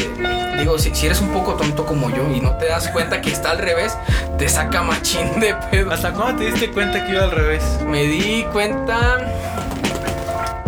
digo, 0.60 0.78
si, 0.78 0.93
si, 0.93 1.06
eres 1.06 1.21
un 1.21 1.30
poco 1.30 1.54
tonto 1.54 1.86
como 1.86 2.10
yo 2.10 2.30
y 2.34 2.41
no 2.41 2.58
te 2.58 2.65
das 2.67 2.89
cuenta 2.89 3.21
que 3.21 3.32
está 3.32 3.52
al 3.52 3.60
revés, 3.60 3.98
te 4.38 4.50
saca 4.50 4.82
machín 4.82 5.39
de 5.39 5.56
pedo. 5.71 5.91
¿Hasta 5.91 6.12
cuándo 6.12 6.43
te 6.43 6.52
diste 6.52 6.71
cuenta 6.71 7.06
que 7.06 7.13
iba 7.13 7.24
al 7.24 7.32
revés? 7.32 7.63
Me 7.86 8.04
di 8.04 8.45
cuenta. 8.52 9.17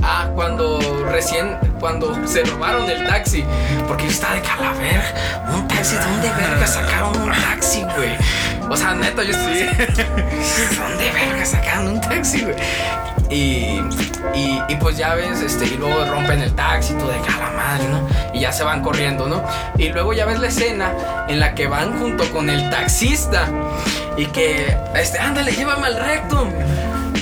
Ah, 0.04 0.30
cuando 0.34 0.80
recién, 1.12 1.58
cuando 1.80 2.16
se 2.28 2.44
robaron 2.44 2.90
el 2.90 3.06
taxi. 3.08 3.44
Porque 3.88 4.06
yo 4.06 4.12
estaba 4.12 4.36
de 4.36 4.42
calavera. 4.42 5.14
Un 5.54 5.68
taxi, 5.68 5.96
¿dónde 5.96 6.30
verga 6.30 6.68
sacaron 6.68 7.18
un 7.22 7.32
taxi, 7.32 7.84
güey? 7.96 8.18
O 8.70 8.76
sea, 8.76 8.94
neta, 8.94 9.24
yo 9.24 9.32
estoy. 9.32 9.66
¿Dónde 10.78 11.12
verga 11.12 11.46
sacaron 11.46 11.88
un 11.88 12.02
taxi, 12.02 12.42
güey? 12.42 12.56
Y, 13.30 13.82
y, 14.34 14.76
pues 14.80 14.98
ya 14.98 15.14
ves, 15.16 15.42
este, 15.42 15.66
y 15.66 15.78
luego 15.78 16.06
rompen 16.06 16.42
el 16.42 16.54
taxi, 16.54 16.94
tú 16.94 17.08
de 17.08 17.20
cara 17.20 17.52
madre, 17.52 17.88
¿no? 17.90 18.08
Y 18.34 18.40
ya 18.40 18.54
se 18.54 18.64
van 18.64 18.82
corriendo, 18.82 19.28
¿no? 19.28 19.44
Y 19.78 19.90
luego 19.90 20.14
ya 20.14 20.26
ves 20.26 20.40
la 20.40 20.48
escena 20.48 20.94
en 21.28 21.40
la 21.40 21.54
que 21.54 21.68
van 21.68 22.00
junto 22.00 22.30
con 22.32 22.50
el 22.50 22.70
taxista 22.70 23.48
y 24.16 24.28
que, 24.28 24.78
este, 24.96 25.20
ándale, 25.20 25.52
llévame 25.52 25.88
al 25.88 25.98
rectum. 25.98 26.50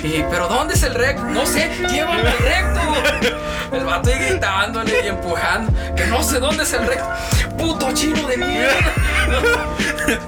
Y, 0.03 0.23
pero 0.29 0.47
¿dónde 0.47 0.75
es 0.75 0.83
el 0.83 0.93
rectum? 0.93 1.33
No 1.33 1.45
sé, 1.45 1.71
llévame 1.89 2.21
al 2.21 2.37
rectum. 2.37 3.34
El 3.71 3.83
vato 3.85 4.09
ahí 4.09 4.19
gritándole 4.29 5.01
y 5.03 5.07
empujando. 5.07 5.71
Que 5.95 6.05
no 6.05 6.21
sé 6.23 6.39
dónde 6.39 6.63
es 6.63 6.73
el 6.73 6.85
recto. 6.85 7.05
Puto 7.57 7.91
chino 7.93 8.27
de 8.27 8.37
mierda. 8.37 8.75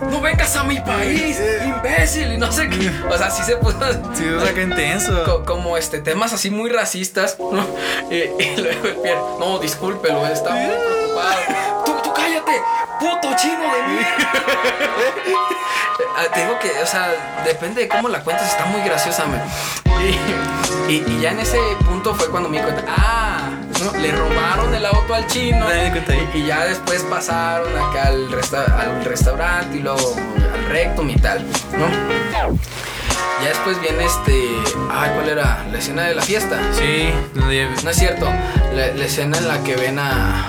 No, 0.01 0.09
no 0.09 0.21
vengas 0.21 0.55
a 0.55 0.63
mi 0.63 0.79
país, 0.79 1.39
imbécil. 1.65 2.33
Y 2.33 2.37
no 2.37 2.51
sé 2.51 2.67
qué. 2.69 2.91
O 3.09 3.17
sea, 3.17 3.29
sí 3.29 3.43
se 3.43 3.57
puso. 3.57 3.77
Sí, 4.13 4.25
o 4.27 4.41
sea, 4.43 4.53
qué 4.53 4.63
intenso. 4.63 5.23
co- 5.23 5.45
como 5.45 5.77
este 5.77 5.99
temas 5.99 6.33
así 6.33 6.49
muy 6.49 6.69
racistas. 6.71 7.37
¿no? 7.39 7.65
Y, 8.09 8.15
y 8.43 8.55
luego 8.57 8.87
el 8.87 8.95
Pierre, 8.95 9.21
no, 9.39 9.59
discúlpelo, 9.59 10.25
está 10.27 10.51
muy 10.51 10.67
preocupado. 10.75 11.83
Tú, 11.85 11.95
tú 12.03 12.13
cállate, 12.13 12.61
puto 12.99 13.35
chino 13.37 13.61
de 13.61 13.83
mierda. 13.87 14.17
Ah, 16.17 16.23
Te 16.33 16.39
digo 16.41 16.57
que, 16.59 16.71
o 16.81 16.85
sea, 16.87 17.41
depende 17.45 17.81
de 17.81 17.87
cómo 17.87 18.09
la 18.09 18.21
cuentas, 18.21 18.49
está 18.51 18.65
muy 18.65 18.81
graciosa, 18.81 19.25
man. 19.27 19.41
Y, 20.01 20.17
y- 20.87 21.03
y 21.07 21.19
ya 21.21 21.31
en 21.31 21.39
ese 21.39 21.59
punto 21.85 22.13
fue 22.15 22.27
cuando 22.29 22.49
me 22.49 22.57
di 22.57 22.63
cuenta, 22.63 22.83
ah, 22.87 23.49
no, 23.83 23.99
le 23.99 24.11
robaron 24.11 24.73
el 24.73 24.85
auto 24.85 25.13
al 25.13 25.27
chino. 25.27 25.65
Y, 26.33 26.37
y 26.39 26.45
ya 26.45 26.65
después 26.65 27.03
pasaron 27.03 27.69
acá 27.77 28.07
al, 28.07 28.31
resta- 28.31 28.79
al 28.79 29.03
restaurante 29.05 29.77
y 29.77 29.81
luego 29.81 30.15
al 30.53 30.65
rectum 30.69 31.09
y 31.09 31.15
tal, 31.17 31.45
¿no? 31.77 31.87
Ya 33.43 33.49
después 33.49 33.79
viene 33.81 34.03
este. 34.05 34.49
Ay, 34.91 35.11
¿cuál 35.13 35.29
era? 35.29 35.63
La 35.71 35.77
escena 35.77 36.03
de 36.03 36.15
la 36.15 36.21
fiesta. 36.23 36.57
Sí, 36.73 37.11
donde 37.35 37.69
No 37.83 37.89
es 37.91 37.97
cierto. 37.97 38.25
La, 38.73 38.87
la 38.87 39.05
escena 39.05 39.37
en 39.37 39.47
la 39.47 39.63
que 39.63 39.75
ven 39.75 39.99
a- 39.99 40.47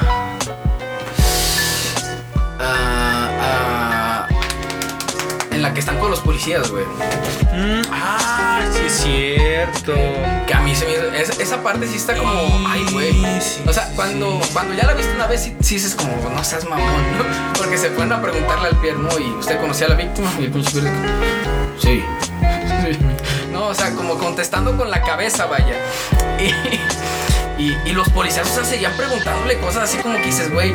la 5.69 5.75
que 5.75 5.81
están 5.81 5.99
con 5.99 6.11
los 6.11 6.21
policías, 6.21 6.71
güey. 6.71 6.85
Mm, 6.85 7.83
ah, 7.93 8.61
sí 8.73 8.81
es 8.87 8.93
cierto. 9.03 9.93
Que 10.47 10.55
a 10.55 10.61
mí 10.61 10.75
se 10.75 10.87
me 10.87 11.21
Esa 11.21 11.63
parte 11.63 11.87
sí 11.87 11.97
está 11.97 12.17
como. 12.17 12.31
Ay, 12.67 12.87
güey. 12.91 13.13
Sí, 13.41 13.63
O 13.67 13.73
sea, 13.73 13.91
cuando, 13.95 14.41
sí. 14.43 14.51
cuando 14.55 14.75
ya 14.75 14.87
la 14.87 14.95
viste 14.95 15.15
una 15.15 15.27
vez, 15.27 15.43
sí, 15.43 15.55
sí 15.61 15.75
dices 15.75 15.95
como, 15.95 16.17
no 16.31 16.43
seas 16.43 16.65
mamón, 16.65 17.19
¿no? 17.19 17.53
Porque 17.59 17.77
se 17.77 17.91
ponen 17.91 18.13
a 18.13 18.23
preguntarle 18.23 18.69
al 18.69 18.77
Pierre, 18.81 18.99
¿no? 18.99 19.11
¿Y 19.19 19.31
usted 19.39 19.61
conocía 19.61 19.89
a 19.89 19.91
la 19.91 19.97
víctima? 19.97 20.31
Y 20.39 20.45
el 20.45 20.51
pinche. 20.51 20.81
Sí. 21.79 22.03
No, 23.53 23.69
o 23.69 23.75
sea, 23.75 23.93
como 23.95 24.19
contestando 24.19 24.77
con 24.77 24.91
la 24.91 25.03
cabeza, 25.03 25.47
vaya. 25.47 25.75
Y, 26.41 26.53
y, 27.59 27.77
y 27.85 27.93
los 27.93 28.09
policías, 28.11 28.49
o 28.51 28.55
sea, 28.55 28.65
seguían 28.65 28.93
preguntándole 28.97 29.59
cosas 29.59 29.85
así 29.85 29.99
como 29.99 30.17
que 30.17 30.23
dices, 30.25 30.51
güey, 30.53 30.75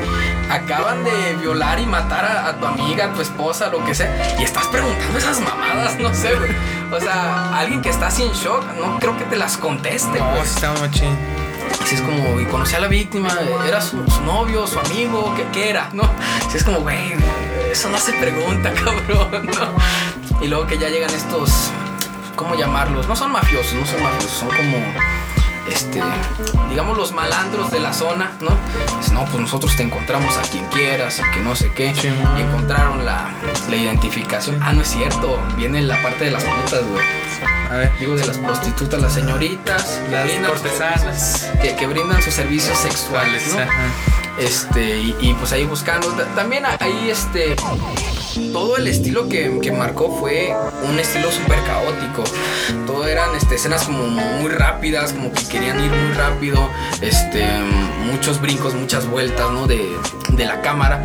acaban 0.49 1.03
de 1.03 1.35
violar 1.39 1.79
y 1.79 1.85
matar 1.85 2.25
a, 2.25 2.47
a 2.49 2.59
tu 2.59 2.65
amiga, 2.65 3.05
a 3.05 3.13
tu 3.13 3.21
esposa, 3.21 3.69
lo 3.69 3.83
que 3.85 3.95
sea. 3.95 4.35
Y 4.39 4.43
estás 4.43 4.67
preguntando 4.67 5.17
esas 5.17 5.39
mamadas, 5.39 5.95
no 5.99 6.13
sé, 6.13 6.35
güey. 6.35 6.51
O 6.91 6.99
sea, 6.99 7.57
alguien 7.57 7.81
que 7.81 7.89
está 7.89 8.07
así 8.07 8.23
en 8.23 8.31
shock, 8.33 8.63
no 8.79 8.99
creo 8.99 9.17
que 9.17 9.23
te 9.25 9.35
las 9.37 9.57
conteste, 9.57 10.19
No, 10.19 10.29
güey. 10.31 10.43
sí 10.45 10.55
estaba 10.55 10.79
machín. 10.79 11.17
Así 11.81 11.95
es 11.95 12.01
como, 12.01 12.39
y 12.39 12.45
conocía 12.45 12.77
a 12.77 12.81
la 12.81 12.87
víctima, 12.87 13.29
era 13.67 13.81
su, 13.81 14.05
su 14.09 14.21
novio, 14.21 14.67
su 14.67 14.79
amigo, 14.79 15.33
¿qué, 15.35 15.45
qué 15.53 15.69
era? 15.71 15.89
¿No? 15.93 16.03
Así 16.47 16.57
es 16.57 16.63
como, 16.63 16.79
güey, 16.81 17.13
eso 17.71 17.89
no 17.89 17.97
se 17.97 18.13
pregunta, 18.13 18.71
cabrón, 18.85 19.45
¿no? 19.47 20.41
Y 20.45 20.47
luego 20.49 20.67
que 20.67 20.77
ya 20.77 20.89
llegan 20.89 21.09
estos, 21.09 21.71
¿cómo 22.35 22.55
llamarlos? 22.55 23.07
No 23.07 23.15
son 23.15 23.31
mafiosos, 23.31 23.73
no 23.73 23.85
son 23.85 24.03
mafiosos, 24.03 24.31
son 24.31 24.49
como, 24.49 24.77
este, 25.69 26.01
digamos 26.69 26.97
los 26.97 27.11
malandros 27.13 27.71
de 27.71 27.79
la 27.79 27.93
zona, 27.93 28.31
¿no? 28.41 28.49
Dicen, 28.99 29.13
no, 29.15 29.25
pues 29.25 29.39
nosotros 29.39 29.75
te 29.75 29.83
encontramos 29.83 30.35
a 30.37 30.41
quien 30.43 30.65
quieras 30.67 31.21
que 31.33 31.39
no 31.41 31.55
sé 31.55 31.71
qué. 31.73 31.93
Sí, 31.95 32.09
y 32.37 32.41
encontraron 32.41 33.05
la, 33.05 33.29
la 33.69 33.75
identificación. 33.75 34.59
Ah, 34.61 34.73
no 34.73 34.81
es 34.81 34.87
cierto, 34.89 35.39
viene 35.57 35.81
la 35.81 36.01
parte 36.01 36.25
de 36.25 36.31
las 36.31 36.43
putas, 36.43 36.81
güey. 36.87 37.05
A 37.71 37.75
ver. 37.77 37.91
Digo, 37.99 38.15
de 38.15 38.25
las 38.27 38.37
prostitutas, 38.37 39.01
las 39.01 39.13
señoritas, 39.13 39.99
Las 40.11 40.29
cortesanas. 40.47 41.49
que, 41.61 41.75
que 41.75 41.87
brindan 41.87 42.21
sus 42.21 42.33
servicios 42.33 42.77
sexuales, 42.77 43.53
¿no? 43.53 43.59
Ajá. 43.61 43.71
Este, 44.37 44.97
y, 44.99 45.15
y, 45.21 45.33
pues 45.35 45.51
ahí 45.53 45.63
buscando. 45.65 46.07
Ta- 46.09 46.25
También 46.35 46.63
ahí, 46.79 47.09
este, 47.09 47.55
todo 48.51 48.77
el 48.77 48.87
estilo 48.87 49.29
que, 49.29 49.59
que 49.61 49.71
marcó 49.71 50.17
fue 50.19 50.53
un 50.89 50.99
estilo 50.99 51.31
súper 51.31 51.59
caótico. 51.63 52.23
Todo 52.85 53.07
eran 53.07 53.35
este, 53.35 53.55
escenas 53.55 53.83
como 53.83 54.05
muy 54.05 54.49
rápidas, 54.49 55.13
como 55.13 55.31
que 55.31 55.45
querían 55.47 55.79
ir 55.83 55.91
muy 55.91 56.13
rápido. 56.13 56.69
Este, 57.01 57.45
muchos 58.11 58.41
brincos, 58.41 58.73
muchas 58.73 59.07
vueltas, 59.07 59.49
¿no? 59.51 59.67
De, 59.67 59.87
de 60.29 60.45
la 60.45 60.61
cámara. 60.61 61.03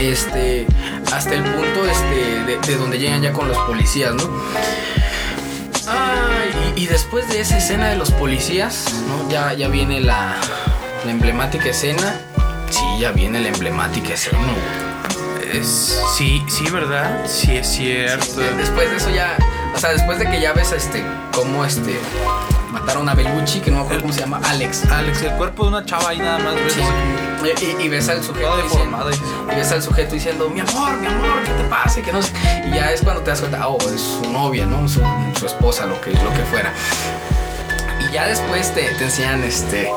Este, 0.00 0.66
hasta 1.12 1.34
el 1.34 1.42
punto 1.42 1.86
este, 1.86 2.44
de, 2.44 2.58
de 2.58 2.76
donde 2.76 2.98
llegan 2.98 3.22
ya 3.22 3.32
con 3.32 3.48
los 3.48 3.58
policías, 3.58 4.14
¿no? 4.14 4.22
Ay, 5.86 6.72
y, 6.76 6.82
y 6.82 6.86
después 6.86 7.28
de 7.28 7.40
esa 7.40 7.58
escena 7.58 7.88
de 7.88 7.96
los 7.96 8.10
policías, 8.10 8.92
¿no? 9.08 9.28
Ya, 9.30 9.52
ya 9.52 9.68
viene 9.68 10.00
la, 10.00 10.36
la 11.04 11.10
emblemática 11.10 11.68
escena. 11.70 12.18
Sí, 12.70 12.82
ya 12.98 13.12
viene 13.12 13.40
la 13.40 13.48
emblemática 13.48 14.14
escena. 14.14 14.38
Es, 15.54 16.00
sí, 16.16 16.44
sí, 16.48 16.68
¿verdad? 16.70 17.24
Sí, 17.26 17.56
es 17.56 17.68
cierto. 17.68 18.40
De- 18.40 18.54
Después 18.54 18.90
de 18.90 18.96
eso 18.96 19.10
ya, 19.10 19.36
o 19.74 19.78
sea, 19.78 19.92
después 19.92 20.18
de 20.18 20.28
que 20.28 20.40
ya 20.40 20.52
ves 20.52 20.72
este, 20.72 21.04
cómo 21.32 21.64
este, 21.64 21.98
mataron 22.72 23.08
a 23.08 23.14
Bellucci, 23.14 23.60
que 23.60 23.70
no 23.70 23.78
me 23.78 23.82
acuerdo 23.84 24.02
cómo 24.02 24.12
se 24.12 24.20
llama, 24.20 24.40
Alex. 24.44 24.84
Alex, 24.90 25.22
el 25.22 25.32
cuerpo 25.32 25.64
de 25.64 25.68
una 25.70 25.84
chava 25.84 26.10
ahí 26.10 26.18
nada 26.18 26.38
más. 26.38 26.54
¿ves? 26.54 26.74
Sí. 26.74 27.76
Y, 27.80 27.88
ves 27.88 28.08
al 28.08 28.22
sujeto 28.22 28.48
Todo 28.48 28.62
diciendo, 28.62 28.96
deformado. 28.98 29.10
y- 29.52 29.54
ves 29.54 29.70
al 29.70 29.82
sujeto 29.82 30.14
diciendo, 30.14 30.48
mi 30.48 30.60
amor, 30.60 30.96
mi 30.96 31.06
amor, 31.06 31.42
¿qué 31.44 31.50
te 31.52 31.64
pasa? 31.64 32.00
Y 32.00 32.02
Que 32.02 32.12
no 32.12 32.22
sé. 32.22 32.32
Y 32.66 32.74
ya 32.74 32.90
es 32.90 33.02
cuando 33.02 33.22
te 33.22 33.30
das 33.30 33.40
cuenta, 33.40 33.68
oh, 33.68 33.78
es 33.94 34.00
su 34.00 34.30
novia, 34.32 34.66
¿no? 34.66 34.88
Su, 34.88 35.00
su 35.38 35.46
esposa, 35.46 35.86
lo 35.86 36.00
que, 36.00 36.10
lo 36.12 36.32
que 36.32 36.42
fuera. 36.50 36.72
Y 38.08 38.12
ya 38.12 38.26
después 38.26 38.74
te, 38.74 38.82
te 38.82 39.04
enseñan 39.04 39.44
este. 39.44 39.90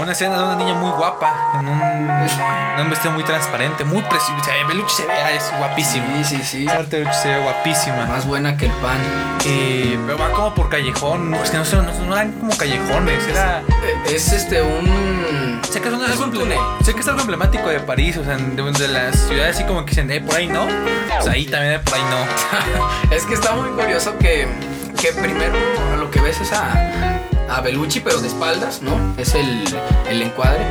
Una 0.00 0.12
escena 0.12 0.38
de 0.38 0.44
una 0.44 0.56
niña 0.56 0.74
muy 0.74 0.90
guapa, 0.92 1.58
en 1.60 1.68
un, 1.68 1.80
en 1.82 2.80
un 2.84 2.90
vestido 2.90 3.12
muy 3.12 3.22
transparente, 3.22 3.84
muy 3.84 4.00
precioso. 4.02 4.34
O 4.40 4.44
sea, 4.44 4.54
Belucci 4.66 4.94
se 5.02 5.06
ve, 5.06 5.12
es 5.36 5.52
guapísimo. 5.58 6.06
Sí, 6.24 6.36
sí, 6.38 6.42
sí. 6.42 6.68
Arte 6.68 6.96
de 6.96 7.04
Belucci 7.04 7.20
se 7.22 7.28
ve 7.28 7.38
guapísima. 7.42 8.06
Más 8.06 8.26
buena 8.26 8.56
que 8.56 8.66
el 8.66 8.72
pan. 8.72 8.96
Eh, 9.44 9.98
pero 10.06 10.16
va 10.18 10.30
como 10.30 10.54
por 10.54 10.70
callejón. 10.70 11.34
Es 11.34 11.50
que 11.50 11.58
no, 11.58 11.64
sé, 11.66 11.76
no, 11.76 11.82
no 12.06 12.14
eran 12.16 12.32
como 12.32 12.56
callejones. 12.56 13.28
Era. 13.28 13.62
Es 14.06 14.32
este 14.32 14.62
un. 14.62 15.60
Sé 15.70 15.82
que 15.82 15.88
es, 15.88 15.94
una- 15.94 16.06
Es 16.06 16.12
algo 16.12 16.24
un 16.24 16.30
emble- 16.32 16.38
túnel. 16.40 16.58
Sé 16.82 16.94
que 16.94 17.00
es 17.00 17.08
algo 17.08 17.20
emblemático 17.20 17.68
de 17.68 17.80
París, 17.80 18.16
o 18.16 18.24
sea, 18.24 18.36
de, 18.38 18.72
de 18.72 18.88
las 18.88 19.16
ciudades 19.16 19.56
así 19.56 19.64
como 19.64 19.84
que 19.84 19.90
dicen, 19.90 20.10
eh, 20.10 20.20
por 20.22 20.34
ahí 20.36 20.46
no. 20.48 20.64
O 20.64 21.22
sea, 21.22 21.32
ahí 21.32 21.44
también, 21.46 21.74
eh, 21.74 21.78
por 21.80 21.94
ahí 21.94 22.02
no. 22.10 23.10
Es 23.14 23.24
que 23.26 23.34
está 23.34 23.52
muy 23.52 23.68
curioso 23.70 24.16
que, 24.18 24.48
que 24.98 25.12
primero 25.12 25.54
lo 25.98 26.10
que 26.10 26.20
ves 26.22 26.40
es 26.40 26.52
a, 26.52 26.72
a 27.50 27.60
Belucci, 27.60 28.00
pero 28.00 28.20
de 28.20 28.28
espaldas, 28.28 28.80
¿no? 28.82 29.14
Es 29.16 29.34
el, 29.34 29.64
el 30.08 30.22
encuadre. 30.22 30.64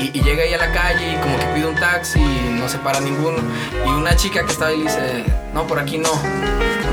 Y, 0.00 0.22
llega 0.22 0.42
ahí 0.42 0.54
a 0.54 0.58
la 0.58 0.72
calle 0.72 1.12
y 1.12 1.16
como 1.16 1.38
que 1.38 1.44
pide 1.54 1.66
un 1.66 1.74
taxi 1.74 2.20
y 2.20 2.58
no 2.58 2.68
se 2.68 2.78
para 2.78 3.00
ninguno. 3.00 3.38
Y 3.86 3.88
una 3.88 4.16
chica 4.16 4.44
que 4.44 4.52
estaba 4.52 4.70
ahí 4.70 4.82
dice, 4.82 5.24
no, 5.52 5.66
por 5.66 5.78
aquí 5.78 5.98
no. 5.98 6.10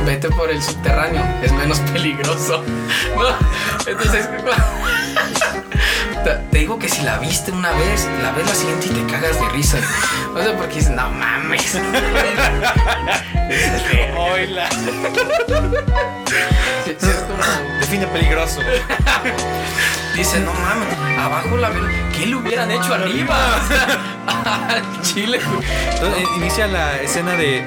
Vete 0.05 0.29
por 0.29 0.49
el 0.49 0.61
subterráneo, 0.61 1.23
es 1.41 1.51
menos 1.53 1.79
peligroso. 1.93 2.63
¿No? 3.15 3.89
Entonces, 3.89 4.29
te, 6.27 6.35
te 6.51 6.59
digo 6.59 6.77
que 6.77 6.89
si 6.89 7.01
la 7.03 7.17
viste 7.19 7.51
una 7.51 7.71
vez, 7.71 8.07
la 8.21 8.31
ves 8.31 8.45
la 8.47 8.55
siguiente 8.55 8.87
y 8.87 8.89
te 8.89 9.05
cagas 9.11 9.39
de 9.39 9.49
risa. 9.49 9.77
No 10.33 10.43
sé 10.43 10.49
por 10.51 10.67
qué 10.67 10.75
dices, 10.75 10.91
no 10.91 11.09
mames. 11.09 11.75
Oila. 14.17 14.67
Define 17.79 18.07
peligroso. 18.07 18.59
Dice, 20.15 20.39
no 20.39 20.53
mames, 20.53 20.87
abajo 21.19 21.57
la 21.57 21.69
¿Qué 22.15 22.25
le 22.25 22.35
hubieran 22.35 22.71
hecho 22.71 22.93
arriba? 22.93 23.37
Chile. 25.01 25.41
Entonces, 25.93 26.23
inicia 26.37 26.67
la 26.67 27.01
escena 27.01 27.33
de. 27.33 27.65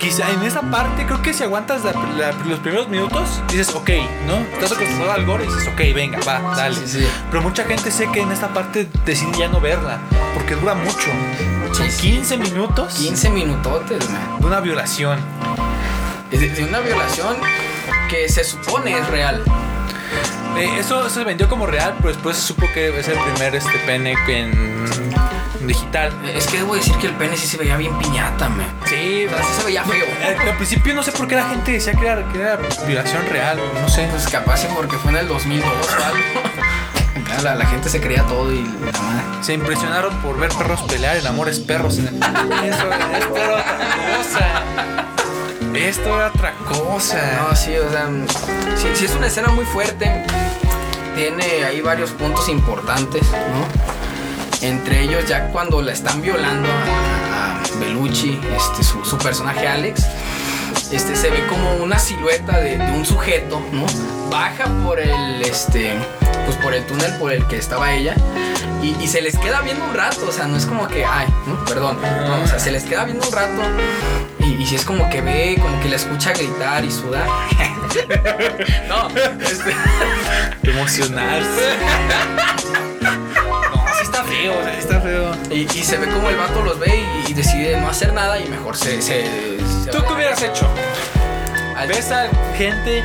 Quizá 0.00 0.30
en 0.30 0.42
esa 0.42 0.62
parte, 0.62 1.04
creo 1.06 1.22
que 1.22 1.32
si 1.32 1.42
aguantas 1.44 1.84
la- 1.84 1.92
la- 1.92 2.32
los 2.46 2.58
primeros 2.60 2.88
minutos, 2.88 3.40
dices, 3.48 3.74
ok, 3.74 3.90
¿no? 4.26 4.38
Estás 4.54 4.72
acostumbrado 4.72 5.12
al 5.12 5.24
gore 5.24 5.44
y 5.44 5.48
dices, 5.48 5.68
ok, 5.68 5.80
venga, 5.94 6.18
va, 6.26 6.54
dale. 6.56 6.76
Sí, 6.76 7.00
sí. 7.00 7.06
Pero 7.30 7.42
mucha 7.42 7.64
gente 7.64 7.90
sé 7.90 8.08
que 8.12 8.20
en 8.20 8.32
esta 8.32 8.48
parte 8.48 8.88
decide 9.04 9.30
ya 9.38 9.48
no 9.48 9.60
verla, 9.60 9.98
porque 10.34 10.54
dura 10.54 10.74
mucho. 10.74 11.08
Son 11.72 11.86
Sí, 11.86 11.90
sí. 11.90 12.10
15 12.12 12.36
minutos 12.38 12.94
15 12.94 13.30
minutotes, 13.30 14.08
man. 14.10 14.40
de 14.40 14.46
una 14.46 14.60
violación. 14.60 15.18
De, 16.30 16.38
de 16.48 16.64
una 16.64 16.80
violación 16.80 17.36
que 18.08 18.28
se 18.28 18.42
supone 18.44 18.98
es 18.98 19.06
real. 19.08 19.42
Eh, 20.56 20.68
eso, 20.78 21.00
eso 21.00 21.10
se 21.10 21.24
vendió 21.24 21.48
como 21.48 21.66
real, 21.66 21.94
pero 21.98 22.08
después 22.12 22.36
se 22.36 22.42
supo 22.48 22.66
que 22.74 22.98
es 22.98 23.08
el 23.08 23.16
primer 23.18 23.54
este 23.54 23.78
pene 23.86 24.14
en 24.28 24.50
digital. 25.66 26.12
Es 26.34 26.46
que 26.46 26.58
debo 26.58 26.74
decir 26.74 26.94
que 26.96 27.06
el 27.08 27.14
pene 27.14 27.36
sí 27.36 27.46
se 27.46 27.56
veía 27.56 27.76
bien 27.76 27.96
piñata, 27.98 28.48
man. 28.48 28.66
Sí, 28.86 29.26
O 29.26 29.30
sea, 29.30 29.38
sí 29.42 29.52
se 29.60 29.64
veía 29.64 29.84
feo. 29.84 30.04
Al, 30.24 30.48
al 30.48 30.56
principio 30.56 30.94
no 30.94 31.02
sé 31.02 31.12
por 31.12 31.26
qué 31.28 31.36
la 31.36 31.48
gente 31.48 31.72
decía 31.72 31.92
que 31.94 32.06
era, 32.06 32.28
que 32.32 32.40
era 32.40 32.58
violación 32.86 33.26
real, 33.30 33.58
no 33.80 33.88
sé. 33.88 34.06
Pues 34.10 34.28
capaz 34.28 34.64
porque 34.74 34.96
fue 34.96 35.10
en 35.12 35.18
el 35.18 35.28
2002 35.28 35.64
o 35.68 36.04
algo. 36.04 37.42
La, 37.42 37.54
la 37.56 37.66
gente 37.66 37.88
se 37.88 38.00
creía 38.00 38.22
todo 38.24 38.52
y 38.52 38.62
la 38.62 39.00
madre. 39.00 39.22
Se 39.42 39.54
impresionaron 39.54 40.14
por 40.18 40.38
ver 40.38 40.50
perros 40.50 40.82
pelear 40.82 41.16
en 41.16 41.26
Amores 41.26 41.58
Perros. 41.58 41.98
En 41.98 42.06
el... 42.08 42.14
Eso, 42.16 42.92
esto 43.16 43.36
era 43.36 43.54
otra 43.54 43.88
cosa. 44.18 44.64
Esto 45.74 46.14
era 46.16 46.26
otra 46.28 46.52
cosa. 46.68 47.18
No, 47.48 47.56
sí, 47.56 47.74
o 47.76 47.90
sea, 47.90 48.08
sí, 48.76 48.88
sí 48.94 49.04
es 49.06 49.14
una 49.16 49.26
escena 49.26 49.48
muy 49.48 49.64
fuerte. 49.64 50.24
tiene 51.16 51.64
ahí 51.64 51.80
varios 51.80 52.10
puntos 52.10 52.48
importantes, 52.48 53.22
¿no? 53.32 53.66
Entre 54.62 55.02
ellos 55.02 55.26
ya 55.26 55.48
cuando 55.48 55.82
la 55.82 55.92
están 55.92 56.22
violando 56.22 56.68
a, 56.68 57.60
a 57.60 57.78
Bellucci, 57.80 58.40
este, 58.56 58.84
su, 58.84 59.04
su 59.04 59.18
personaje 59.18 59.66
Alex, 59.66 60.06
este, 60.92 61.16
se 61.16 61.30
ve 61.30 61.44
como 61.48 61.74
una 61.76 61.98
silueta 61.98 62.58
de, 62.60 62.78
de 62.78 62.92
un 62.92 63.04
sujeto, 63.04 63.60
¿no? 63.72 63.86
Baja 64.30 64.66
por 64.84 65.00
el, 65.00 65.42
este, 65.42 65.92
pues 66.46 66.56
por 66.58 66.74
el 66.74 66.86
túnel 66.86 67.12
por 67.18 67.32
el 67.32 67.44
que 67.46 67.56
estaba 67.56 67.92
ella 67.92 68.14
y, 68.82 68.96
y 69.00 69.08
se 69.08 69.20
les 69.20 69.36
queda 69.36 69.60
viendo 69.62 69.84
un 69.84 69.94
rato, 69.94 70.26
o 70.28 70.32
sea, 70.32 70.46
no 70.46 70.56
es 70.56 70.66
como 70.66 70.86
que, 70.86 71.04
ay, 71.04 71.26
¿no? 71.46 71.64
perdón, 71.64 71.98
no, 72.26 72.42
o 72.42 72.46
sea, 72.46 72.58
se 72.58 72.70
les 72.70 72.84
queda 72.84 73.04
viendo 73.04 73.26
un 73.26 73.32
rato 73.32 73.62
y, 74.38 74.62
y 74.62 74.66
si 74.66 74.76
es 74.76 74.84
como 74.84 75.08
que 75.10 75.20
ve, 75.20 75.58
como 75.60 75.80
que 75.80 75.88
la 75.88 75.96
escucha 75.96 76.32
gritar 76.32 76.84
y 76.84 76.90
sudar. 76.90 77.26
no, 78.88 79.08
este, 79.40 79.74
Emocionarse. 80.62 81.76
No, 84.32 84.40
sí 84.40 84.48
está 84.48 84.50
feo, 84.50 84.60
o 84.60 84.62
sea, 84.64 84.72
sí 84.72 84.78
está 84.78 85.00
feo. 85.00 85.32
y, 85.50 85.78
y 85.78 85.82
se 85.84 85.96
ve 85.98 86.08
como 86.08 86.28
el 86.28 86.36
vato 86.36 86.62
los 86.62 86.78
ve 86.78 87.04
y, 87.26 87.30
y 87.30 87.34
decide 87.34 87.80
no 87.80 87.88
hacer 87.88 88.12
nada 88.12 88.38
y 88.40 88.48
mejor 88.48 88.76
se... 88.76 89.00
se, 89.02 89.26
se 89.84 89.90
¿Tú 89.90 90.04
qué 90.06 90.12
hubieras 90.12 90.42
hecho? 90.42 90.66
Al- 91.76 91.88
Ves 91.88 92.10
a 92.12 92.28
gente. 92.56 93.02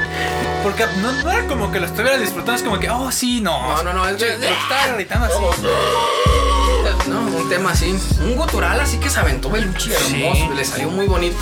Porque 0.63 0.85
no, 1.01 1.11
no 1.23 1.31
era 1.31 1.47
como 1.47 1.71
que 1.71 1.79
lo 1.79 1.87
estuvieras 1.87 2.19
disfrutando, 2.19 2.53
es 2.53 2.61
como 2.63 2.79
que, 2.79 2.89
oh, 2.89 3.11
sí, 3.11 3.41
no. 3.41 3.59
No, 3.77 3.83
no, 3.83 3.93
no, 3.93 4.07
es 4.07 4.17
yo 4.17 4.27
estaba 4.27 4.93
gritando 4.95 5.25
así. 5.25 5.35
No, 7.07 7.21
un 7.21 7.49
tema 7.49 7.71
así. 7.71 7.97
Un 8.21 8.35
gutural 8.35 8.79
así 8.79 8.97
que 8.97 9.09
se 9.09 9.19
aventó 9.19 9.49
Belucci 9.49 9.91
Sí. 9.91 10.23
hermoso. 10.23 10.53
Le 10.53 10.65
salió 10.65 10.89
muy 10.89 11.07
bonito. 11.07 11.37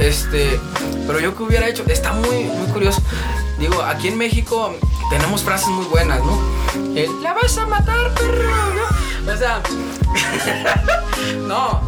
Este. 0.00 0.58
Pero 1.06 1.20
yo 1.20 1.36
que 1.36 1.42
hubiera 1.44 1.68
hecho. 1.68 1.84
Está 1.86 2.12
muy, 2.12 2.44
muy 2.44 2.66
curioso. 2.72 3.00
Digo, 3.58 3.82
aquí 3.82 4.08
en 4.08 4.18
México 4.18 4.74
tenemos 5.10 5.42
frases 5.42 5.68
muy 5.68 5.84
buenas, 5.86 6.20
¿no? 6.20 6.40
El, 6.96 7.22
la 7.22 7.34
vas 7.34 7.56
a 7.58 7.66
matar, 7.66 8.12
perro, 8.14 8.50
¿no? 8.74 8.99
O 9.32 9.36
sea. 9.36 9.62
no. 11.46 11.80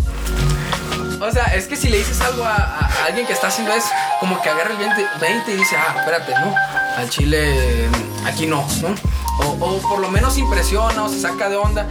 O 1.20 1.30
sea, 1.30 1.54
es 1.54 1.68
que 1.68 1.76
si 1.76 1.88
le 1.88 1.98
dices 1.98 2.20
algo 2.20 2.44
a, 2.44 2.78
alguien 3.06 3.26
que 3.26 3.32
está 3.32 3.46
haciendo 3.46 3.72
eso, 3.72 3.88
como 4.18 4.42
que 4.42 4.48
agarra 4.48 4.72
el 4.72 4.76
20, 4.76 5.06
20 5.20 5.52
y 5.52 5.56
dice, 5.56 5.76
ah, 5.76 5.94
espérate, 5.98 6.32
¿no? 6.40 6.52
Al 6.96 7.08
chile, 7.08 7.88
aquí 8.26 8.46
no, 8.46 8.66
¿no? 8.80 8.94
O, 9.38 9.56
o 9.60 9.78
por 9.88 10.00
lo 10.00 10.10
menos 10.10 10.36
impresiona 10.36 11.04
o 11.04 11.08
se 11.08 11.20
saca 11.20 11.48
de 11.48 11.56
onda 11.56 11.86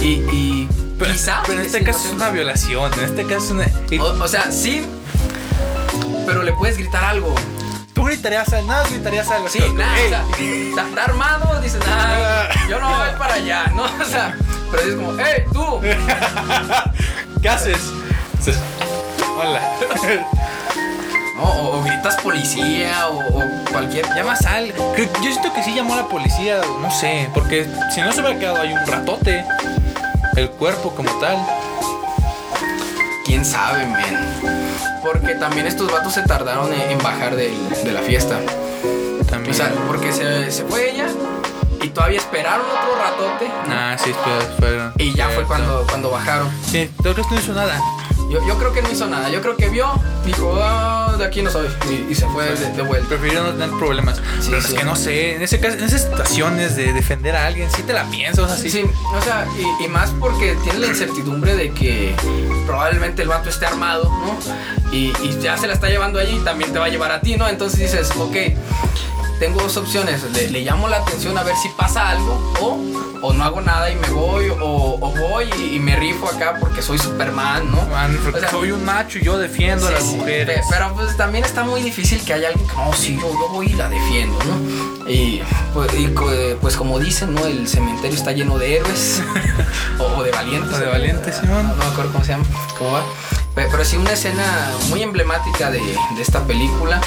y, 0.00 0.22
y 0.32 0.68
Pero, 0.98 1.12
quizá... 1.12 1.42
pero 1.46 1.60
en 1.60 1.66
este 1.66 1.84
caso 1.84 2.08
es 2.08 2.14
una 2.14 2.30
violación. 2.30 2.90
En 2.94 3.04
este 3.04 3.26
caso 3.26 3.44
es 3.44 3.50
una. 3.50 4.02
O, 4.02 4.24
o 4.24 4.28
sea, 4.28 4.50
sí, 4.50 4.86
pero 6.26 6.42
le 6.42 6.52
puedes 6.54 6.78
gritar 6.78 7.04
algo. 7.04 7.34
Tú 7.92 8.04
gritarías, 8.04 8.50
algo, 8.52 8.68
nada, 8.68 8.88
gritarías 8.88 9.28
algo. 9.30 9.48
Sí, 9.48 9.58
nada, 9.74 9.92
o 9.92 10.08
sea, 10.08 10.24
está, 10.70 10.88
está 10.88 11.04
armado, 11.04 11.60
dices, 11.60 11.84
nada, 11.86 12.48
yo 12.68 12.80
no 12.80 12.88
voy 12.88 13.10
para 13.18 13.34
allá, 13.34 13.66
¿no? 13.74 13.84
O 13.84 14.04
sea, 14.08 14.36
pero 14.70 14.82
es 14.82 14.94
como, 14.94 15.12
hey, 15.18 15.44
tú. 15.52 15.80
¿Qué 17.42 17.48
haces? 17.48 17.78
Hola. 19.38 19.60
¿no? 21.36 21.42
O, 21.44 21.78
o 21.78 21.82
gritas 21.82 22.16
policía 22.22 23.08
o, 23.08 23.18
o 23.38 23.42
cualquier... 23.72 24.06
Llamas 24.14 24.44
al. 24.44 24.68
Yo 24.68 25.30
siento 25.32 25.52
que 25.54 25.62
sí 25.62 25.74
llamó 25.74 25.94
a 25.94 25.98
la 25.98 26.06
policía, 26.08 26.60
no 26.80 26.90
sé, 26.90 27.28
porque 27.32 27.66
si 27.94 28.00
no 28.02 28.12
se 28.12 28.20
hubiera 28.20 28.38
quedado 28.38 28.60
ahí 28.60 28.72
un 28.72 28.86
ratote. 28.86 29.44
El 30.36 30.50
cuerpo 30.50 30.94
como 30.94 31.10
tal. 31.18 31.36
¿Quién 33.24 33.44
sabe, 33.44 33.86
men? 33.86 34.18
Porque 35.02 35.34
también 35.34 35.66
estos 35.66 35.90
vatos 35.90 36.12
se 36.14 36.22
tardaron 36.22 36.72
en, 36.72 36.90
en 36.92 36.98
bajar 36.98 37.34
del- 37.36 37.68
de 37.84 37.92
la 37.92 38.00
fiesta. 38.00 38.38
También. 39.28 39.54
O 39.54 39.56
sea, 39.56 39.72
porque 39.86 40.12
se, 40.12 40.50
se 40.50 40.64
fue 40.64 40.90
ella 40.90 41.06
y 41.82 41.88
todavía 41.88 42.18
esperaron 42.18 42.66
otro 42.66 42.96
ratote. 42.98 43.50
ah, 43.68 43.96
sí, 44.02 44.12
fueron. 44.58 44.92
Y 44.98 45.14
ya 45.14 45.28
fue 45.30 45.44
cuando, 45.44 45.84
cuando 45.88 46.10
bajaron. 46.10 46.50
Sí, 46.70 46.90
creo 47.02 47.14
que 47.14 47.22
no 47.22 47.38
hizo 47.38 47.52
nada. 47.52 47.80
Yo, 48.30 48.38
yo 48.46 48.56
creo 48.58 48.72
que 48.72 48.80
no 48.80 48.88
hizo 48.92 49.06
nada. 49.08 49.28
Yo 49.28 49.40
creo 49.42 49.56
que 49.56 49.68
vio, 49.70 49.90
dijo, 50.24 50.56
"Ah, 50.62 51.16
de 51.18 51.24
aquí 51.24 51.42
no 51.42 51.50
soy. 51.50 51.66
Y, 51.90 52.12
y 52.12 52.14
se 52.14 52.28
fue 52.28 52.44
de, 52.44 52.72
de 52.74 52.82
vuelta. 52.82 53.08
Prefirió 53.08 53.42
no 53.42 53.50
tener 53.50 53.70
problemas. 53.70 54.18
Sí, 54.40 54.50
Pero 54.50 54.62
sí. 54.62 54.72
es 54.72 54.78
que 54.78 54.84
no 54.84 54.94
sé, 54.94 55.34
en, 55.34 55.42
ese 55.42 55.58
caso, 55.58 55.76
en 55.76 55.82
esas 55.82 56.02
situaciones 56.02 56.76
de 56.76 56.92
defender 56.92 57.34
a 57.34 57.46
alguien, 57.46 57.68
sí 57.72 57.82
te 57.82 57.92
la 57.92 58.04
piensas 58.04 58.48
así. 58.52 58.70
Sí, 58.70 58.82
sí, 58.82 58.90
o 59.12 59.20
sea, 59.22 59.46
y, 59.80 59.84
y 59.84 59.88
más 59.88 60.10
porque 60.20 60.56
tiene 60.62 60.78
la 60.78 60.86
incertidumbre 60.86 61.56
de 61.56 61.72
que 61.72 62.14
probablemente 62.66 63.22
el 63.22 63.28
vato 63.28 63.48
esté 63.48 63.66
armado, 63.66 64.04
¿no? 64.04 64.38
Y, 64.92 65.12
y 65.24 65.38
ya 65.42 65.56
se 65.56 65.66
la 65.66 65.72
está 65.72 65.88
llevando 65.88 66.20
allí 66.20 66.36
y 66.36 66.44
también 66.44 66.72
te 66.72 66.78
va 66.78 66.84
a 66.84 66.88
llevar 66.88 67.10
a 67.10 67.20
ti, 67.20 67.36
¿no? 67.36 67.48
Entonces 67.48 67.80
dices, 67.80 68.12
ok, 68.16 68.36
tengo 69.40 69.60
dos 69.60 69.76
opciones, 69.76 70.22
le, 70.32 70.50
le 70.50 70.60
llamo 70.60 70.86
la 70.88 70.98
atención 70.98 71.36
a 71.36 71.42
ver 71.42 71.56
si 71.56 71.68
pasa 71.70 72.10
algo 72.10 72.52
o, 72.60 73.26
o 73.26 73.32
no 73.32 73.42
hago 73.42 73.60
nada 73.60 73.90
y 73.90 73.96
me 73.96 74.08
voy 74.10 74.48
o, 74.50 74.56
o 74.60 75.10
voy 75.18 75.50
y, 75.58 75.76
y 75.76 75.80
me 75.80 75.96
rifo 75.96 76.28
acá 76.28 76.56
porque 76.60 76.80
soy 76.82 76.98
Superman, 76.98 77.68
¿no? 77.70 77.82
Man, 77.86 78.16
porque 78.22 78.38
O 78.38 78.40
sea, 78.42 78.50
soy 78.50 78.70
un 78.70 78.84
macho 78.84 79.18
y 79.18 79.22
yo 79.24 79.36
defiendo 79.38 79.88
a 79.88 79.90
las 79.90 80.04
mujeres. 80.04 80.58
pe- 80.60 80.64
Pero 80.70 80.92
pues 80.94 81.16
también 81.16 81.44
está 81.44 81.64
muy 81.64 81.82
difícil 81.82 82.22
que 82.24 82.34
haya 82.34 82.48
alguien 82.48 82.68
que 82.68 82.76
no, 82.76 82.92
sí, 82.92 83.16
yo, 83.20 83.28
yo 83.32 83.48
voy 83.50 83.66
y 83.66 83.72
la 83.72 83.88
defiendo, 83.88 84.38
¿no? 84.44 85.10
Y 85.10 85.42
pues, 85.74 85.90
y 85.98 86.06
pues 86.60 86.76
como 86.76 86.98
dicen, 87.00 87.34
¿no? 87.34 87.44
El 87.46 87.66
cementerio 87.66 88.16
está 88.16 88.30
lleno 88.32 88.58
de 88.58 88.76
héroes 88.76 89.20
o, 89.98 90.04
o 90.04 90.22
de 90.22 90.30
valientes. 90.30 90.72
O 90.76 90.78
de 90.78 90.86
valientes, 90.86 91.36
Simón. 91.36 91.66
No, 91.66 91.74
no 91.74 91.76
me 91.76 91.84
acuerdo 91.90 92.12
cómo 92.12 92.24
se 92.24 92.32
llama, 92.32 92.44
cómo 92.78 92.92
va. 92.92 93.02
Pe- 93.54 93.68
Pero 93.70 93.84
sí 93.84 93.96
una 93.96 94.12
escena 94.12 94.70
muy 94.88 95.02
emblemática 95.02 95.70
de, 95.70 95.78
de 95.80 96.22
esta 96.22 96.44
película, 96.44 97.00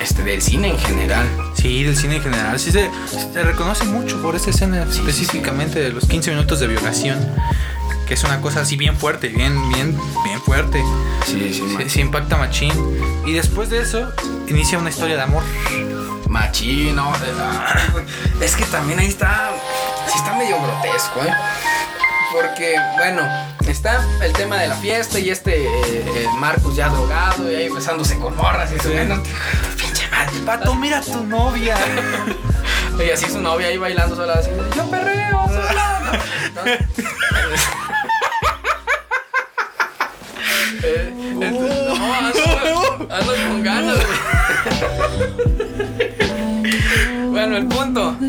este, 0.00 0.22
del 0.22 0.40
cine 0.42 0.68
en 0.70 0.78
general. 0.78 1.26
Sí, 1.54 1.82
del 1.84 1.96
cine 1.96 2.16
en 2.16 2.22
general. 2.22 2.58
Sí 2.58 2.72
se, 2.72 2.90
se 3.32 3.42
reconoce 3.42 3.84
mucho 3.84 4.20
por 4.22 4.34
esa 4.36 4.50
escena 4.50 4.82
específicamente 4.84 5.80
de 5.80 5.90
los 5.90 6.06
15 6.06 6.30
minutos 6.30 6.60
de 6.60 6.66
violación. 6.68 7.18
Que 8.06 8.14
es 8.14 8.24
una 8.24 8.40
cosa 8.42 8.60
así 8.60 8.76
bien 8.76 8.96
fuerte, 8.98 9.28
bien, 9.28 9.56
bien, 9.72 9.98
bien 10.24 10.40
fuerte. 10.42 10.82
Sí, 11.26 11.52
sí, 11.54 11.62
Sí, 11.78 11.88
sí 11.88 12.00
impacta 12.02 12.36
machín. 12.36 12.72
Y 13.24 13.32
después 13.32 13.70
de 13.70 13.80
eso, 13.80 14.12
inicia 14.46 14.78
una 14.78 14.90
historia 14.90 15.16
de 15.16 15.22
amor. 15.22 15.42
Machino. 16.28 17.12
de- 18.38 18.44
Es 18.44 18.56
que 18.56 18.64
también 18.66 18.98
ahí 18.98 19.06
está. 19.06 19.52
Sí, 20.06 20.18
está 20.18 20.34
medio 20.36 20.56
grotesco, 20.60 21.20
¿eh? 21.24 21.32
Porque, 22.34 22.74
bueno, 22.96 23.22
está 23.68 24.04
el 24.20 24.32
tema 24.32 24.56
de 24.56 24.66
la 24.66 24.74
fiesta 24.74 25.20
y 25.20 25.30
este 25.30 25.62
eh, 25.62 25.68
eh, 26.04 26.26
Marcus 26.38 26.74
ya 26.74 26.88
drogado 26.88 27.50
y 27.50 27.54
ahí 27.54 27.68
besándose 27.68 28.18
con 28.18 28.36
morras 28.36 28.72
y 28.72 28.80
subiendo. 28.80 29.22
Pinche 29.78 30.08
madre. 30.10 30.40
Pato, 30.44 30.74
mira 30.74 30.98
a 30.98 31.02
tu 31.02 31.22
novia. 31.24 31.76
Y 32.96 33.10
así 33.10 33.28
su 33.28 33.40
novia 33.40 33.66
ahí 33.66 33.76
bailando 33.76 34.14
sola 34.14 34.34
así. 34.34 34.50
Yo 34.76 34.88
perreo 34.88 35.46
sola. 35.48 36.20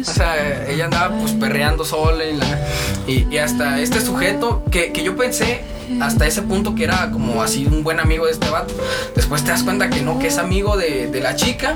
O 0.07 0.11
sea, 0.13 0.67
ella 0.69 0.85
andaba 0.85 1.17
pues 1.17 1.31
perreando 1.33 1.83
sola 1.85 2.23
y, 2.25 2.35
la- 2.37 2.59
y- 3.07 3.27
y 3.29 3.37
hasta 3.37 3.79
este 3.79 4.01
sujeto 4.01 4.63
que, 4.71 4.91
que 4.91 5.03
yo 5.03 5.15
pensé 5.15 5.61
hasta 6.01 6.25
ese 6.27 6.41
punto 6.41 6.73
que 6.75 6.83
era 6.83 7.11
como 7.11 7.41
así 7.43 7.65
un 7.65 7.83
buen 7.83 7.99
amigo 7.99 8.25
de 8.25 8.31
este 8.33 8.49
vato. 8.49 8.73
Después 9.15 9.43
te 9.43 9.51
das 9.51 9.63
cuenta 9.63 9.89
que 9.89 10.01
no, 10.01 10.19
que 10.19 10.27
es 10.27 10.37
amigo 10.37 10.77
de, 10.77 11.07
de 11.07 11.19
la 11.21 11.35
chica 11.35 11.75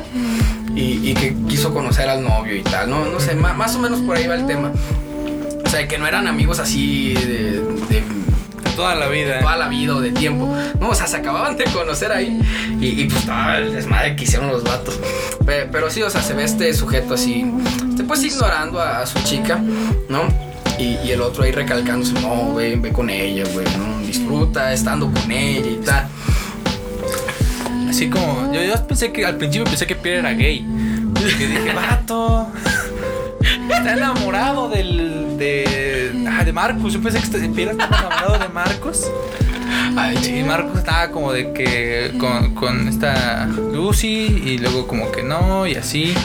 y, 0.76 1.10
y 1.10 1.14
que 1.14 1.36
quiso 1.48 1.74
conocer 1.74 2.10
al 2.10 2.24
novio 2.24 2.56
y 2.56 2.62
tal. 2.64 2.90
No, 2.90 3.06
no 3.06 3.20
sé, 3.20 3.36
ma- 3.36 3.54
más 3.54 3.76
o 3.76 3.80
menos 3.80 4.00
por 4.02 4.16
ahí 4.18 4.28
va 4.28 4.36
el 4.36 4.46
tema. 4.48 4.72
O 5.66 5.70
sea, 5.70 5.88
que 5.88 5.98
no 5.98 6.08
eran 6.08 6.28
amigos 6.28 6.60
así 6.60 7.14
de, 7.14 7.62
de 7.90 8.04
Toda 8.76 8.96
la 8.96 9.08
vida. 9.10 9.42
toda 9.42 9.58
la 9.58 9.68
vida 9.68 9.94
o 9.96 10.00
de 10.00 10.12
tiempo. 10.12 10.56
No, 10.80 10.90
o 10.90 10.96
sea, 10.96 11.06
se 11.06 11.18
acababan 11.18 11.58
de 11.58 11.66
conocer 11.66 12.12
ahí. 12.14 12.40
Y, 12.80 13.02
y, 13.02 13.06
pues 13.10 13.26
todo 13.26 13.52
el 13.58 13.74
desmadre 13.74 14.16
que 14.16 14.24
hicieron 14.24 14.48
los 14.50 14.64
vatos. 14.64 14.98
Pe- 15.46 15.68
Pero, 15.70 15.90
sí, 15.90 16.02
o 16.02 16.10
sea, 16.10 16.22
se 16.22 16.34
ve 16.34 16.46
este 16.46 16.74
sujeto 16.74 17.16
así, 17.16 17.46
pues 18.10 18.24
ignorando 18.24 18.82
a, 18.82 19.02
a 19.02 19.06
su 19.06 19.20
chica, 19.20 19.62
¿no? 20.10 20.24
Y, 20.80 20.98
y 21.06 21.12
el 21.12 21.22
otro 21.22 21.44
ahí 21.44 21.52
recalcándose, 21.52 22.14
no, 22.14 22.56
ve, 22.56 22.76
ve 22.76 22.92
con 22.92 23.08
ella, 23.10 23.44
güey, 23.54 23.68
¿no? 23.78 24.00
Disfruta 24.00 24.74
estando 24.74 25.12
con 25.12 25.32
ella 25.32 25.70
y 25.70 25.76
tal. 25.86 26.08
Así 27.88 28.10
como, 28.10 28.52
yo, 28.52 28.64
yo 28.64 28.88
pensé 28.88 29.12
que 29.12 29.26
al 29.26 29.38
principio 29.38 29.66
pensé 29.66 29.86
que 29.86 29.96
Pierre 29.96 30.20
era 30.20 30.34
gay. 30.34 30.66
Porque 31.14 31.48
dije, 31.48 31.72
vato. 31.74 32.48
Está 33.70 33.94
enamorado 33.94 34.70
del. 34.70 35.38
de. 35.38 36.26
ah, 36.28 36.44
de 36.44 36.52
Marcus. 36.52 36.94
Yo 36.94 37.02
pensé 37.02 37.20
que 37.20 37.50
Pierre 37.50 37.72
estaba 37.72 37.98
enamorado 37.98 38.40
de 38.40 38.50
Marcus. 38.50 39.04
Ay, 39.96 40.40
Y 40.40 40.44
Marcus 40.44 40.79
estaba 40.90 41.12
como 41.12 41.32
de 41.32 41.54
que. 41.54 42.12
con, 42.20 42.56
con 42.56 42.88
esta 42.88 43.46
Lucy. 43.46 44.42
Y 44.46 44.58
luego 44.58 44.88
como 44.88 45.12
que 45.12 45.22
no, 45.24 45.68
y 45.68 45.76
así. 45.76 46.16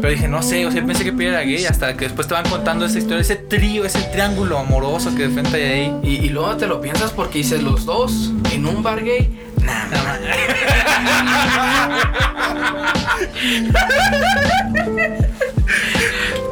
Pero 0.00 0.12
dije, 0.12 0.26
no 0.28 0.42
sé, 0.42 0.66
o 0.66 0.72
sea, 0.72 0.84
pensé 0.84 1.04
que 1.04 1.12
Pierre 1.12 1.36
era 1.36 1.44
gay. 1.44 1.64
Hasta 1.66 1.96
que 1.96 2.06
después 2.06 2.26
te 2.26 2.34
van 2.34 2.48
contando 2.48 2.84
esa 2.86 2.98
historia, 2.98 3.20
ese 3.20 3.36
trío, 3.36 3.84
ese 3.84 4.00
triángulo 4.02 4.58
amoroso 4.58 5.14
que 5.14 5.28
de 5.28 5.30
frente 5.30 5.54
hay 5.56 5.62
ahí. 5.62 5.94
Y, 6.02 6.16
y 6.26 6.30
luego 6.30 6.56
te 6.56 6.66
lo 6.66 6.80
piensas 6.80 7.12
porque 7.12 7.38
dices 7.38 7.62
los 7.62 7.84
dos 7.84 8.32
en 8.52 8.66
un 8.66 8.82
bar 8.82 9.04
gay. 9.04 9.38
Nah, 9.62 9.84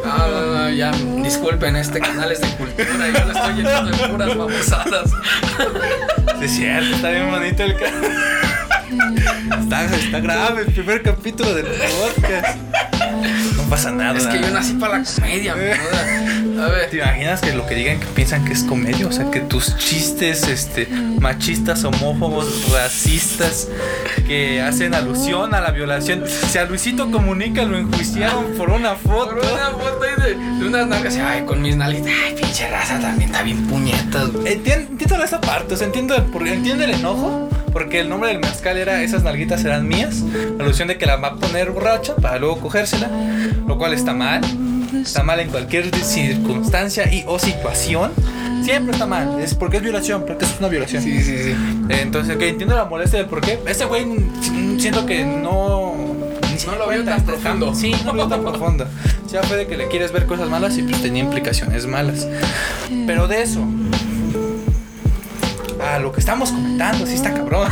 no, 0.04 0.70
ya, 0.70 0.92
disculpen, 1.22 1.76
este 1.76 2.00
canal 2.00 2.32
es 2.32 2.40
de 2.40 2.48
cultura, 2.48 3.08
yo 3.12 3.24
lo 3.24 3.32
estoy 3.32 3.54
llenando 3.54 3.90
de 3.90 4.08
puras 4.08 4.36
babosadas. 4.36 5.10
Sí, 6.38 6.44
es 6.44 6.50
cierto, 6.52 6.96
está 6.96 7.10
bien 7.10 7.30
bonito 7.30 7.62
el. 7.62 7.76
Está, 9.60 9.84
está 9.84 10.20
grave 10.20 10.62
el 10.62 10.72
primer 10.72 11.02
capítulo 11.02 11.54
del 11.54 11.66
podcast. 11.66 12.58
Pasa 13.68 13.90
nada. 13.90 14.16
Es 14.16 14.26
que 14.26 14.40
yo 14.40 14.50
nací 14.50 14.74
para 14.74 14.98
la 14.98 15.04
comedia, 15.04 15.52
A 15.52 15.56
ver. 15.56 16.90
¿Te 16.90 16.98
imaginas 16.98 17.40
que 17.40 17.52
lo 17.52 17.66
que 17.66 17.74
digan 17.74 17.98
que 17.98 18.06
piensan 18.06 18.44
que 18.44 18.52
es 18.52 18.62
comedia? 18.62 19.06
O 19.06 19.12
sea, 19.12 19.30
que 19.30 19.40
tus 19.40 19.76
chistes 19.76 20.46
este, 20.48 20.86
machistas, 20.86 21.84
homófobos, 21.84 22.70
racistas, 22.72 23.68
que 24.26 24.62
hacen 24.62 24.94
alusión 24.94 25.54
a 25.54 25.60
la 25.60 25.70
violación. 25.72 26.24
Si 26.26 26.58
a 26.58 26.64
Luisito 26.64 27.10
Comunica 27.10 27.64
lo 27.64 27.76
enjuiciaron 27.76 28.52
por 28.56 28.70
una 28.70 28.94
foto. 28.94 29.36
Por 29.36 29.52
una 29.52 29.70
foto 29.70 30.00
ahí 30.02 30.22
de, 30.22 30.58
de 30.58 30.66
unas 30.66 30.86
nalgas. 30.86 31.16
Ay, 31.16 31.42
con 31.44 31.60
mis 31.60 31.76
nalgas. 31.76 32.02
Ay, 32.06 32.34
pinche 32.34 32.68
raza 32.70 33.00
también 33.00 33.30
está 33.30 33.42
bien 33.42 33.66
puñetas. 33.66 34.28
Entiendo, 34.44 34.90
entiendo 34.92 35.24
esa 35.24 35.40
parte, 35.40 35.74
o 35.74 35.76
sea, 35.76 35.86
entiendo 35.86 36.14
el, 36.14 36.46
entiendo 36.46 36.84
el 36.84 36.90
enojo. 36.90 37.48
Porque 37.76 38.00
el 38.00 38.08
nombre 38.08 38.30
del 38.30 38.38
mezcal 38.38 38.78
era 38.78 39.02
esas 39.02 39.22
nalguitas 39.22 39.60
serán 39.60 39.86
mías. 39.86 40.24
Alusión 40.58 40.88
de 40.88 40.96
que 40.96 41.04
la 41.04 41.16
va 41.16 41.28
a 41.28 41.34
poner 41.36 41.72
borracha 41.72 42.16
para 42.16 42.38
luego 42.38 42.58
cogérsela. 42.58 43.10
Lo 43.68 43.76
cual 43.76 43.92
está 43.92 44.14
mal. 44.14 44.40
Está 44.98 45.22
mal 45.22 45.40
en 45.40 45.50
cualquier 45.50 45.94
circunstancia 45.94 47.12
y 47.12 47.24
o 47.26 47.38
situación. 47.38 48.12
Siempre 48.64 48.92
está 48.92 49.04
mal. 49.04 49.38
Es 49.40 49.54
porque 49.54 49.76
es 49.76 49.82
violación, 49.82 50.24
porque 50.26 50.46
es 50.46 50.54
una 50.58 50.68
violación. 50.68 51.02
Sí, 51.02 51.20
sí, 51.20 51.36
sí. 51.36 51.54
Entonces, 51.90 52.38
que 52.38 52.48
entiendo 52.48 52.74
la 52.74 52.86
molestia 52.86 53.18
del 53.18 53.28
por 53.28 53.42
qué. 53.42 53.60
Ese 53.66 53.84
güey 53.84 54.06
mm, 54.06 54.80
siento 54.80 55.04
que 55.04 55.26
no. 55.26 55.92
No 56.64 56.76
lo 56.76 56.84
cuenta 56.86 57.10
tan 57.10 57.18
este 57.18 57.32
profundo. 57.32 57.74
Sí, 57.74 57.94
no 58.06 58.14
lo 58.14 58.26
vio 58.26 58.28
tan 58.28 58.40
profundo. 58.40 58.86
Ya 59.30 59.42
fue 59.42 59.58
de 59.58 59.66
que 59.66 59.76
le 59.76 59.88
quieres 59.88 60.12
ver 60.12 60.24
cosas 60.24 60.48
malas 60.48 60.78
y 60.78 60.82
pues 60.82 61.02
tenía 61.02 61.22
implicaciones 61.22 61.86
malas. 61.86 62.26
Pero 63.06 63.28
de 63.28 63.42
eso. 63.42 63.60
A 65.94 65.98
lo 65.98 66.12
que 66.12 66.20
estamos 66.20 66.50
comentando, 66.50 67.06
sí 67.06 67.14
está 67.14 67.32
cabrón. 67.32 67.68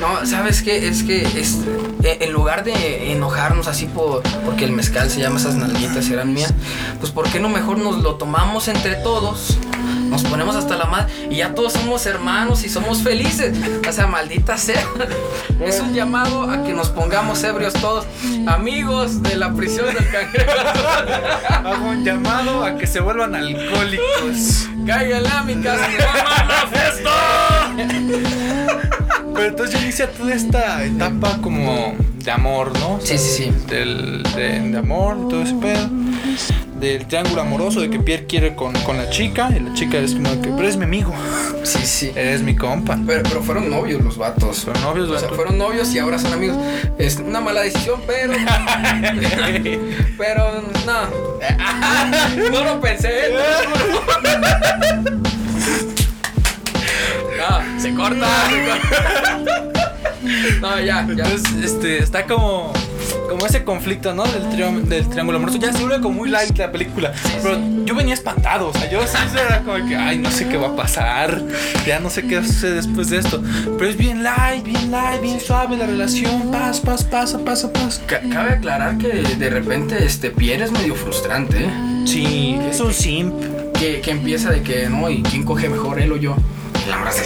No, 0.00 0.24
¿sabes 0.24 0.62
qué? 0.62 0.88
Es 0.88 1.02
que 1.02 1.22
es, 1.22 1.58
eh, 2.04 2.18
en 2.20 2.32
lugar 2.32 2.62
de 2.62 3.10
enojarnos 3.10 3.66
así 3.66 3.86
por, 3.86 4.22
porque 4.44 4.64
el 4.64 4.70
mezcal 4.70 5.10
se 5.10 5.20
llama 5.20 5.40
esas 5.40 5.56
nalguitas 5.56 6.08
eran 6.10 6.32
mías, 6.32 6.54
pues 7.00 7.10
¿por 7.10 7.28
qué 7.28 7.40
no 7.40 7.48
mejor 7.48 7.78
nos 7.78 7.98
lo 7.98 8.14
tomamos 8.14 8.68
entre 8.68 8.94
todos? 8.94 9.58
Nos 10.18 10.28
ponemos 10.28 10.56
hasta 10.56 10.74
la 10.74 10.86
madre 10.86 11.12
y 11.30 11.36
ya 11.36 11.54
todos 11.54 11.74
somos 11.74 12.04
hermanos 12.06 12.64
y 12.64 12.68
somos 12.68 13.02
felices. 13.04 13.56
O 13.88 13.92
sea, 13.92 14.08
maldita 14.08 14.58
sea. 14.58 14.84
Es 15.60 15.78
un 15.78 15.94
llamado 15.94 16.50
a 16.50 16.64
que 16.64 16.72
nos 16.72 16.88
pongamos 16.88 17.44
ebrios 17.44 17.72
todos, 17.74 18.04
amigos 18.48 19.22
de 19.22 19.36
la 19.36 19.54
prisión 19.54 19.86
del 19.86 20.10
cangrejo. 20.10 20.50
Hago 21.48 21.90
un 21.90 22.04
llamado 22.04 22.64
a 22.64 22.76
que 22.76 22.88
se 22.88 22.98
vuelvan 22.98 23.36
alcohólicos. 23.36 24.66
Cáiganle 24.84 25.28
a 25.28 25.42
mi 25.44 25.54
casa, 25.62 25.86
que 25.86 26.04
va 26.04 26.10
a 26.10 26.40
armar 26.40 26.46
la 26.48 26.66
fiesta. 26.66 27.67
Pero 29.34 29.50
entonces 29.50 29.76
yo 29.76 29.82
inicia 29.82 30.10
toda 30.10 30.34
esta 30.34 30.84
etapa 30.84 31.38
como 31.40 31.94
de 32.24 32.30
amor, 32.30 32.72
¿no? 32.80 32.98
Sí, 33.00 33.18
sí, 33.18 33.44
sí. 33.44 33.52
Del, 33.68 34.22
de, 34.34 34.60
de 34.60 34.78
amor 34.78 35.16
y 35.24 35.28
todo 35.28 35.42
ese 35.42 35.54
pedo. 35.54 35.88
Del 36.80 37.06
triángulo 37.06 37.42
amoroso, 37.42 37.80
de 37.80 37.90
que 37.90 38.00
Pierre 38.00 38.26
quiere 38.26 38.54
con, 38.54 38.72
con 38.80 38.96
la 38.96 39.10
chica. 39.10 39.50
Y 39.54 39.60
la 39.60 39.74
chica 39.74 39.98
es 39.98 40.14
como 40.14 40.30
de 40.30 40.40
que, 40.40 40.48
pero 40.48 40.60
eres 40.60 40.76
mi 40.76 40.84
amigo. 40.84 41.12
Sí, 41.62 41.78
sí. 41.84 42.10
Eres 42.16 42.42
mi 42.42 42.56
compa. 42.56 42.98
Pero, 43.06 43.22
pero 43.24 43.42
fueron 43.42 43.70
novios 43.70 44.02
los 44.02 44.16
vatos. 44.16 44.64
Fueron 44.64 44.82
novios, 44.82 45.10
O 45.10 45.18
sea, 45.18 45.28
fueron 45.28 45.58
novios 45.58 45.94
y 45.94 45.98
ahora 45.98 46.18
son 46.18 46.32
amigos. 46.32 46.56
Es 46.98 47.18
una 47.18 47.40
mala 47.40 47.62
decisión, 47.62 48.00
pero. 48.06 48.32
pero 50.18 50.62
no. 50.86 52.50
no 52.50 52.64
lo 52.64 52.80
pensé. 52.80 53.32
No, 53.32 53.40
corta. 57.48 57.80
se 57.80 57.94
corta. 57.94 58.28
No, 60.60 60.78
ya, 60.80 61.06
ya. 61.06 61.24
Entonces, 61.24 61.64
este, 61.64 61.98
está 62.02 62.24
como, 62.26 62.72
como 63.30 63.46
ese 63.46 63.62
conflicto, 63.64 64.14
¿no? 64.14 64.24
Del, 64.24 64.48
triángulo- 64.50 64.84
del 64.86 65.08
triángulo 65.08 65.38
amoroso. 65.38 65.58
Ya 65.58 65.72
se 65.72 65.78
vuelve 65.80 66.00
como 66.02 66.16
muy 66.16 66.28
light 66.28 66.56
la 66.58 66.70
película. 66.72 67.12
Pero 67.42 67.58
yo 67.84 67.94
venía 67.94 68.14
espantado. 68.14 68.68
O 68.68 68.72
sea, 68.72 68.90
yo 68.90 69.00
sí 69.06 69.16
era 69.48 69.60
como 69.62 69.86
que, 69.86 69.96
ay, 69.96 70.18
no 70.18 70.30
sé 70.30 70.48
qué 70.48 70.56
va 70.56 70.68
a 70.68 70.76
pasar. 70.76 71.40
Ya 71.86 72.00
no 72.00 72.10
sé 72.10 72.26
qué 72.26 72.42
sucede 72.42 72.74
después 72.74 73.08
de 73.10 73.18
esto. 73.18 73.42
Pero 73.78 73.88
es 73.90 73.96
bien 73.96 74.22
light, 74.22 74.64
bien 74.64 74.90
light, 74.90 75.22
bien 75.22 75.40
suave 75.40 75.76
la 75.76 75.86
relación. 75.86 76.50
Paz, 76.50 76.80
paz, 76.80 77.04
pasa, 77.04 77.38
pasa. 77.42 77.70
Ca- 78.06 78.20
Cabe 78.30 78.50
aclarar 78.54 78.98
que 78.98 79.08
de 79.08 79.50
repente 79.50 80.04
este 80.04 80.30
Pierre 80.30 80.64
es 80.64 80.72
medio 80.72 80.94
frustrante, 80.96 81.64
¿eh? 81.64 81.70
Sí, 82.06 82.58
es 82.70 82.80
un 82.80 82.92
simp. 82.92 83.34
que, 83.78 84.00
que 84.00 84.10
empieza 84.10 84.50
de 84.50 84.62
que 84.62 84.88
no, 84.88 85.08
y 85.08 85.22
quién 85.22 85.44
coge 85.44 85.68
mejor, 85.68 86.00
él 86.00 86.10
o 86.12 86.16
yo. 86.16 86.36
La 86.88 86.96
morra 86.98 87.12
se 87.12 87.22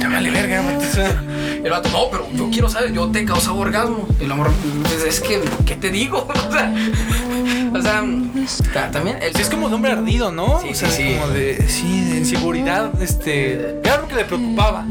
Te 0.00 0.06
vale 0.08 0.30
verga. 0.30 0.62
O 0.78 0.94
sea, 0.94 1.22
El 1.64 1.70
vato, 1.70 1.88
no, 1.90 2.10
pero 2.10 2.26
yo 2.34 2.48
quiero 2.50 2.68
saber, 2.68 2.92
yo 2.92 3.08
te 3.10 3.20
he 3.20 3.24
causado 3.24 3.56
orgasmo. 3.56 4.06
Y 4.20 4.26
la 4.26 4.34
morra, 4.34 4.50
pues 4.82 5.04
es 5.04 5.20
que, 5.20 5.40
¿qué 5.66 5.76
te 5.76 5.90
digo? 5.90 6.26
O 6.38 7.80
sea, 7.80 8.02
o 8.02 8.62
sea 8.62 8.72
ta- 8.72 8.90
también 8.90 9.18
el. 9.22 9.34
Sí, 9.34 9.42
es 9.42 9.50
como 9.50 9.68
de 9.68 9.74
hombre 9.74 9.92
ardido, 9.92 10.32
¿no? 10.32 10.60
Sí, 10.62 10.70
o 10.70 10.74
sea, 10.74 10.90
sí, 10.90 11.14
como 11.20 11.28
de, 11.32 11.62
sí, 11.68 12.04
de 12.10 12.18
inseguridad, 12.18 13.00
este, 13.02 13.78
era 13.84 13.98
lo 13.98 14.08
que 14.08 14.14
le 14.14 14.24
preocupaba. 14.24 14.84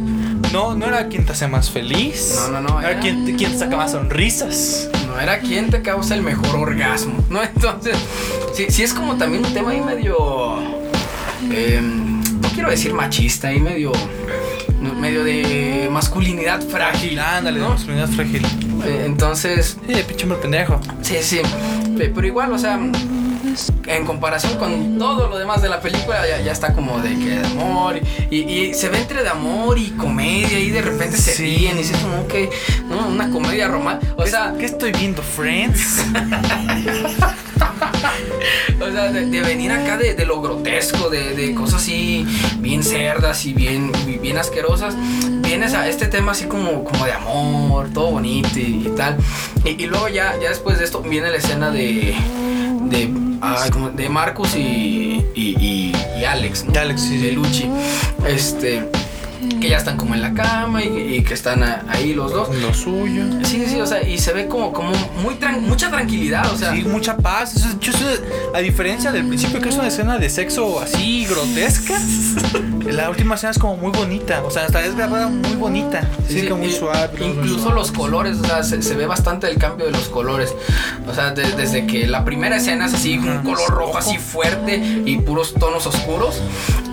No, 0.53 0.76
no 0.76 0.86
era 0.86 1.08
quien 1.08 1.26
te 1.26 1.32
hace 1.34 1.47
más 1.47 1.70
feliz. 1.72 2.36
No, 2.51 2.62
no, 2.62 2.62
no, 2.70 2.80
Era 2.80 2.91
era- 2.91 2.99
quien, 2.99 3.26
te- 3.26 3.36
quien 3.36 3.51
te 3.53 3.58
saca 3.58 3.76
más 3.76 3.91
sonrisas. 3.91 4.89
No 5.08 5.20
era 5.20 5.39
quién 5.39 5.70
te 5.72 5.82
causa 5.82 6.14
el 6.16 6.22
mejor 6.22 6.55
orgasmo, 6.55 7.24
¿no? 7.30 7.41
Entonces, 7.55 7.97
sí, 8.53 8.68
sí 8.70 8.84
es 8.84 8.93
como 8.93 9.16
también 9.18 9.43
un 9.45 9.53
tema 9.53 9.72
ahí 9.72 9.82
medio. 9.82 10.16
no 11.41 12.07
quiero 12.58 12.72
decir 12.72 12.91
machista, 12.91 13.49
ahí 13.49 13.60
medio. 13.60 13.91
medio 14.99 15.24
de 15.24 15.89
masculinidad 15.91 16.60
frágil. 16.62 17.20
Ándale, 17.20 17.60
de 17.60 17.66
¿no? 17.66 17.70
masculinidad 17.74 18.10
frágil. 18.10 18.43
Eh, 18.84 19.03
Entonces, 19.05 19.78
Sí, 19.86 19.93
de 19.93 20.03
pinche 20.03 20.24
hombre 20.24 20.39
pendejo. 20.41 20.80
Sí, 21.03 21.18
sí. 21.22 21.39
Pe- 21.97 22.10
Pero 22.10 22.26
igual, 22.26 22.51
o 22.51 22.58
sea, 22.58 22.80
en 23.88 24.05
comparación 24.05 24.58
con 24.58 24.97
todo 24.97 25.30
lo 25.30 25.38
demás 25.38 25.62
de 25.62 25.70
la 25.70 25.80
película, 25.82 26.28
ya, 26.28 26.41
ya 26.41 26.51
está 26.51 26.74
como 26.74 26.97
de 26.99 27.10
que 27.10 27.30
de 27.39 27.45
amor. 27.45 27.99
Y, 28.32 28.38
y 28.38 28.74
se 28.74 28.89
ve 28.89 28.97
entre 29.01 29.22
de 29.22 29.30
amor 29.30 29.78
y 29.78 29.91
comedia. 29.91 30.58
Y 30.60 30.72
de 30.72 30.82
repente 30.82 31.16
se 31.18 31.34
Sí. 31.36 31.43
ríen 31.43 31.76
y 31.76 31.82
dices 31.82 31.97
como 31.97 32.28
que, 32.28 32.49
¿no? 32.89 33.08
Una 33.08 33.30
comedia 33.30 33.68
romántica. 33.68 34.14
O 34.18 34.26
sea, 34.26 34.55
¿Qué 34.58 34.66
estoy 34.66 34.91
viendo, 34.93 35.22
Friends? 35.22 36.03
o 38.82 38.92
sea 38.92 39.12
de, 39.12 39.26
de 39.26 39.42
venir 39.42 39.72
acá 39.72 39.98
de, 39.98 40.14
de 40.14 40.26
lo 40.26 40.42
grotesco, 40.42 41.10
de, 41.10 41.36
de 41.36 41.54
cosas 41.54 41.82
así 41.82 42.26
bien 42.60 42.84
cerdas 42.84 43.46
y 43.46 43.54
bien, 43.54 43.92
bien 44.22 44.38
asquerosas. 44.38 44.96
Vienes 45.42 45.74
a 45.74 45.88
este 45.88 46.08
tema 46.08 46.34
así 46.34 46.46
como, 46.46 46.84
como 46.84 47.06
de 47.06 47.14
amor, 47.14 47.90
todo 47.94 48.12
bonito 48.12 48.50
y, 48.60 48.86
y 48.86 48.94
tal. 48.98 49.16
Y, 49.64 49.82
y 49.82 49.86
luego 49.88 50.10
ya, 50.10 50.36
ya 50.42 50.50
después 50.50 50.78
de 50.78 50.84
esto 50.86 51.02
viene 51.02 51.30
la 51.30 51.38
escena 51.38 51.72
de. 51.72 52.14
de. 52.90 53.10
de 53.96 54.10
Marcus 54.10 54.56
y. 54.56 55.24
y, 55.36 55.56
y- 55.60 55.94
y 56.20 56.26
Alex, 56.26 56.66
Alex, 56.76 57.02
sí. 57.02 57.18
De 57.18 57.32
Luchi. 57.32 57.70
Este. 58.28 58.84
Que 59.60 59.70
ya 59.70 59.78
están 59.78 59.97
como 59.97 60.14
en 60.14 60.22
la 60.22 60.34
cama 60.34 60.84
y, 60.84 61.16
y 61.16 61.24
que 61.24 61.34
están 61.34 61.64
a- 61.64 61.84
ahí 61.89 62.14
los 62.14 62.32
dos. 62.32 62.55
Lo 62.55 62.74
suyo. 62.74 63.24
Sí, 63.43 63.66
sí, 63.68 63.80
o 63.82 63.86
sea, 63.88 64.01
y 64.08 64.18
se 64.20 64.34
ve 64.34 64.47
como, 64.47 64.72
como 64.74 64.91
muy 65.24 65.36
tran- 65.36 65.62
mucha 65.62 65.89
tranquilidad, 65.89 66.51
o 66.51 66.58
sea. 66.58 66.74
Sí, 66.74 66.84
mucha 66.84 67.18
paz. 67.18 67.55
Eso 67.55 67.70
yo 67.80 67.91
a 68.53 68.60
diferencia 68.60 69.12
del 69.12 69.26
principio, 69.28 69.60
que 69.62 69.70
es 69.70 69.76
una 69.76 69.88
escena 69.88 70.18
de 70.18 70.30
sexo 70.30 70.80
así 70.80 71.26
grotesca, 71.26 71.99
la 72.91 73.10
última 73.10 73.36
escena 73.36 73.51
es 73.51 73.60
como 73.60 73.78
muy 73.78 73.91
bonita. 73.91 74.43
O 74.43 74.51
sea, 74.51 74.66
hasta 74.66 74.84
es 74.86 74.95
verdad 74.95 75.30
muy 75.30 75.55
bonita. 75.55 76.01
Sí, 76.28 76.41
Sí, 76.41 76.49
muy 76.53 76.72
suave. 76.72 77.10
Incluso 77.26 77.72
los 77.72 77.91
colores, 77.91 78.38
o 78.38 78.45
sea, 78.45 78.64
se, 78.64 78.82
se 78.82 78.95
ve 78.95 79.05
bastante 79.08 79.49
el 79.49 79.58
cambio 79.58 79.86
de 79.88 79.91
los 79.91 80.08
colores. 80.10 80.53
O 81.10 81.14
sea, 81.14 81.32
de- 81.32 81.51
desde 81.53 81.88
que 81.88 82.05
la 82.08 82.24
primera 82.24 82.58
escena 82.58 82.86
es 82.86 82.93
así, 82.93 83.18
un 83.18 83.39
color 83.43 83.70
rojo 83.70 83.97
así 83.97 84.18
fuerte 84.18 85.01
y 85.05 85.18
puros 85.20 85.53
tonos 85.55 85.86
oscuros, 85.88 86.41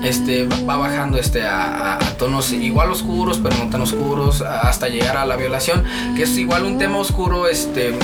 este 0.02 0.46
va 0.46 0.56
va 0.64 0.76
bajando 0.76 1.18
este 1.18 1.42
a, 1.42 1.62
a- 1.62 1.94
a 1.96 2.16
tonos 2.16 2.52
igual 2.54 2.90
oscuros, 2.90 3.40
pero 3.42 3.56
no 3.56 3.70
tan 3.70 3.80
oscuros, 3.82 4.40
hasta 4.42 4.88
llegar 4.88 5.16
a 5.16 5.26
la 5.26 5.36
violación, 5.36 5.84
que 6.16 6.22
es 6.24 6.36
igual 6.36 6.64
un 6.64 6.78
tema 6.78 6.98
oscuro, 6.98 7.46
este, 7.48 7.94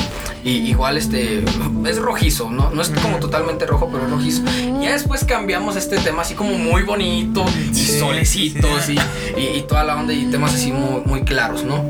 y 0.45 0.51
igual 0.71 0.97
este, 0.97 1.43
es 1.87 1.99
rojizo, 1.99 2.51
¿no? 2.51 2.71
No 2.71 2.83
es 2.83 2.91
como 2.91 3.19
totalmente 3.19 3.67
rojo, 3.67 3.89
pero 3.93 4.05
es 4.07 4.11
rojizo. 4.11 4.43
Y 4.81 4.85
ya 4.85 4.93
después 4.93 5.25
cambiamos 5.25 5.77
este 5.77 5.99
tema 5.99 6.23
así 6.23 6.35
como 6.35 6.57
muy 6.59 6.83
bonito, 6.83 7.45
y 7.71 7.75
Sí, 7.75 7.99
solecitos, 7.99 8.83
sí. 8.87 8.97
y, 9.37 9.41
y- 9.41 9.59
y 9.59 9.63
toda 9.63 9.85
la 9.85 9.97
onda, 9.97 10.13
y 10.13 10.25
temas 10.27 10.55
así 10.55 10.73
muy, 10.73 11.03
muy 11.05 11.23
claros, 11.23 11.65
¿no? 11.65 11.85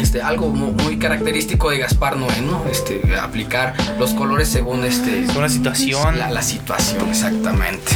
Este, 0.00 0.20
algo 0.22 0.48
mu- 0.48 0.72
muy, 0.72 0.98
característico 0.98 1.70
de 1.70 1.78
Gaspar 1.78 2.16
Noé, 2.16 2.40
¿no? 2.42 2.64
Este, 2.70 3.00
aplicar 3.20 3.74
los 3.98 4.12
colores 4.14 4.48
según 4.48 4.84
este, 4.84 5.24
Es 5.24 5.36
una 5.36 5.48
situación. 5.48 6.18
la, 6.18 6.30
la 6.30 6.42
situación, 6.42 7.08
exactamente. 7.08 7.92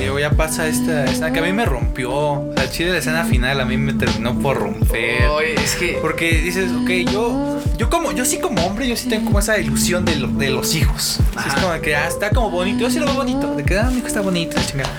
Y 0.00 0.04
luego 0.04 0.18
ya 0.18 0.30
pasa 0.30 0.66
esta 0.66 1.04
escena 1.04 1.30
que 1.32 1.40
a 1.40 1.42
mí 1.42 1.52
me 1.52 1.66
rompió. 1.66 2.10
O 2.12 2.52
sea, 2.54 2.64
el 2.64 2.70
chile 2.70 2.86
de 2.86 2.92
la 2.94 2.98
escena 3.00 3.24
final 3.24 3.60
a 3.60 3.64
mí 3.66 3.76
me 3.76 3.92
terminó 3.92 4.38
por 4.38 4.58
romper. 4.58 5.22
Es 5.62 5.74
que. 5.76 5.98
Porque 6.00 6.32
dices, 6.40 6.70
ok, 6.72 6.90
yo, 7.12 7.60
yo 7.76 7.90
como, 7.90 8.12
yo 8.12 8.24
sí 8.24 8.38
como 8.38 8.64
hombre, 8.66 8.88
yo 8.88 8.96
sí 8.96 9.08
tengo 9.08 9.26
como 9.26 9.38
esa 9.40 9.58
ilusión 9.58 10.04
de, 10.04 10.16
lo- 10.16 10.28
de 10.28 10.50
los 10.50 10.74
hijos. 10.74 11.20
Es 11.46 11.54
como 11.62 11.78
que 11.82 11.94
ah, 11.96 12.08
está 12.08 12.30
como 12.30 12.50
bonito. 12.50 12.80
Yo 12.80 12.90
sí 12.90 12.98
lo 12.98 13.04
veo 13.06 13.14
bonito. 13.14 13.54
De 13.54 13.62
que 13.64 13.78
ah, 13.78 13.88
mi 13.90 13.98
hijo 13.98 14.06
está 14.06 14.20
bonito, 14.22 14.56
chingada. 14.66 14.90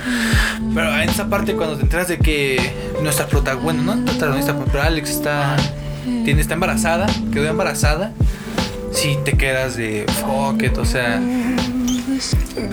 Pero 0.73 0.95
en 1.01 1.09
esa 1.09 1.27
parte 1.27 1.53
cuando 1.53 1.75
te 1.77 1.81
enteras 1.83 2.07
de 2.07 2.19
que 2.19 2.71
nuestra 3.01 3.25
protagonista, 3.27 3.63
bueno, 3.63 3.83
no 3.83 3.95
nuestra 3.95 4.27
protagonista, 4.27 4.55
pero 4.71 4.83
Alex 4.83 5.09
está, 5.09 5.57
tiene, 6.23 6.41
está 6.41 6.53
embarazada, 6.53 7.07
quedó 7.33 7.47
embarazada. 7.49 8.11
Sí 8.93 9.17
te 9.25 9.33
quedas 9.37 9.75
de 9.77 10.05
fuck 10.21 10.61
it, 10.63 10.77
o 10.77 10.85
sea, 10.85 11.19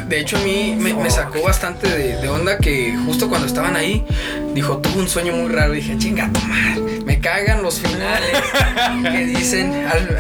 De 0.09 0.21
hecho, 0.21 0.37
a 0.37 0.41
mí 0.41 0.77
me, 0.79 1.11
sacó 1.11 1.43
bastante 1.43 1.89
de, 1.89 2.29
onda 2.29 2.59
que 2.59 2.97
justo 3.05 3.29
cuando 3.29 3.47
estaban 3.47 3.77
ahí, 3.77 4.05
dijo, 4.55 4.79
tuve 4.79 5.01
un 5.01 5.09
sueño 5.09 5.33
muy 5.33 5.51
raro. 5.51 5.73
Dije, 5.73 5.97
chinga, 5.99 6.31
tu 6.33 6.41
me 7.19 7.25
cagan 7.25 7.63
los 7.63 7.81
finales 7.81 8.31
que 9.11 9.27
dicen, 9.27 9.73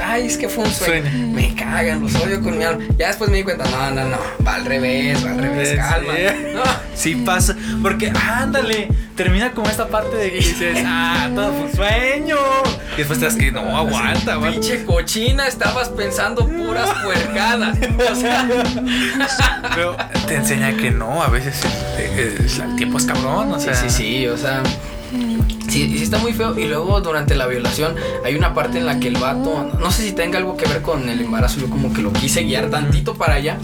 ay, 0.04 0.26
es 0.26 0.36
que 0.36 0.48
fue 0.48 0.64
un 0.64 0.70
sueño. 0.72 1.08
Sueño. 1.08 1.28
Me 1.28 1.54
cagan, 1.54 2.00
los 2.02 2.12
odio 2.16 2.42
con 2.42 2.58
mi 2.58 2.64
alma. 2.64 2.84
Ya 2.98 3.08
después 3.08 3.30
me 3.30 3.36
di 3.36 3.42
cuenta, 3.44 3.64
no, 3.70 3.90
no, 3.92 4.04
no, 4.08 4.16
va 4.44 4.56
al 4.56 4.64
revés, 4.64 5.24
va 5.24 5.30
al 5.30 5.38
revés, 5.38 5.68
Sí. 5.70 5.76
calma. 5.76 6.12
No, 6.54 6.62
sí 6.96 7.14
pasa. 7.14 7.54
Porque, 7.82 8.10
ándale, 8.10 8.88
termina 9.16 9.52
como 9.52 9.68
esta 9.70 9.86
parte 9.86 10.16
de 10.16 10.30
que 10.32 10.38
dices, 10.38 10.78
ah, 10.84 11.28
todo 11.34 11.52
fue 11.52 11.62
un 11.66 11.72
sueño. 11.76 12.36
Y 12.94 12.96
después 12.98 13.20
te 13.20 13.26
das 13.26 13.36
que 13.36 13.52
no, 13.52 13.76
aguanta, 13.76 14.32
aguanta. 14.32 14.58
pinche 14.60 14.84
cochina, 14.84 15.46
estabas 15.46 15.90
pensando 15.90 16.48
puras 16.48 16.90
puercadas. 17.04 17.78
O 18.10 18.14
sea, 18.16 18.48
Pero 19.74 19.96
te 20.26 20.34
enseña 20.34 20.76
que 20.76 20.90
no, 20.90 21.22
a 21.22 21.28
veces 21.28 21.64
eh, 21.96 22.10
eh, 22.40 22.46
el 22.64 22.76
tiempo 22.76 22.98
es 22.98 23.04
cabrón, 23.04 23.52
o 23.52 23.58
sí, 23.60 23.66
sea. 23.66 23.74
sí, 23.76 23.88
sí, 23.90 24.26
o 24.26 24.36
sea. 24.36 24.62
Sí, 25.68 25.96
sí 25.98 26.02
está 26.04 26.18
muy 26.18 26.32
feo. 26.32 26.58
Y 26.58 26.64
luego 26.66 27.00
durante 27.00 27.34
la 27.34 27.46
violación 27.46 27.94
hay 28.24 28.34
una 28.34 28.54
parte 28.54 28.78
en 28.78 28.86
la 28.86 28.98
que 28.98 29.08
el 29.08 29.16
vato, 29.18 29.70
no 29.78 29.90
sé 29.90 30.02
si 30.04 30.12
tenga 30.12 30.38
algo 30.38 30.56
que 30.56 30.66
ver 30.66 30.82
con 30.82 31.08
el 31.08 31.20
embarazo, 31.20 31.60
yo 31.60 31.68
como 31.70 31.92
que 31.92 32.02
lo 32.02 32.12
quise 32.12 32.42
guiar 32.42 32.70
tantito 32.70 33.14
para 33.14 33.34
allá, 33.34 33.58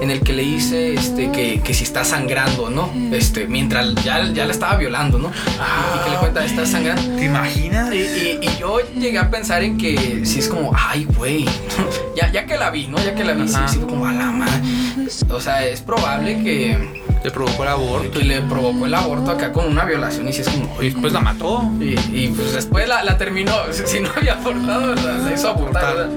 en 0.00 0.10
el 0.10 0.20
que 0.20 0.32
le 0.32 0.42
dice 0.42 0.94
este, 0.94 1.30
que, 1.32 1.60
que 1.60 1.74
si 1.74 1.84
está 1.84 2.04
sangrando, 2.04 2.70
¿no? 2.70 2.90
Este, 3.12 3.46
mientras 3.46 3.94
ya, 4.04 4.24
ya 4.32 4.46
la 4.46 4.52
estaba 4.52 4.76
violando, 4.76 5.18
¿no? 5.18 5.28
y 5.30 6.04
que 6.04 6.10
le 6.10 6.16
cuenta, 6.16 6.44
está 6.44 6.64
sangrando. 6.64 7.02
¿Te 7.16 7.24
imaginas? 7.24 7.92
Y, 7.94 7.98
y- 7.98 8.38
y 8.42 8.58
yo 8.58 8.78
llegué 8.98 9.18
a 9.18 9.30
pensar 9.30 9.62
en 9.62 9.76
que 9.76 10.24
si 10.24 10.38
es 10.38 10.48
como, 10.48 10.72
ay, 10.74 11.06
güey, 11.16 11.44
ya, 12.16 12.30
ya 12.32 12.46
que 12.46 12.56
la 12.56 12.70
vi, 12.70 12.86
¿no? 12.86 12.96
Ya 12.98 13.14
que 13.14 13.24
la 13.24 13.32
vi, 13.34 13.48
sí, 13.48 13.54
Ajá. 13.56 13.68
sí, 13.68 13.78
fue 13.78 13.88
como, 13.88 14.06
a 14.06 14.12
la 14.12 14.26
madre. 14.30 14.52
O 15.30 15.40
sea, 15.40 15.66
es 15.66 15.80
probable 15.80 16.42
que, 16.44 17.00
Le 17.24 17.30
provocó 17.30 17.62
el 17.64 17.68
aborto. 17.68 18.10
que 18.18 18.24
le 18.24 18.40
provocó 18.42 18.86
el 18.86 18.94
aborto 18.94 19.30
acá 19.32 19.52
con 19.52 19.66
una 19.66 19.84
violación 19.84 20.28
y 20.28 20.32
si 20.32 20.40
es 20.42 20.48
como, 20.48 20.80
Y 20.80 20.86
después 20.90 21.12
la 21.12 21.20
mató. 21.20 21.39
Y, 21.80 21.98
y, 22.12 22.28
pues 22.36 22.52
después 22.52 22.88
la, 22.88 23.04
la 23.04 23.16
terminó. 23.16 23.54
Si 23.72 24.00
no 24.00 24.10
había 24.16 24.34
abortado, 24.34 24.94
la, 24.94 25.18
la 25.18 25.32
hizo 25.32 25.48
abortar. 25.48 26.08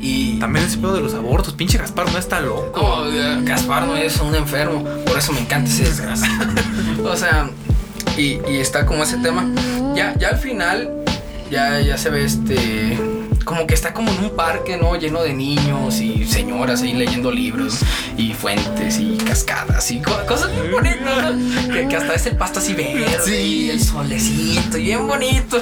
Y. 0.00 0.38
También 0.38 0.64
ese 0.64 0.78
pedo 0.78 0.94
de 0.94 1.02
los 1.02 1.14
abortos. 1.14 1.52
Pinche 1.54 1.76
Gaspar 1.76 2.10
no 2.10 2.18
está 2.18 2.40
loco. 2.40 3.04
No, 3.04 3.44
Gaspar 3.44 3.86
no 3.86 3.96
es 3.96 4.18
un 4.20 4.34
enfermo. 4.34 4.82
Por 5.04 5.18
eso 5.18 5.32
me 5.32 5.40
encanta 5.40 5.70
ese 5.70 5.84
desgraciado. 5.84 6.46
o 7.04 7.16
sea, 7.16 7.50
y, 8.16 8.40
y 8.48 8.56
está 8.56 8.86
como 8.86 9.02
ese 9.02 9.18
tema. 9.18 9.46
Ya, 9.94 10.14
ya 10.18 10.28
al 10.28 10.38
final, 10.38 10.90
ya, 11.50 11.80
ya 11.80 11.98
se 11.98 12.10
ve 12.10 12.24
este. 12.24 12.98
Como 13.50 13.66
que 13.66 13.74
está 13.74 13.92
como 13.92 14.12
en 14.12 14.22
un 14.22 14.30
parque, 14.36 14.76
¿no? 14.76 14.94
Lleno 14.94 15.22
de 15.24 15.34
niños 15.34 16.00
y 16.00 16.24
señoras 16.24 16.82
ahí 16.82 16.92
leyendo 16.92 17.32
libros 17.32 17.80
y 18.16 18.32
fuentes 18.32 19.00
y 19.00 19.16
cascadas 19.16 19.90
y 19.90 20.00
co- 20.00 20.24
cosas 20.24 20.52
muy 20.56 20.68
bonitas, 20.68 21.34
¿no? 21.34 21.74
que, 21.74 21.88
que 21.88 21.96
hasta 21.96 22.14
es 22.14 22.26
el 22.26 22.36
pasto 22.36 22.60
así 22.60 22.74
verde 22.74 23.08
Sí. 23.24 23.32
y 23.32 23.70
el 23.70 23.82
solecito 23.82 24.78
y 24.78 24.82
bien 24.84 25.04
bonito. 25.08 25.60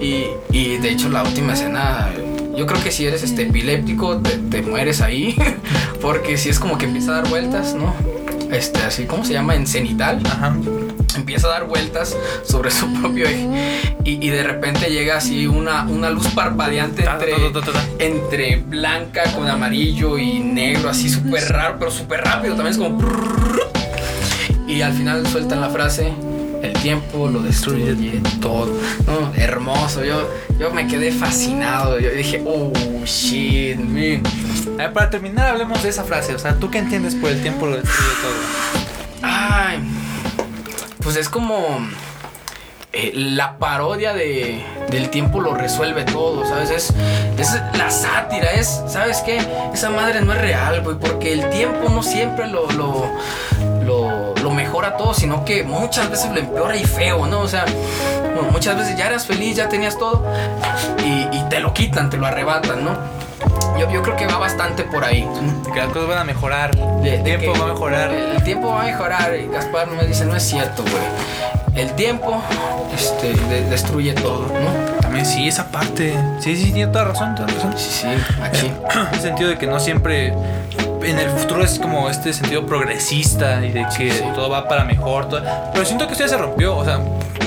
Y, 0.00 0.26
y 0.52 0.76
de 0.76 0.90
hecho 0.90 1.08
la 1.08 1.24
última 1.24 1.54
escena, 1.54 2.08
yo 2.56 2.66
creo 2.66 2.80
que 2.84 2.92
si 2.92 3.04
eres 3.06 3.24
este 3.24 3.42
epiléptico 3.42 4.18
te, 4.18 4.38
te 4.38 4.62
mueres 4.62 5.00
ahí, 5.00 5.36
porque 6.00 6.38
si 6.38 6.50
es 6.50 6.60
como 6.60 6.78
que 6.78 6.86
empieza 6.86 7.10
a 7.10 7.14
dar 7.22 7.28
vueltas, 7.28 7.74
¿no? 7.74 7.96
Este, 8.52 8.80
así, 8.82 9.06
¿cómo 9.06 9.24
se 9.24 9.32
llama? 9.32 9.56
En 9.56 9.66
cenital 9.66 10.22
Ajá. 10.24 10.54
Empieza 11.18 11.48
a 11.48 11.50
dar 11.50 11.64
vueltas 11.66 12.16
sobre 12.44 12.70
su 12.70 12.92
propio 12.94 13.26
eje 13.26 13.48
y, 14.04 14.26
y 14.26 14.30
de 14.30 14.42
repente 14.42 14.90
llega 14.90 15.16
así 15.16 15.46
una, 15.46 15.82
una 15.84 16.10
luz 16.10 16.28
parpadeante 16.28 17.02
Ta, 17.02 17.14
entre, 17.14 17.32
ta, 17.32 17.60
ta, 17.60 17.60
ta, 17.60 17.72
ta. 17.72 17.84
entre 17.98 18.56
blanca 18.56 19.24
con 19.34 19.48
amarillo 19.48 20.18
y 20.18 20.40
negro, 20.40 20.88
así 20.88 21.08
súper 21.08 21.48
raro, 21.50 21.76
pero 21.78 21.90
súper 21.90 22.22
rápido, 22.22 22.54
también 22.54 22.72
es 22.72 22.78
como... 22.78 22.98
Y 24.66 24.82
al 24.82 24.92
final 24.92 25.26
sueltan 25.26 25.60
la 25.60 25.70
frase, 25.70 26.12
el 26.62 26.72
tiempo 26.74 27.28
lo 27.28 27.40
destruye 27.40 28.20
todo. 28.40 28.70
No, 29.06 29.32
hermoso, 29.34 30.04
yo, 30.04 30.28
yo 30.58 30.70
me 30.70 30.86
quedé 30.86 31.10
fascinado, 31.10 31.98
yo 31.98 32.10
dije, 32.10 32.42
oh, 32.46 32.72
shit, 33.04 33.78
man. 33.78 34.22
A 34.74 34.82
ver, 34.82 34.92
para 34.92 35.10
terminar, 35.10 35.48
hablemos 35.48 35.82
de 35.82 35.88
esa 35.88 36.04
frase. 36.04 36.34
O 36.34 36.38
sea, 36.38 36.54
¿tú 36.54 36.70
qué 36.70 36.78
entiendes 36.78 37.14
por 37.14 37.30
el 37.30 37.40
tiempo 37.40 37.66
lo 37.66 37.76
destruye 37.76 38.10
todo? 38.22 38.82
Ay, 39.22 39.80
pues 41.02 41.16
es 41.16 41.28
como 41.28 41.64
eh, 42.92 43.12
la 43.14 43.58
parodia 43.58 44.12
de 44.12 44.64
del 44.90 45.10
tiempo 45.10 45.40
lo 45.40 45.54
resuelve 45.54 46.04
todo, 46.04 46.46
¿sabes? 46.46 46.70
Es, 46.70 46.94
es 47.38 47.60
la 47.76 47.90
sátira, 47.90 48.50
es, 48.52 48.82
¿sabes 48.88 49.18
qué? 49.18 49.38
Esa 49.72 49.90
madre 49.90 50.22
no 50.22 50.32
es 50.32 50.40
real, 50.40 50.80
güey, 50.82 50.96
porque 50.98 51.32
el 51.32 51.50
tiempo 51.50 51.90
no 51.90 52.02
siempre 52.02 52.46
lo, 52.48 52.70
lo, 52.72 53.04
lo, 54.42 54.50
mejora 54.50 54.96
todo, 54.96 55.14
sino 55.14 55.44
que 55.44 55.62
muchas 55.62 56.10
veces 56.10 56.32
lo 56.32 56.40
empeora 56.40 56.74
y 56.76 56.84
feo, 56.84 57.26
¿no? 57.26 57.40
O 57.40 57.48
sea, 57.48 57.64
no, 58.34 58.42
muchas 58.50 58.76
veces 58.76 58.96
ya 58.96 59.06
eras 59.06 59.26
feliz, 59.26 59.56
ya 59.56 59.68
tenías 59.68 59.96
todo 59.96 60.24
y 61.04 61.40
te 61.48 61.60
lo 61.60 61.72
quitan, 61.72 62.10
te 62.10 62.16
lo 62.16 62.26
arrebatan, 62.26 62.84
¿no? 62.84 63.17
Yo, 63.78 63.90
yo 63.90 64.02
creo 64.02 64.16
que 64.16 64.26
va 64.26 64.38
bastante 64.38 64.82
por 64.84 65.04
ahí. 65.04 65.26
Que 65.72 65.80
las 65.80 65.88
cosas 65.88 66.08
van 66.08 66.18
a 66.18 66.24
mejorar. 66.24 66.74
De- 67.02 67.14
el 67.16 67.22
de 67.22 67.36
tiempo 67.38 67.58
va 67.58 67.64
a 67.70 67.72
mejorar. 67.72 68.10
El 68.10 68.42
tiempo 68.42 68.68
va 68.68 68.82
a 68.82 68.84
mejorar. 68.84 69.36
Y 69.36 69.46
Gaspar 69.46 69.86
me 69.88 70.04
dice, 70.06 70.24
no 70.24 70.34
es 70.36 70.42
cierto, 70.42 70.82
güey. 70.82 71.04
El 71.74 71.92
tiempo 71.92 72.42
este, 72.94 73.34
de- 73.34 73.64
destruye 73.70 74.12
todo, 74.14 74.46
¿no? 74.48 74.98
También 75.00 75.24
sí, 75.24 75.46
esa 75.46 75.70
parte. 75.70 76.14
Sí, 76.40 76.56
sí, 76.56 76.72
tiene 76.72 76.90
toda 76.92 77.04
razón, 77.04 77.34
toda 77.36 77.46
razón. 77.48 77.74
Sí, 77.76 77.88
sí, 78.02 78.08
aquí. 78.42 78.66
En 79.08 79.14
el 79.14 79.20
sentido 79.20 79.50
de 79.50 79.58
que 79.58 79.66
no 79.66 79.78
siempre 79.78 80.34
en 81.02 81.18
el 81.18 81.30
futuro 81.30 81.62
es 81.62 81.78
como 81.78 82.10
este 82.10 82.32
sentido 82.32 82.66
progresista 82.66 83.64
y 83.64 83.70
de 83.70 83.86
que 83.96 84.10
Sí. 84.10 84.24
todo 84.34 84.50
va 84.50 84.66
para 84.66 84.82
mejor. 84.84 85.28
todo- 85.28 85.42
Pero 85.72 85.84
siento 85.86 86.06
que 86.06 86.12
esto 86.14 86.24
ya 86.24 86.30
se 86.30 86.36
rompió, 86.36 86.76
o 86.76 86.84
sea, 86.84 86.98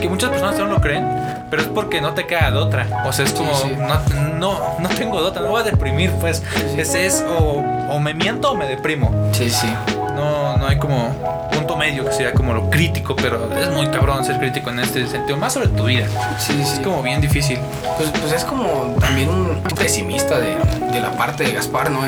que 0.02 0.10
muchas 0.10 0.32
personas 0.32 0.60
aún 0.60 0.70
lo 0.72 0.82
creen, 0.82 1.08
pero 1.50 1.62
es 1.62 1.68
porque 1.70 2.02
no 2.02 2.14
te 2.14 2.28
queda 2.28 2.52
de 2.52 2.58
otra. 2.58 3.04
O 3.06 3.14
sea, 3.14 3.26
es 3.26 3.32
como, 3.32 3.54
sí. 3.56 3.74
No, 3.78 4.00
no, 4.38 4.60
no 4.80 4.90
tengo 4.90 5.22
de 5.22 5.28
otra, 5.28 5.42
me 5.44 5.48
voy 5.48 5.62
a 5.62 5.64
deprimir, 5.64 6.12
pues. 6.20 6.44
Ese 6.76 7.06
es 7.06 7.24
o, 7.40 7.64
o 7.90 8.00
me 8.00 8.14
miento 8.14 8.52
o 8.52 8.56
me 8.56 8.66
deprimo. 8.66 9.30
Sí, 9.32 9.50
sí. 9.50 9.72
No, 10.16 10.58
no 10.58 10.68
hay 10.68 10.78
como 10.78 11.16
punto 11.52 11.78
medio 11.78 12.06
que 12.06 12.12
sería 12.12 12.34
como 12.34 12.54
lo 12.54 12.70
crítico, 12.70 13.16
pero 13.16 13.50
es 13.58 13.70
muy 13.70 13.88
cabrón 13.88 14.26
ser 14.26 14.40
crítico 14.40 14.70
en 14.70 14.80
este 14.80 15.08
sentido, 15.08 15.38
más 15.38 15.54
sobre 15.54 15.68
tu 15.70 15.86
vida. 15.86 16.08
Sí, 16.38 16.54
sí. 16.54 16.74
Es 16.74 16.80
como 16.80 17.02
bien 17.02 17.22
difícil. 17.22 17.60
Pues, 17.98 18.10
pues 18.20 18.34
es 18.34 18.44
como 18.44 18.96
también 19.00 19.30
un 19.30 19.62
pesimista 19.78 20.40
de, 20.40 20.56
de 20.92 21.00
la 21.00 21.12
parte 21.12 21.44
de 21.44 21.54
Gaspar, 21.54 21.90
¿no? 21.92 22.02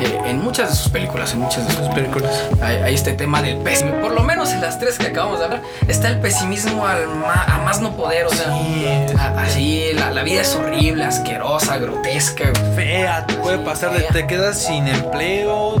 Eh, 0.00 0.18
en 0.26 0.42
muchas 0.42 0.70
de 0.70 0.76
sus 0.76 0.88
películas, 0.90 1.32
en 1.32 1.40
muchas 1.40 1.66
de 1.68 1.74
sus 1.74 1.88
películas. 1.94 2.30
hay, 2.60 2.76
hay 2.78 2.94
este 2.94 3.12
tema 3.12 3.40
del 3.42 3.58
pesimismo. 3.58 4.00
Por 4.00 4.12
lo 4.12 4.22
menos 4.22 4.50
en 4.52 4.60
las 4.60 4.78
tres 4.78 4.98
que 4.98 5.06
acabamos 5.08 5.38
de 5.38 5.44
hablar, 5.44 5.62
está 5.88 6.08
el 6.08 6.20
pesimismo 6.20 6.86
al 6.86 7.06
ma- 7.08 7.44
a 7.46 7.58
más 7.64 7.80
no 7.80 7.96
poder. 7.96 8.26
O 8.26 8.30
sea, 8.30 8.46
Sí. 8.46 8.86
a- 9.18 9.40
así, 9.42 9.92
la, 9.94 10.10
la 10.10 10.22
vida 10.22 10.40
es 10.42 10.54
horrible, 10.54 11.04
asquerosa, 11.04 11.78
grotesca. 11.78 12.44
fea, 12.74 13.24
te 13.26 13.34
puede 13.34 13.58
pasar 13.58 13.92
fea. 13.92 14.08
te 14.10 14.26
quedas 14.26 14.58
sin 14.58 14.88
empleo, 14.88 15.76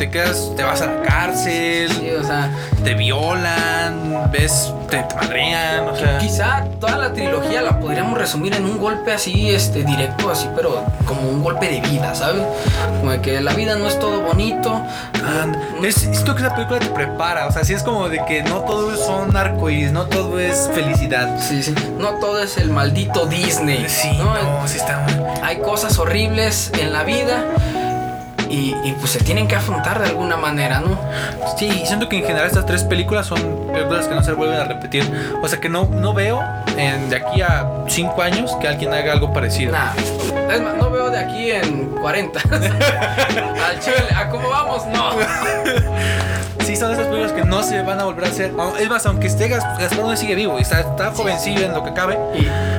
te 0.00 0.10
quedas, 0.10 0.50
te 0.56 0.62
vas 0.62 0.80
a 0.80 0.86
la 0.86 1.02
cárcel, 1.02 1.92
Sí, 1.92 2.10
o 2.18 2.24
sea, 2.24 2.50
te 2.82 2.94
violan, 2.94 4.30
ves, 4.32 4.72
te, 4.88 5.02
te 5.02 5.14
madrean, 5.14 5.88
o 5.88 5.94
sea. 5.94 6.16
quizá 6.16 6.64
toda 6.80 6.96
la 6.96 7.12
trilogía 7.12 7.60
la 7.60 7.78
podríamos 7.78 8.18
resumir 8.18 8.54
en 8.54 8.64
un 8.64 8.78
golpe 8.78 9.12
así, 9.12 9.50
este, 9.50 9.84
directo, 9.84 10.30
así, 10.30 10.48
pero 10.56 10.82
como 11.04 11.20
un 11.28 11.42
golpe 11.42 11.68
de 11.68 11.82
vida, 11.82 12.14
¿sabes? 12.14 12.42
Como 12.98 13.10
de 13.10 13.20
que 13.20 13.42
la 13.42 13.52
vida 13.52 13.74
no 13.76 13.86
es 13.88 13.98
todo 13.98 14.22
bonito. 14.22 14.72
and- 15.22 15.84
es 15.84 16.02
esto 16.04 16.34
que 16.34 16.42
la 16.44 16.54
película 16.54 16.78
te 16.80 16.86
prepara, 16.86 17.46
o 17.46 17.52
sea, 17.52 17.62
sí 17.62 17.74
es 17.74 17.82
como 17.82 18.08
de 18.08 18.24
que 18.24 18.42
no 18.42 18.60
todo 18.60 18.96
son 18.96 19.36
arcoíris, 19.36 19.92
no 19.92 20.06
todo 20.06 20.40
es 20.40 20.70
felicidad. 20.74 21.38
Sí, 21.40 21.62
sí. 21.62 21.74
No 21.98 22.14
todo 22.20 22.42
es 22.42 22.56
el 22.56 22.70
maldito 22.70 23.26
Disney. 23.26 23.84
Sí, 23.88 24.10
¿no? 24.16 24.24
no, 24.34 24.66
sí 24.66 24.78
está 24.78 25.00
mal. 25.00 25.40
Hay 25.42 25.58
cosas 25.58 25.98
horribles 25.98 26.70
en 26.78 26.92
la 26.94 27.02
vida 27.04 27.44
y, 28.50 28.74
y, 28.84 28.92
pues 28.98 29.12
se 29.12 29.20
tienen 29.20 29.46
que 29.46 29.54
afrontar 29.54 30.00
de 30.00 30.08
alguna 30.08 30.36
manera, 30.36 30.80
¿no? 30.80 30.98
Sí, 31.56 31.70
siento 31.86 32.08
que 32.08 32.18
en 32.18 32.24
general 32.24 32.46
estas 32.46 32.66
tres 32.66 32.84
películas 32.84 33.26
son 33.26 33.40
películas 33.72 34.08
que 34.08 34.14
no 34.14 34.22
se 34.22 34.32
vuelven 34.32 34.58
a 34.58 34.64
repetir. 34.64 35.04
O 35.42 35.48
sea 35.48 35.60
que 35.60 35.68
no, 35.68 35.86
no 35.86 36.12
veo 36.12 36.42
en, 36.76 37.10
de 37.10 37.16
aquí 37.16 37.42
a 37.42 37.84
5 37.86 38.22
años 38.22 38.56
que 38.60 38.68
alguien 38.68 38.92
haga 38.92 39.12
algo 39.12 39.32
parecido. 39.32 39.72
Nah. 39.72 39.92
Es 40.52 40.60
más, 40.60 40.74
no 40.76 40.90
veo 40.90 41.10
de 41.10 41.18
aquí 41.18 41.50
en 41.50 41.86
40. 42.00 42.40
Al 42.50 43.80
chile, 43.80 44.06
¿a 44.14 44.28
cómo 44.28 44.48
vamos? 44.48 44.86
No. 44.86 45.10
Sí, 46.70 46.76
son 46.76 46.92
esas 46.92 47.06
películas 47.08 47.32
que 47.32 47.42
no 47.44 47.64
se 47.64 47.82
van 47.82 47.98
a 47.98 48.04
volver 48.04 48.26
a 48.26 48.28
hacer. 48.28 48.52
Es 48.78 48.88
más, 48.88 49.04
aunque 49.06 49.26
esté 49.26 49.48
Gas- 49.48 49.64
Gaspar 49.76 50.04
Noé 50.04 50.16
sigue 50.16 50.36
vivo 50.36 50.56
y 50.56 50.62
está, 50.62 50.80
está 50.80 51.10
jovencillo 51.10 51.66
en 51.66 51.72
lo 51.72 51.82
que 51.82 51.92
cabe. 51.92 52.16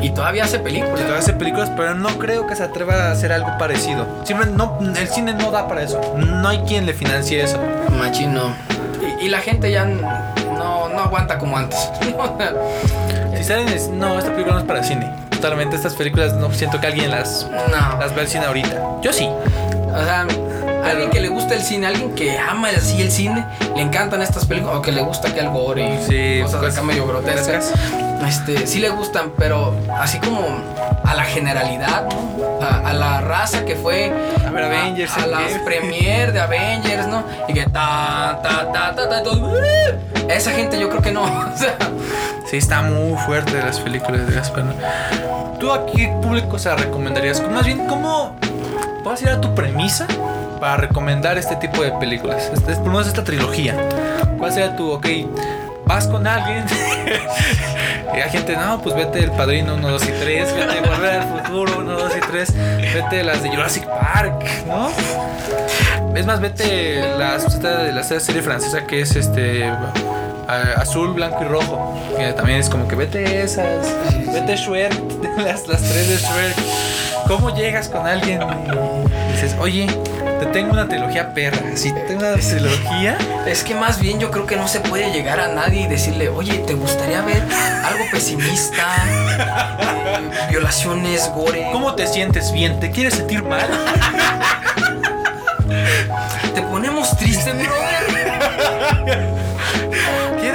Y, 0.01 0.05
y 0.05 0.09
todavía 0.11 0.45
hace 0.45 0.59
películas. 0.59 0.93
Que 0.95 1.01
todavía 1.01 1.19
hace 1.19 1.33
películas, 1.33 1.69
pero 1.75 1.93
no 1.95 2.07
creo 2.17 2.47
que 2.47 2.55
se 2.55 2.63
atreva 2.63 2.93
a 3.09 3.11
hacer 3.11 3.33
algo 3.33 3.49
parecido. 3.59 4.05
Siempre 4.23 4.49
no, 4.49 4.79
el 4.95 5.09
cine 5.09 5.33
no 5.33 5.51
da 5.51 5.67
para 5.67 5.83
eso. 5.83 5.99
No 6.15 6.47
hay 6.47 6.59
quien 6.59 6.85
le 6.85 6.93
financie 6.93 7.43
eso. 7.43 7.59
Machín, 7.99 8.33
no. 8.33 8.53
Y, 9.19 9.25
y 9.25 9.29
la 9.29 9.39
gente 9.39 9.69
ya 9.69 9.83
no, 9.83 10.87
no 10.87 10.99
aguanta 11.01 11.37
como 11.37 11.57
antes. 11.57 11.77
Si 13.37 13.43
salen, 13.47 13.69
es- 13.69 13.89
no, 13.89 14.17
esta 14.19 14.31
película 14.31 14.53
no 14.55 14.59
es 14.61 14.65
para 14.67 14.83
cine. 14.83 15.11
Totalmente, 15.31 15.75
estas 15.75 15.95
películas 15.95 16.33
no 16.35 16.53
siento 16.53 16.79
que 16.79 16.85
alguien 16.87 17.09
las, 17.09 17.47
no. 17.49 17.99
las 17.99 18.13
vea 18.13 18.23
al 18.23 18.27
cine 18.29 18.45
ahorita. 18.45 18.79
Yo 19.01 19.11
sí. 19.11 19.27
O 19.93 20.03
sea, 20.03 20.25
alguien 20.85 21.09
que 21.09 21.19
le 21.19 21.29
gusta 21.29 21.55
el 21.55 21.61
cine, 21.61 21.87
alguien 21.87 22.15
que 22.15 22.37
ama 22.37 22.69
así 22.69 23.01
el 23.01 23.11
cine, 23.11 23.45
le 23.75 23.81
encantan 23.81 24.21
estas 24.21 24.45
películas, 24.45 24.77
o 24.77 24.81
que 24.81 24.91
le 24.91 25.01
gusta 25.01 25.33
que 25.33 25.39
el 25.39 25.49
gore 25.49 25.95
y 25.95 25.97
Sí, 26.07 26.41
cosas 26.43 26.59
pues, 26.59 26.73
acá 26.77 26.83
medio 26.85 27.07
grotescas. 27.07 27.71
Este, 28.27 28.67
sí 28.67 28.79
le 28.79 28.89
gustan, 28.89 29.31
pero 29.37 29.75
así 29.99 30.19
como 30.19 30.45
a 31.03 31.15
la 31.15 31.23
generalidad, 31.23 32.05
¿no? 32.09 32.31
a, 32.61 32.89
a 32.89 32.93
la 32.93 33.21
raza 33.21 33.65
que 33.65 33.75
fue 33.75 34.13
A 34.45 34.51
ver, 34.51 34.65
Avengers, 34.65 35.17
a, 35.17 35.23
¿en 35.25 35.31
las 35.31 35.51
qué? 35.53 35.59
premier 35.65 36.31
de 36.31 36.39
Avengers, 36.39 37.07
¿no? 37.07 37.23
Y 37.47 37.53
que 37.53 37.63
ta 37.63 38.39
ta 38.43 38.71
ta 38.71 38.95
ta 38.95 39.09
ta, 39.09 39.23
todo, 39.23 39.51
esa 40.29 40.51
gente 40.51 40.79
yo 40.79 40.89
creo 40.89 41.01
que 41.01 41.11
no, 41.11 41.23
o 41.53 41.57
sea, 41.57 41.75
Sí, 42.45 42.57
está 42.57 42.81
muy 42.81 43.17
fuerte 43.19 43.53
las 43.59 43.79
películas 43.79 44.27
de 44.27 44.33
Gaspar. 44.33 44.65
¿Tú 45.57 45.71
a 45.71 45.85
qué 45.85 46.13
público 46.21 46.59
se 46.59 46.75
recomendarías? 46.75 47.41
Más 47.49 47.65
bien, 47.65 47.87
¿cómo 47.87 48.35
a 49.09 49.23
ir 49.23 49.29
a 49.29 49.41
tu 49.41 49.53
premisa 49.53 50.07
para 50.59 50.77
recomendar 50.77 51.37
este 51.37 51.55
tipo 51.55 51.81
de 51.81 51.91
películas? 51.93 52.51
Este, 52.53 52.75
por 52.75 52.85
lo 52.85 52.91
menos 52.91 53.07
esta 53.07 53.23
trilogía. 53.23 53.75
¿Cuál 54.37 54.53
sería 54.53 54.75
tu, 54.75 54.91
ok, 54.91 55.07
vas 55.85 56.07
con 56.07 56.25
alguien? 56.27 56.65
y 58.15 58.17
hay 58.17 58.29
gente, 58.29 58.55
no, 58.55 58.81
pues 58.81 58.95
vete 58.95 59.19
El 59.19 59.31
Padrino 59.31 59.75
1, 59.75 59.89
2 59.89 60.03
y 60.03 60.11
3, 60.11 60.55
vete 60.55 60.81
Volver 60.87 61.19
al 61.19 61.43
Futuro 61.43 61.79
1, 61.79 61.91
2 61.91 62.13
y 62.15 62.19
3, 62.19 62.53
vete 62.93 63.23
las 63.23 63.43
de 63.43 63.49
Jurassic 63.49 63.85
Park, 63.85 64.45
¿no? 64.67 64.89
Es 66.15 66.25
más, 66.25 66.39
vete 66.39 67.01
las, 67.17 67.45
esta 67.45 67.83
la 67.83 68.03
serie 68.03 68.41
francesa 68.41 68.85
que 68.85 69.01
es 69.01 69.15
este 69.15 69.69
azul, 70.77 71.13
blanco 71.13 71.43
y 71.43 71.47
rojo. 71.47 71.97
Que 72.17 72.33
también 72.33 72.59
es 72.59 72.69
como 72.69 72.87
que 72.87 72.95
vete 72.95 73.41
esas, 73.41 73.87
vete 74.31 74.55
Shrek, 74.55 74.93
las, 75.37 75.67
las 75.67 75.81
tres 75.81 76.09
de 76.09 76.17
Shrek. 76.17 77.00
¿Cómo 77.27 77.55
llegas 77.55 77.87
con 77.89 78.05
alguien 78.07 78.41
y 78.41 79.31
dices, 79.31 79.55
oye, 79.59 79.87
te 80.39 80.45
tengo 80.47 80.71
una 80.71 80.87
trilogía 80.87 81.33
perra? 81.33 81.59
Si 81.75 81.91
te 81.93 82.01
tengo 82.01 82.21
una 82.21 82.35
trilogía, 82.35 83.17
es 83.45 83.63
que 83.63 83.75
más 83.75 83.99
bien 83.99 84.19
yo 84.19 84.31
creo 84.31 84.45
que 84.45 84.55
no 84.55 84.67
se 84.67 84.79
puede 84.79 85.11
llegar 85.11 85.39
a 85.39 85.47
nadie 85.49 85.81
y 85.81 85.87
decirle, 85.87 86.29
oye, 86.29 86.59
¿te 86.59 86.73
gustaría 86.73 87.21
ver 87.21 87.41
algo 87.83 88.03
pesimista? 88.11 88.85
Eh, 89.07 90.49
violaciones, 90.49 91.29
gore. 91.33 91.69
¿cómo 91.71 91.95
te 91.95 92.07
sientes 92.07 92.51
bien? 92.51 92.79
¿Te 92.79 92.91
quieres 92.91 93.15
sentir 93.15 93.43
mal? 93.43 93.67
¿Te 96.53 96.61
ponemos 96.63 97.17
triste, 97.17 97.53
brother? 97.53 97.90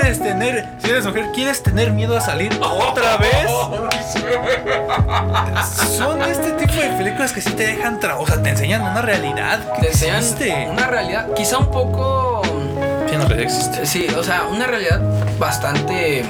¿Quieres 0.06 0.22
tener, 0.22 0.64
si 0.78 0.88
eres 0.90 1.04
mujer, 1.04 1.26
quieres 1.34 1.62
tener 1.64 1.90
miedo 1.90 2.16
a 2.16 2.20
salir 2.20 2.56
otra 2.62 3.16
vez? 3.16 3.50
Son 5.98 6.22
este 6.22 6.52
tipo 6.52 6.74
de 6.74 6.90
películas 6.90 7.32
que 7.32 7.40
sí 7.40 7.50
te 7.50 7.66
dejan, 7.66 7.98
tra- 7.98 8.14
o 8.16 8.24
sea, 8.24 8.40
te 8.40 8.50
enseñan 8.50 8.82
una 8.82 9.02
realidad. 9.02 9.58
que 9.74 9.80
Te 9.82 9.88
enseñan 9.88 10.18
existe. 10.18 10.68
una 10.70 10.86
realidad, 10.86 11.26
quizá 11.34 11.58
un 11.58 11.72
poco... 11.72 12.40
Sí, 13.10 13.16
realidad 13.16 13.40
existe. 13.40 13.84
Sí, 13.84 14.06
o 14.16 14.22
sea, 14.22 14.44
una 14.48 14.68
realidad 14.68 15.00
bastante 15.40 16.24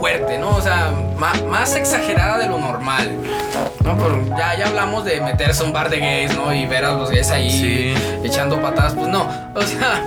fuerte, 0.00 0.36
¿no? 0.36 0.56
O 0.56 0.60
sea, 0.60 0.90
más 1.48 1.76
exagerada 1.76 2.38
de 2.38 2.48
lo 2.48 2.58
normal. 2.58 3.12
¿no? 3.84 3.96
Por- 3.96 4.28
ya, 4.36 4.56
ya 4.58 4.66
hablamos 4.66 5.04
de 5.04 5.20
meterse 5.20 5.62
a 5.62 5.66
un 5.66 5.72
bar 5.72 5.88
de 5.88 6.00
gays, 6.00 6.34
¿no? 6.34 6.52
Y 6.52 6.66
ver 6.66 6.84
a 6.84 6.94
los 6.94 7.10
gays 7.12 7.30
ahí 7.30 7.48
Sí. 7.48 7.94
echando 8.24 8.60
patadas. 8.60 8.94
Pues 8.94 9.06
no, 9.06 9.28
o 9.54 9.62
sea, 9.62 10.02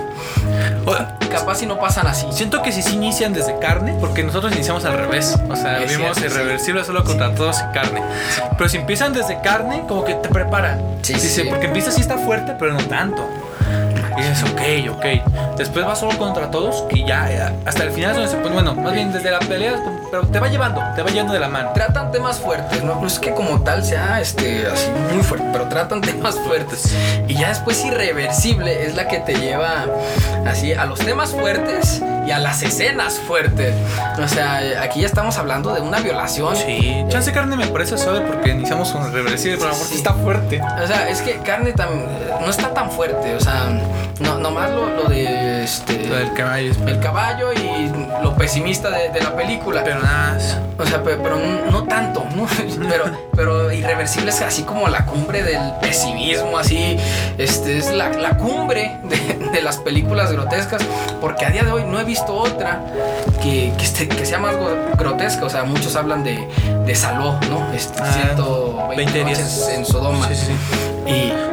O- 0.84 1.17
capaz 1.28 1.56
si 1.56 1.66
no 1.66 1.78
pasan 1.78 2.06
así. 2.06 2.26
Siento 2.30 2.62
que 2.62 2.72
si 2.72 2.82
sí 2.82 2.94
inician 2.94 3.32
desde 3.32 3.58
carne, 3.58 3.96
porque 4.00 4.22
nosotros 4.22 4.52
iniciamos 4.54 4.84
al 4.84 4.94
revés. 4.98 5.36
O 5.48 5.56
sea, 5.56 5.82
Es 5.82 5.90
vimos 5.96 6.16
cierto, 6.16 6.34
sí. 6.34 6.40
irreversible 6.40 6.84
solo 6.84 7.04
contra 7.04 7.34
todos 7.34 7.56
y 7.60 7.72
carne. 7.74 8.02
Pero 8.56 8.68
si 8.68 8.76
empiezan 8.78 9.12
desde 9.12 9.40
carne, 9.40 9.84
como 9.88 10.04
que 10.04 10.14
te 10.14 10.28
preparan. 10.28 10.80
Sí, 11.02 11.14
Dice, 11.14 11.42
sí. 11.42 11.48
porque 11.48 11.66
empieza 11.66 11.90
sí 11.90 12.00
está 12.00 12.18
fuerte, 12.18 12.54
pero 12.58 12.72
no 12.72 12.80
tanto. 12.84 13.26
Y 14.28 14.30
dices, 14.30 14.50
ok, 14.50 14.96
ok. 14.96 15.56
Después 15.56 15.86
va 15.86 15.96
solo 15.96 16.18
contra 16.18 16.50
todos, 16.50 16.82
que 16.82 17.04
ya 17.04 17.32
eh, 17.32 17.56
hasta 17.64 17.84
el 17.84 17.90
final 17.90 18.10
es 18.10 18.16
donde 18.16 18.30
se 18.30 18.36
pone, 18.36 18.54
bueno, 18.54 18.74
más 18.74 18.92
bien 18.92 19.10
desde 19.10 19.30
la 19.30 19.38
pelea, 19.38 19.82
pero 20.10 20.26
te 20.26 20.38
va 20.38 20.48
llevando, 20.48 20.82
te 20.94 21.02
va 21.02 21.10
llevando 21.10 21.32
de 21.32 21.40
la 21.40 21.48
mano. 21.48 21.70
Tratan 21.72 22.12
temas 22.12 22.38
fuertes, 22.38 22.84
¿no? 22.84 23.00
No 23.00 23.06
es 23.06 23.18
que 23.18 23.32
como 23.32 23.62
tal 23.62 23.82
sea 23.84 24.20
este, 24.20 24.66
así 24.66 24.90
muy 25.12 25.22
fuerte, 25.22 25.48
pero 25.50 25.66
tratan 25.68 26.02
temas 26.02 26.38
fuertes. 26.40 26.94
Y 27.26 27.34
ya 27.34 27.48
después 27.48 27.82
irreversible 27.84 28.86
es 28.86 28.94
la 28.94 29.08
que 29.08 29.18
te 29.18 29.34
lleva 29.34 29.86
así 30.46 30.74
a 30.74 30.84
los 30.84 30.98
temas 30.98 31.30
fuertes 31.30 32.02
y 32.28 32.30
a 32.30 32.38
las 32.38 32.62
escenas 32.62 33.18
fuertes. 33.18 33.74
O 34.22 34.28
sea, 34.28 34.60
aquí 34.82 35.00
ya 35.00 35.06
estamos 35.06 35.38
hablando 35.38 35.72
de 35.74 35.80
una 35.80 36.00
violación. 36.00 36.54
Sí, 36.56 37.04
chance 37.08 37.32
carne 37.32 37.56
me 37.56 37.66
parece 37.68 37.96
suave 37.96 38.20
porque 38.22 38.50
iniciamos 38.50 38.90
con 38.92 39.08
irreversible, 39.08 39.56
pero 39.56 39.70
a 39.70 39.72
lo 39.72 39.78
mejor 39.78 39.88
sí 39.90 39.96
está 39.96 40.12
fuerte. 40.12 40.60
O 40.82 40.86
sea, 40.86 41.08
es 41.08 41.22
que 41.22 41.36
carne 41.38 41.74
tam- 41.74 42.06
no 42.40 42.50
está 42.50 42.74
tan 42.74 42.90
fuerte. 42.90 43.34
O 43.34 43.40
sea, 43.40 43.68
no, 44.20 44.38
nomás 44.38 44.70
lo, 44.70 44.88
lo 44.94 45.04
de 45.08 45.64
este, 45.64 46.06
Lo 46.06 46.16
del 46.16 46.32
caballo 46.34 46.72
el 46.86 47.00
caballo 47.00 47.52
y 47.52 47.90
lo 48.22 48.34
pesimista 48.36 48.90
de, 48.90 49.08
de 49.10 49.20
la 49.20 49.34
película. 49.34 49.82
Pero 49.84 50.00
nada 50.00 50.34
más. 50.34 50.58
O 50.78 50.84
sea, 50.86 51.02
pe- 51.02 51.16
pero, 51.16 51.36
no, 51.36 51.70
no 51.70 51.84
tanto, 51.84 52.24
¿no? 52.36 52.46
Pero, 52.88 53.04
pero 53.34 53.72
irreversible 53.72 54.30
es 54.30 54.40
así 54.42 54.62
como 54.62 54.88
la 54.88 55.04
cumbre 55.04 55.42
del 55.42 55.60
pesimismo, 55.80 56.58
así. 56.58 56.96
Este 57.38 57.78
es 57.78 57.92
la, 57.92 58.08
la 58.10 58.30
cumbre 58.36 58.98
de, 59.04 59.48
de 59.52 59.62
las 59.62 59.76
películas 59.78 60.32
grotescas. 60.32 60.82
Porque 61.20 61.44
a 61.46 61.50
día 61.50 61.62
de 61.64 61.70
hoy 61.72 61.84
no 61.84 61.98
he 62.00 62.04
visto 62.04 62.17
otra 62.28 62.80
que, 63.42 63.72
que, 63.76 64.26
sea 64.26 64.38
más 64.38 64.54
grotesca. 64.96 65.44
O 65.44 65.50
sea, 65.50 65.64
muchos 65.64 65.96
hablan 65.96 66.24
de, 66.24 66.46
de 66.84 66.94
Saló, 66.94 67.38
¿no? 67.48 67.72
Este, 67.72 68.00
Ah, 68.02 68.12
120 68.12 68.96
20 68.96 69.24
días. 69.24 69.38
noches 69.38 69.68
en 69.74 69.86
Sodoma. 69.86 70.28
Sí, 70.28 70.34
sí. 70.34 70.52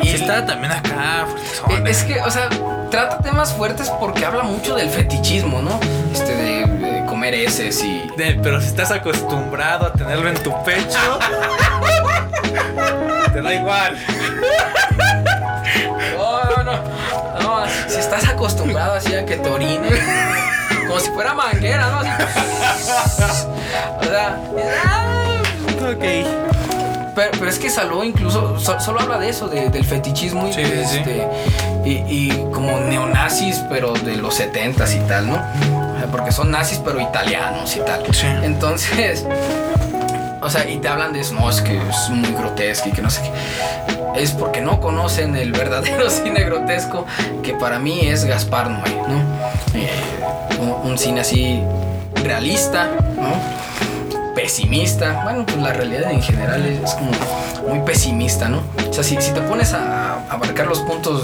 Y, 0.04 0.10
está 0.10 0.46
también 0.46 0.74
acá, 0.74 1.26
fuertezona. 1.28 1.78
eh, 1.78 1.84
Es 1.92 2.04
que, 2.04 2.20
o 2.22 2.30
sea, 2.30 2.50
trata 2.92 3.20
temas 3.20 3.54
fuertes 3.54 3.90
porque 4.00 4.26
habla 4.26 4.44
mucho 4.44 4.76
del 4.76 4.90
fetichismo, 4.90 5.62
¿no? 5.62 5.80
Este 6.14 6.36
de, 6.36 6.66
de 6.66 7.06
comer 7.06 7.34
heces 7.36 7.82
y. 7.84 8.04
De- 8.18 8.38
pero 8.44 8.60
si 8.60 8.68
estás 8.68 8.92
acostumbrado 8.92 9.86
a 9.88 9.94
tenerlo 9.94 10.28
en 10.30 10.36
tu 10.44 10.52
pecho, 10.64 11.00
te 13.34 13.42
da 13.42 13.54
igual. 13.54 13.98
No, 16.18 16.44
no, 16.44 16.64
no. 16.64 16.74
No, 17.42 17.64
si 17.88 18.00
estás 18.00 18.28
acostumbrado 18.28 18.94
así 18.94 19.14
a 19.16 19.26
que 19.26 19.38
te 19.38 19.50
como 20.88 21.00
si 21.00 21.10
fuera 21.12 21.34
manguera, 21.34 21.90
¿no? 21.90 22.00
O 24.00 24.04
sea, 24.04 24.38
ah, 24.86 25.42
Ok. 25.92 26.04
pero, 27.16 27.32
pero 27.32 27.48
es 27.50 27.60
que 27.60 27.70
Saló 27.70 28.04
incluso 28.04 28.60
so- 28.60 28.80
solo 28.80 29.02
habla 29.02 29.18
de 29.18 29.30
eso, 29.30 29.48
de- 29.48 29.70
del 29.70 29.86
fetichismo 29.86 30.48
y, 30.48 30.54
Sí, 30.54 30.62
este, 30.62 31.28
y, 31.84 31.92
y 32.08 32.46
como 32.54 32.80
neonazis, 32.80 33.58
pero 33.70 33.94
de 33.94 34.16
los 34.18 34.40
70s 34.40 34.96
y 34.96 35.00
tal, 35.08 35.28
¿no? 35.28 35.36
O 35.36 35.98
sea, 35.98 36.08
porque 36.12 36.32
son 36.32 36.52
nazis, 36.52 36.80
pero 36.84 37.00
italianos 37.02 37.76
y 37.76 37.80
tal. 37.82 38.04
Sí. 38.14 38.28
Entonces, 38.44 39.26
o 40.46 40.50
sea, 40.50 40.70
y 40.70 40.78
te 40.78 40.88
hablan 40.88 41.12
de 41.12 41.22
eso, 41.22 41.34
no, 41.34 41.50
es 41.50 41.60
que 41.62 41.76
es 41.76 42.10
muy 42.10 42.32
grotesco 42.34 42.90
y 42.90 42.92
que 42.92 43.02
no 43.02 43.10
sé 43.10 43.22
qué. 43.24 44.22
Es 44.22 44.32
porque 44.32 44.62
no 44.62 44.80
conocen 44.80 45.36
el 45.36 45.52
verdadero 45.52 46.08
cine 46.10 46.44
grotesco, 46.44 47.06
que 47.42 47.54
para 47.54 47.80
mí 47.80 48.02
es 48.02 48.26
Gaspar 48.26 48.70
Noé, 48.70 48.96
¿no? 49.08 49.22
Eh, 49.74 49.90
un, 50.60 50.92
un 50.92 50.98
cine 51.00 51.22
así 51.22 51.62
realista, 52.24 52.90
¿no? 53.16 53.34
Pesimista. 54.36 55.24
Bueno, 55.24 55.46
pues 55.48 55.58
la 55.58 55.74
realidad 55.74 56.12
en 56.12 56.22
general 56.22 56.64
es 56.64 56.94
como 56.94 57.12
muy 57.68 57.80
pesimista, 57.80 58.48
¿no? 58.48 58.62
O 58.88 58.94
sea, 58.94 59.04
si, 59.04 59.20
si 59.20 59.32
te 59.32 59.42
pones 59.42 59.74
a, 59.74 60.14
a 60.14 60.34
abarcar 60.34 60.68
los 60.68 60.82
puntos 60.82 61.24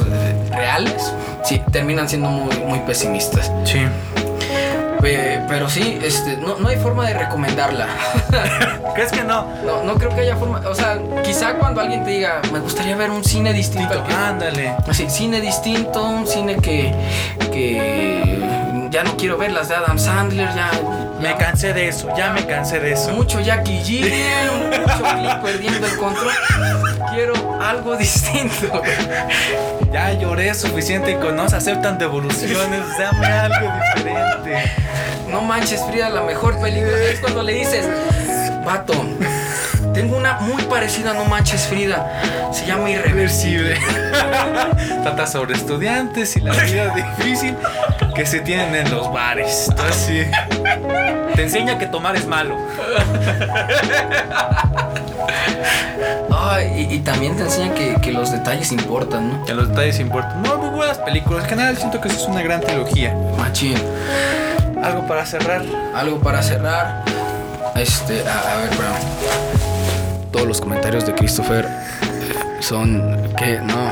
reales, 0.49 1.13
sí, 1.43 1.61
terminan 1.71 2.09
siendo 2.09 2.29
muy, 2.29 2.57
muy 2.61 2.79
pesimistas. 2.79 3.51
Sí. 3.65 3.81
Pe- 5.01 5.41
Pero 5.47 5.69
sí, 5.69 5.99
este, 6.03 6.37
no, 6.37 6.57
no 6.57 6.67
hay 6.69 6.77
forma 6.77 7.07
de 7.07 7.13
recomendarla. 7.15 7.87
¿Crees 8.95 9.11
que 9.11 9.23
no? 9.23 9.45
No, 9.65 9.83
no 9.83 9.95
creo 9.95 10.09
que 10.13 10.21
haya 10.21 10.35
forma. 10.35 10.61
O 10.67 10.75
sea, 10.75 10.97
quizá 11.23 11.53
cuando 11.55 11.81
alguien 11.81 12.03
te 12.03 12.11
diga, 12.11 12.41
me 12.51 12.59
gustaría 12.59 12.95
ver 12.95 13.09
un 13.09 13.23
cine 13.23 13.53
distinto 13.53 14.03
que. 14.03 14.13
Ándale. 14.13 14.75
Así, 14.87 15.09
cine 15.09 15.41
distinto, 15.41 16.03
un 16.03 16.27
cine 16.27 16.57
que. 16.57 16.93
que 17.51 18.39
ya 18.91 19.03
no 19.03 19.15
quiero 19.15 19.37
ver 19.37 19.51
las 19.53 19.69
de 19.69 19.75
Adam 19.75 19.97
Sandler, 19.97 20.49
ya. 20.53 20.69
Me 21.21 21.35
cansé 21.37 21.71
de 21.73 21.87
eso, 21.87 22.09
ya 22.17 22.31
me 22.31 22.45
cansé 22.47 22.79
de 22.79 22.93
eso. 22.93 23.11
Mucho 23.11 23.39
Jackie 23.39 23.79
G, 23.85 24.11
mucho 24.79 25.41
perdiendo 25.43 25.85
el 25.87 25.95
control. 25.97 26.33
Quiero 27.13 27.61
algo 27.61 27.95
distinto. 27.95 28.81
Ya 29.93 30.13
lloré 30.13 30.53
suficiente 30.55 31.17
con 31.19 31.35
no 31.35 31.47
se 31.47 31.57
aceptan 31.57 31.97
devoluciones, 31.99 32.81
dame 32.97 33.27
algo 33.27 33.71
diferente. 33.95 34.71
No 35.31 35.41
manches, 35.41 35.81
Frida, 35.85 36.09
la 36.09 36.21
mejor 36.21 36.59
película 36.59 36.97
es 36.97 37.19
cuando 37.19 37.41
le 37.41 37.53
dices, 37.53 37.85
vato, 38.65 38.93
tengo 39.93 40.15
una 40.17 40.39
muy 40.39 40.61
parecida 40.63 41.13
No 41.13 41.25
Manches 41.25 41.67
Frida. 41.67 42.49
Se 42.53 42.65
llama 42.65 42.89
Irreversible. 42.89 43.77
Trata 45.03 45.27
sobre 45.27 45.55
estudiantes 45.55 46.35
y 46.37 46.41
la 46.41 46.53
vida 46.53 46.93
difícil 46.93 47.55
que 48.15 48.25
se 48.25 48.39
tienen 48.39 48.75
en 48.75 48.91
los 48.91 49.11
bares. 49.11 49.67
Entonces, 49.69 49.95
sí. 49.95 50.23
Te 51.35 51.43
enseña 51.43 51.77
que 51.77 51.87
tomar 51.87 52.15
es 52.15 52.25
malo. 52.25 52.57
Ay, 56.29 56.87
y, 56.89 56.95
y 56.95 56.99
también 56.99 57.35
te 57.35 57.43
enseña 57.43 57.73
que, 57.73 57.95
que 58.01 58.11
los 58.11 58.31
detalles 58.31 58.71
importan, 58.71 59.29
¿no? 59.29 59.45
Que 59.45 59.53
los 59.53 59.69
detalles 59.69 59.99
importan. 59.99 60.41
No, 60.41 60.57
muy 60.57 60.69
buenas 60.69 60.99
películas. 60.99 61.43
En 61.45 61.49
general, 61.49 61.77
siento 61.77 61.99
que 61.99 62.07
eso 62.07 62.17
es 62.17 62.27
una 62.27 62.41
gran 62.41 62.61
trilogía. 62.61 63.13
Machín. 63.37 63.77
Algo 64.83 65.05
para 65.07 65.25
cerrar. 65.25 65.61
Algo 65.95 66.19
para 66.19 66.41
cerrar. 66.41 67.03
Este, 67.75 68.27
a, 68.27 68.53
a 68.53 68.57
ver, 68.57 68.71
espérame. 68.71 70.31
Todos 70.31 70.47
los 70.47 70.61
comentarios 70.61 71.05
de 71.05 71.13
Christopher 71.13 71.67
son 72.61 73.33
que 73.37 73.59
no. 73.59 73.91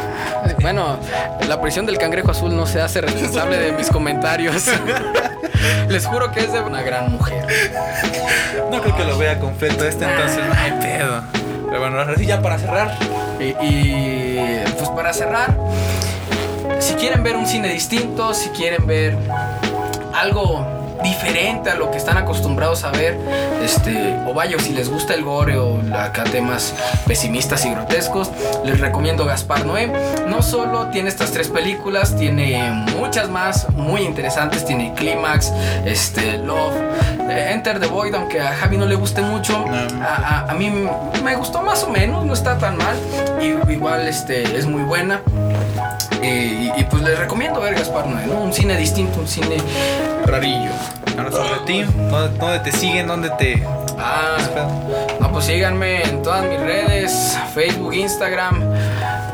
Bueno, 0.62 1.00
la 1.48 1.62
prisión 1.62 1.86
del 1.86 1.98
cangrejo 1.98 2.32
azul 2.32 2.56
no 2.56 2.66
se 2.66 2.82
hace 2.82 3.02
responsable 3.02 3.58
de 3.58 3.72
mis 3.74 3.90
comentarios. 3.90 4.66
Les 5.90 6.06
juro 6.06 6.32
que 6.32 6.42
es 6.42 6.54
de 6.54 6.62
una 6.62 6.82
gran 6.82 7.12
mujer. 7.12 7.46
No 8.72 8.82
creo 8.82 8.96
que 8.96 9.04
lo 9.04 9.18
vea 9.18 9.40
completo 9.40 9.86
este, 9.86 10.06
entonces 10.06 10.46
no 10.46 10.54
hay 10.54 10.72
pedo. 10.80 11.24
Pero 11.68 11.80
bueno, 11.82 12.00
ahora 12.00 12.16
sí, 12.16 12.26
ya 12.26 12.42
para 12.42 12.58
cerrar. 12.58 12.96
Y, 13.40 13.56
y, 13.66 14.64
pues 14.78 14.90
para 14.90 15.14
cerrar, 15.14 15.56
si 16.80 16.94
quieren 16.96 17.24
ver 17.24 17.36
un 17.36 17.48
cine 17.48 17.70
distinto, 17.70 18.34
si 18.34 18.50
quieren 18.50 18.86
ver 18.86 19.18
algo 20.14 20.79
diferente 21.04 21.70
a 21.70 21.76
lo 21.76 21.92
que 21.92 21.98
están 21.98 22.18
acostumbrados 22.18 22.84
a 22.84 22.92
ver, 22.92 23.18
este, 23.64 24.18
o 24.28 24.34
vaya, 24.34 24.58
si 24.60 24.74
les 24.74 24.90
gusta 24.90 25.14
el 25.14 25.24
gore 25.24 25.58
o 25.58 25.80
acá 25.96 26.24
temas 26.26 26.74
pesimistas 27.08 27.66
y 27.66 27.72
grotescos, 27.72 28.30
les 28.64 28.80
recomiendo 28.80 29.26
Gaspar 29.26 29.66
Noé. 29.66 29.92
No 30.28 30.42
solo 30.42 30.88
tiene 30.88 31.10
estas 31.10 31.32
tres 31.32 31.50
películas, 31.50 32.16
tiene 32.16 32.86
muchas 32.98 33.30
más 33.30 33.70
muy 33.72 34.02
interesantes, 34.02 34.66
tiene 34.66 34.94
Clímax, 34.94 35.52
este, 35.86 36.38
Love, 36.38 36.74
Enter 37.30 37.80
the 37.80 37.88
Void, 37.88 38.16
aunque 38.16 38.42
a 38.42 38.54
Javi 38.54 38.78
no 38.78 38.86
le 38.86 38.96
guste 38.96 39.22
mucho, 39.22 39.66
a, 40.02 40.46
a, 40.46 40.52
a 40.52 40.54
mí 40.54 40.72
me 41.24 41.36
gustó 41.36 41.62
más 41.62 41.84
o 41.84 41.90
menos, 41.90 42.26
no 42.26 42.34
está 42.34 42.58
tan 42.58 42.78
mal, 42.78 42.96
y, 43.42 43.72
igual 43.72 44.08
este, 44.08 44.58
es 44.58 44.66
muy 44.66 44.84
buena. 44.84 45.22
Y, 46.22 46.72
y, 46.78 46.84
pues 46.90 47.04
les 47.04 47.18
recomiendo 47.18 47.62
ver 47.62 47.76
Gaspar 47.76 48.08
Noé, 48.08 48.26
¿no? 48.26 48.42
Un 48.42 48.54
cine 48.54 48.76
distinto, 48.78 49.20
un 49.20 49.28
cine 49.28 49.58
rarillo. 50.26 50.72
Ahora 51.18 51.32
sobre 51.32 51.60
ti, 51.66 51.82
¿dónde, 51.82 52.38
¿dónde, 52.38 52.60
te 52.60 52.72
siguen? 52.72 53.08
¿Dónde 53.08 53.30
te...? 53.32 53.64
Ah, 53.98 54.38
no, 55.20 55.32
pues 55.32 55.46
síganme 55.46 56.04
en 56.04 56.22
todas 56.22 56.46
mis 56.46 56.60
redes, 56.60 57.38
Facebook, 57.54 57.94
Instagram, 57.94 58.64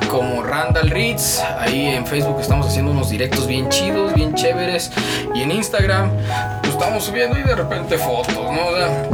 como 0.09 0.41
Randall 0.43 0.89
Ritz. 0.89 1.41
Ahí 1.59 1.87
en 1.87 2.05
Facebook 2.05 2.39
estamos 2.39 2.67
haciendo 2.67 2.91
unos 2.91 3.09
directos 3.09 3.47
bien 3.47 3.69
chidos, 3.69 4.13
bien 4.13 4.33
chéveres. 4.33 4.91
Y 5.35 5.41
en 5.41 5.51
Instagram 5.51 6.09
pues 6.61 6.73
estamos 6.73 7.03
subiendo 7.03 7.37
y 7.37 7.43
de 7.43 7.55
repente 7.55 7.97
fotos, 7.97 8.35
¿no? 8.35 8.71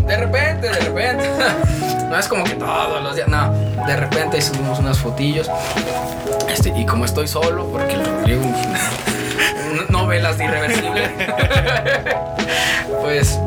De 0.07 0.17
repente, 0.17 0.69
de 0.69 0.79
repente. 0.79 1.29
no 2.11 2.19
es 2.19 2.27
como 2.27 2.43
que 2.43 2.55
todos 2.55 3.01
los 3.01 3.15
días, 3.15 3.29
no. 3.29 3.53
De 3.87 3.95
repente 3.95 4.41
subimos 4.41 4.79
unas 4.79 4.99
fotillos. 4.99 5.49
Este, 6.49 6.77
y 6.77 6.85
como 6.85 7.05
estoy 7.05 7.25
solo, 7.25 7.65
porque 7.67 7.93
el 7.93 8.05
Rodrigo 8.05 8.43
novelas 9.89 10.37
de 10.37 10.43
irreversible. 10.43 11.09
pues, 13.01 13.39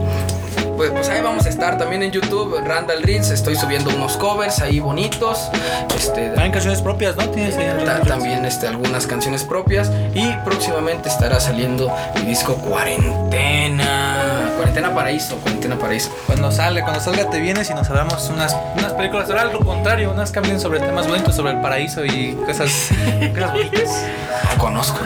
pues, 0.76 0.90
pues, 0.90 1.08
ahí 1.08 1.20
vamos 1.22 1.46
a 1.46 1.48
estar 1.48 1.78
también 1.78 2.02
en 2.02 2.10
YouTube, 2.10 2.60
Randall 2.64 3.02
Reels. 3.02 3.30
Estoy 3.30 3.56
subiendo 3.56 3.90
unos 3.90 4.16
covers 4.16 4.60
ahí 4.60 4.80
bonitos. 4.80 5.48
Este, 5.96 6.32
Hay 6.36 6.50
canciones 6.50 6.82
propias, 6.82 7.16
¿no? 7.16 7.28
¿Tienes 7.30 7.56
ta, 7.84 8.00
también 8.00 8.44
este, 8.44 8.68
algunas 8.68 9.06
canciones 9.06 9.44
propias. 9.44 9.90
Y 10.14 10.32
próximamente 10.44 11.08
estará 11.08 11.40
saliendo 11.40 11.92
mi 12.16 12.22
disco 12.22 12.56
Cuarentena. 12.56 14.52
Cuarentena 14.56 14.94
Paraíso, 14.94 15.36
Cuarentena 15.36 15.76
Paraíso. 15.78 16.10
Cuando 16.26 16.50
sale, 16.50 16.82
cuando 16.82 17.00
salga 17.00 17.28
te 17.30 17.40
vienes 17.40 17.70
y 17.70 17.74
nos 17.74 17.88
hablamos 17.90 18.28
unas, 18.28 18.56
unas 18.76 18.92
películas 18.92 19.28
sobre 19.28 19.40
algo 19.40 19.60
contrario, 19.64 20.10
unas 20.10 20.32
que 20.32 20.38
hablen 20.38 20.60
sobre 20.60 20.80
temas 20.80 21.06
bonitos, 21.06 21.34
sobre 21.34 21.52
el 21.52 21.60
paraíso 21.60 22.04
y 22.04 22.34
cosas, 22.46 22.90
cosas 23.34 23.52
bonitas. 23.52 24.04
No 24.52 24.58
conozco 24.58 25.00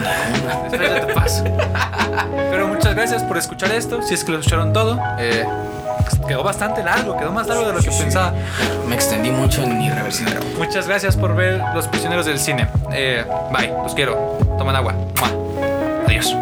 ya 0.72 1.06
te 1.06 1.14
paso. 1.14 1.44
Pero 2.50 2.68
muchas 2.68 2.94
gracias 2.94 3.22
por 3.22 3.36
escuchar 3.38 3.72
esto. 3.72 4.02
Si 4.02 4.14
es 4.14 4.24
que 4.24 4.32
lo 4.32 4.38
escucharon 4.38 4.72
todo. 4.72 4.98
Eh, 5.18 5.44
quedó 6.26 6.42
bastante 6.42 6.82
largo, 6.82 7.16
quedó 7.16 7.32
más 7.32 7.46
largo 7.46 7.66
de 7.66 7.72
lo 7.74 7.80
que 7.80 7.90
pensaba. 7.90 8.32
Me 8.86 8.94
extendí 8.94 9.30
mucho 9.30 9.62
en 9.62 9.80
irreversible. 9.80 10.34
Muchas 10.56 10.86
gracias 10.86 11.16
por 11.16 11.34
ver 11.34 11.60
Los 11.74 11.88
Prisioneros 11.88 12.26
del 12.26 12.38
Cine. 12.38 12.68
Eh, 12.92 13.24
bye, 13.52 13.68
los 13.82 13.94
quiero. 13.94 14.38
Toman 14.58 14.76
agua. 14.76 14.94
Adiós. 16.06 16.34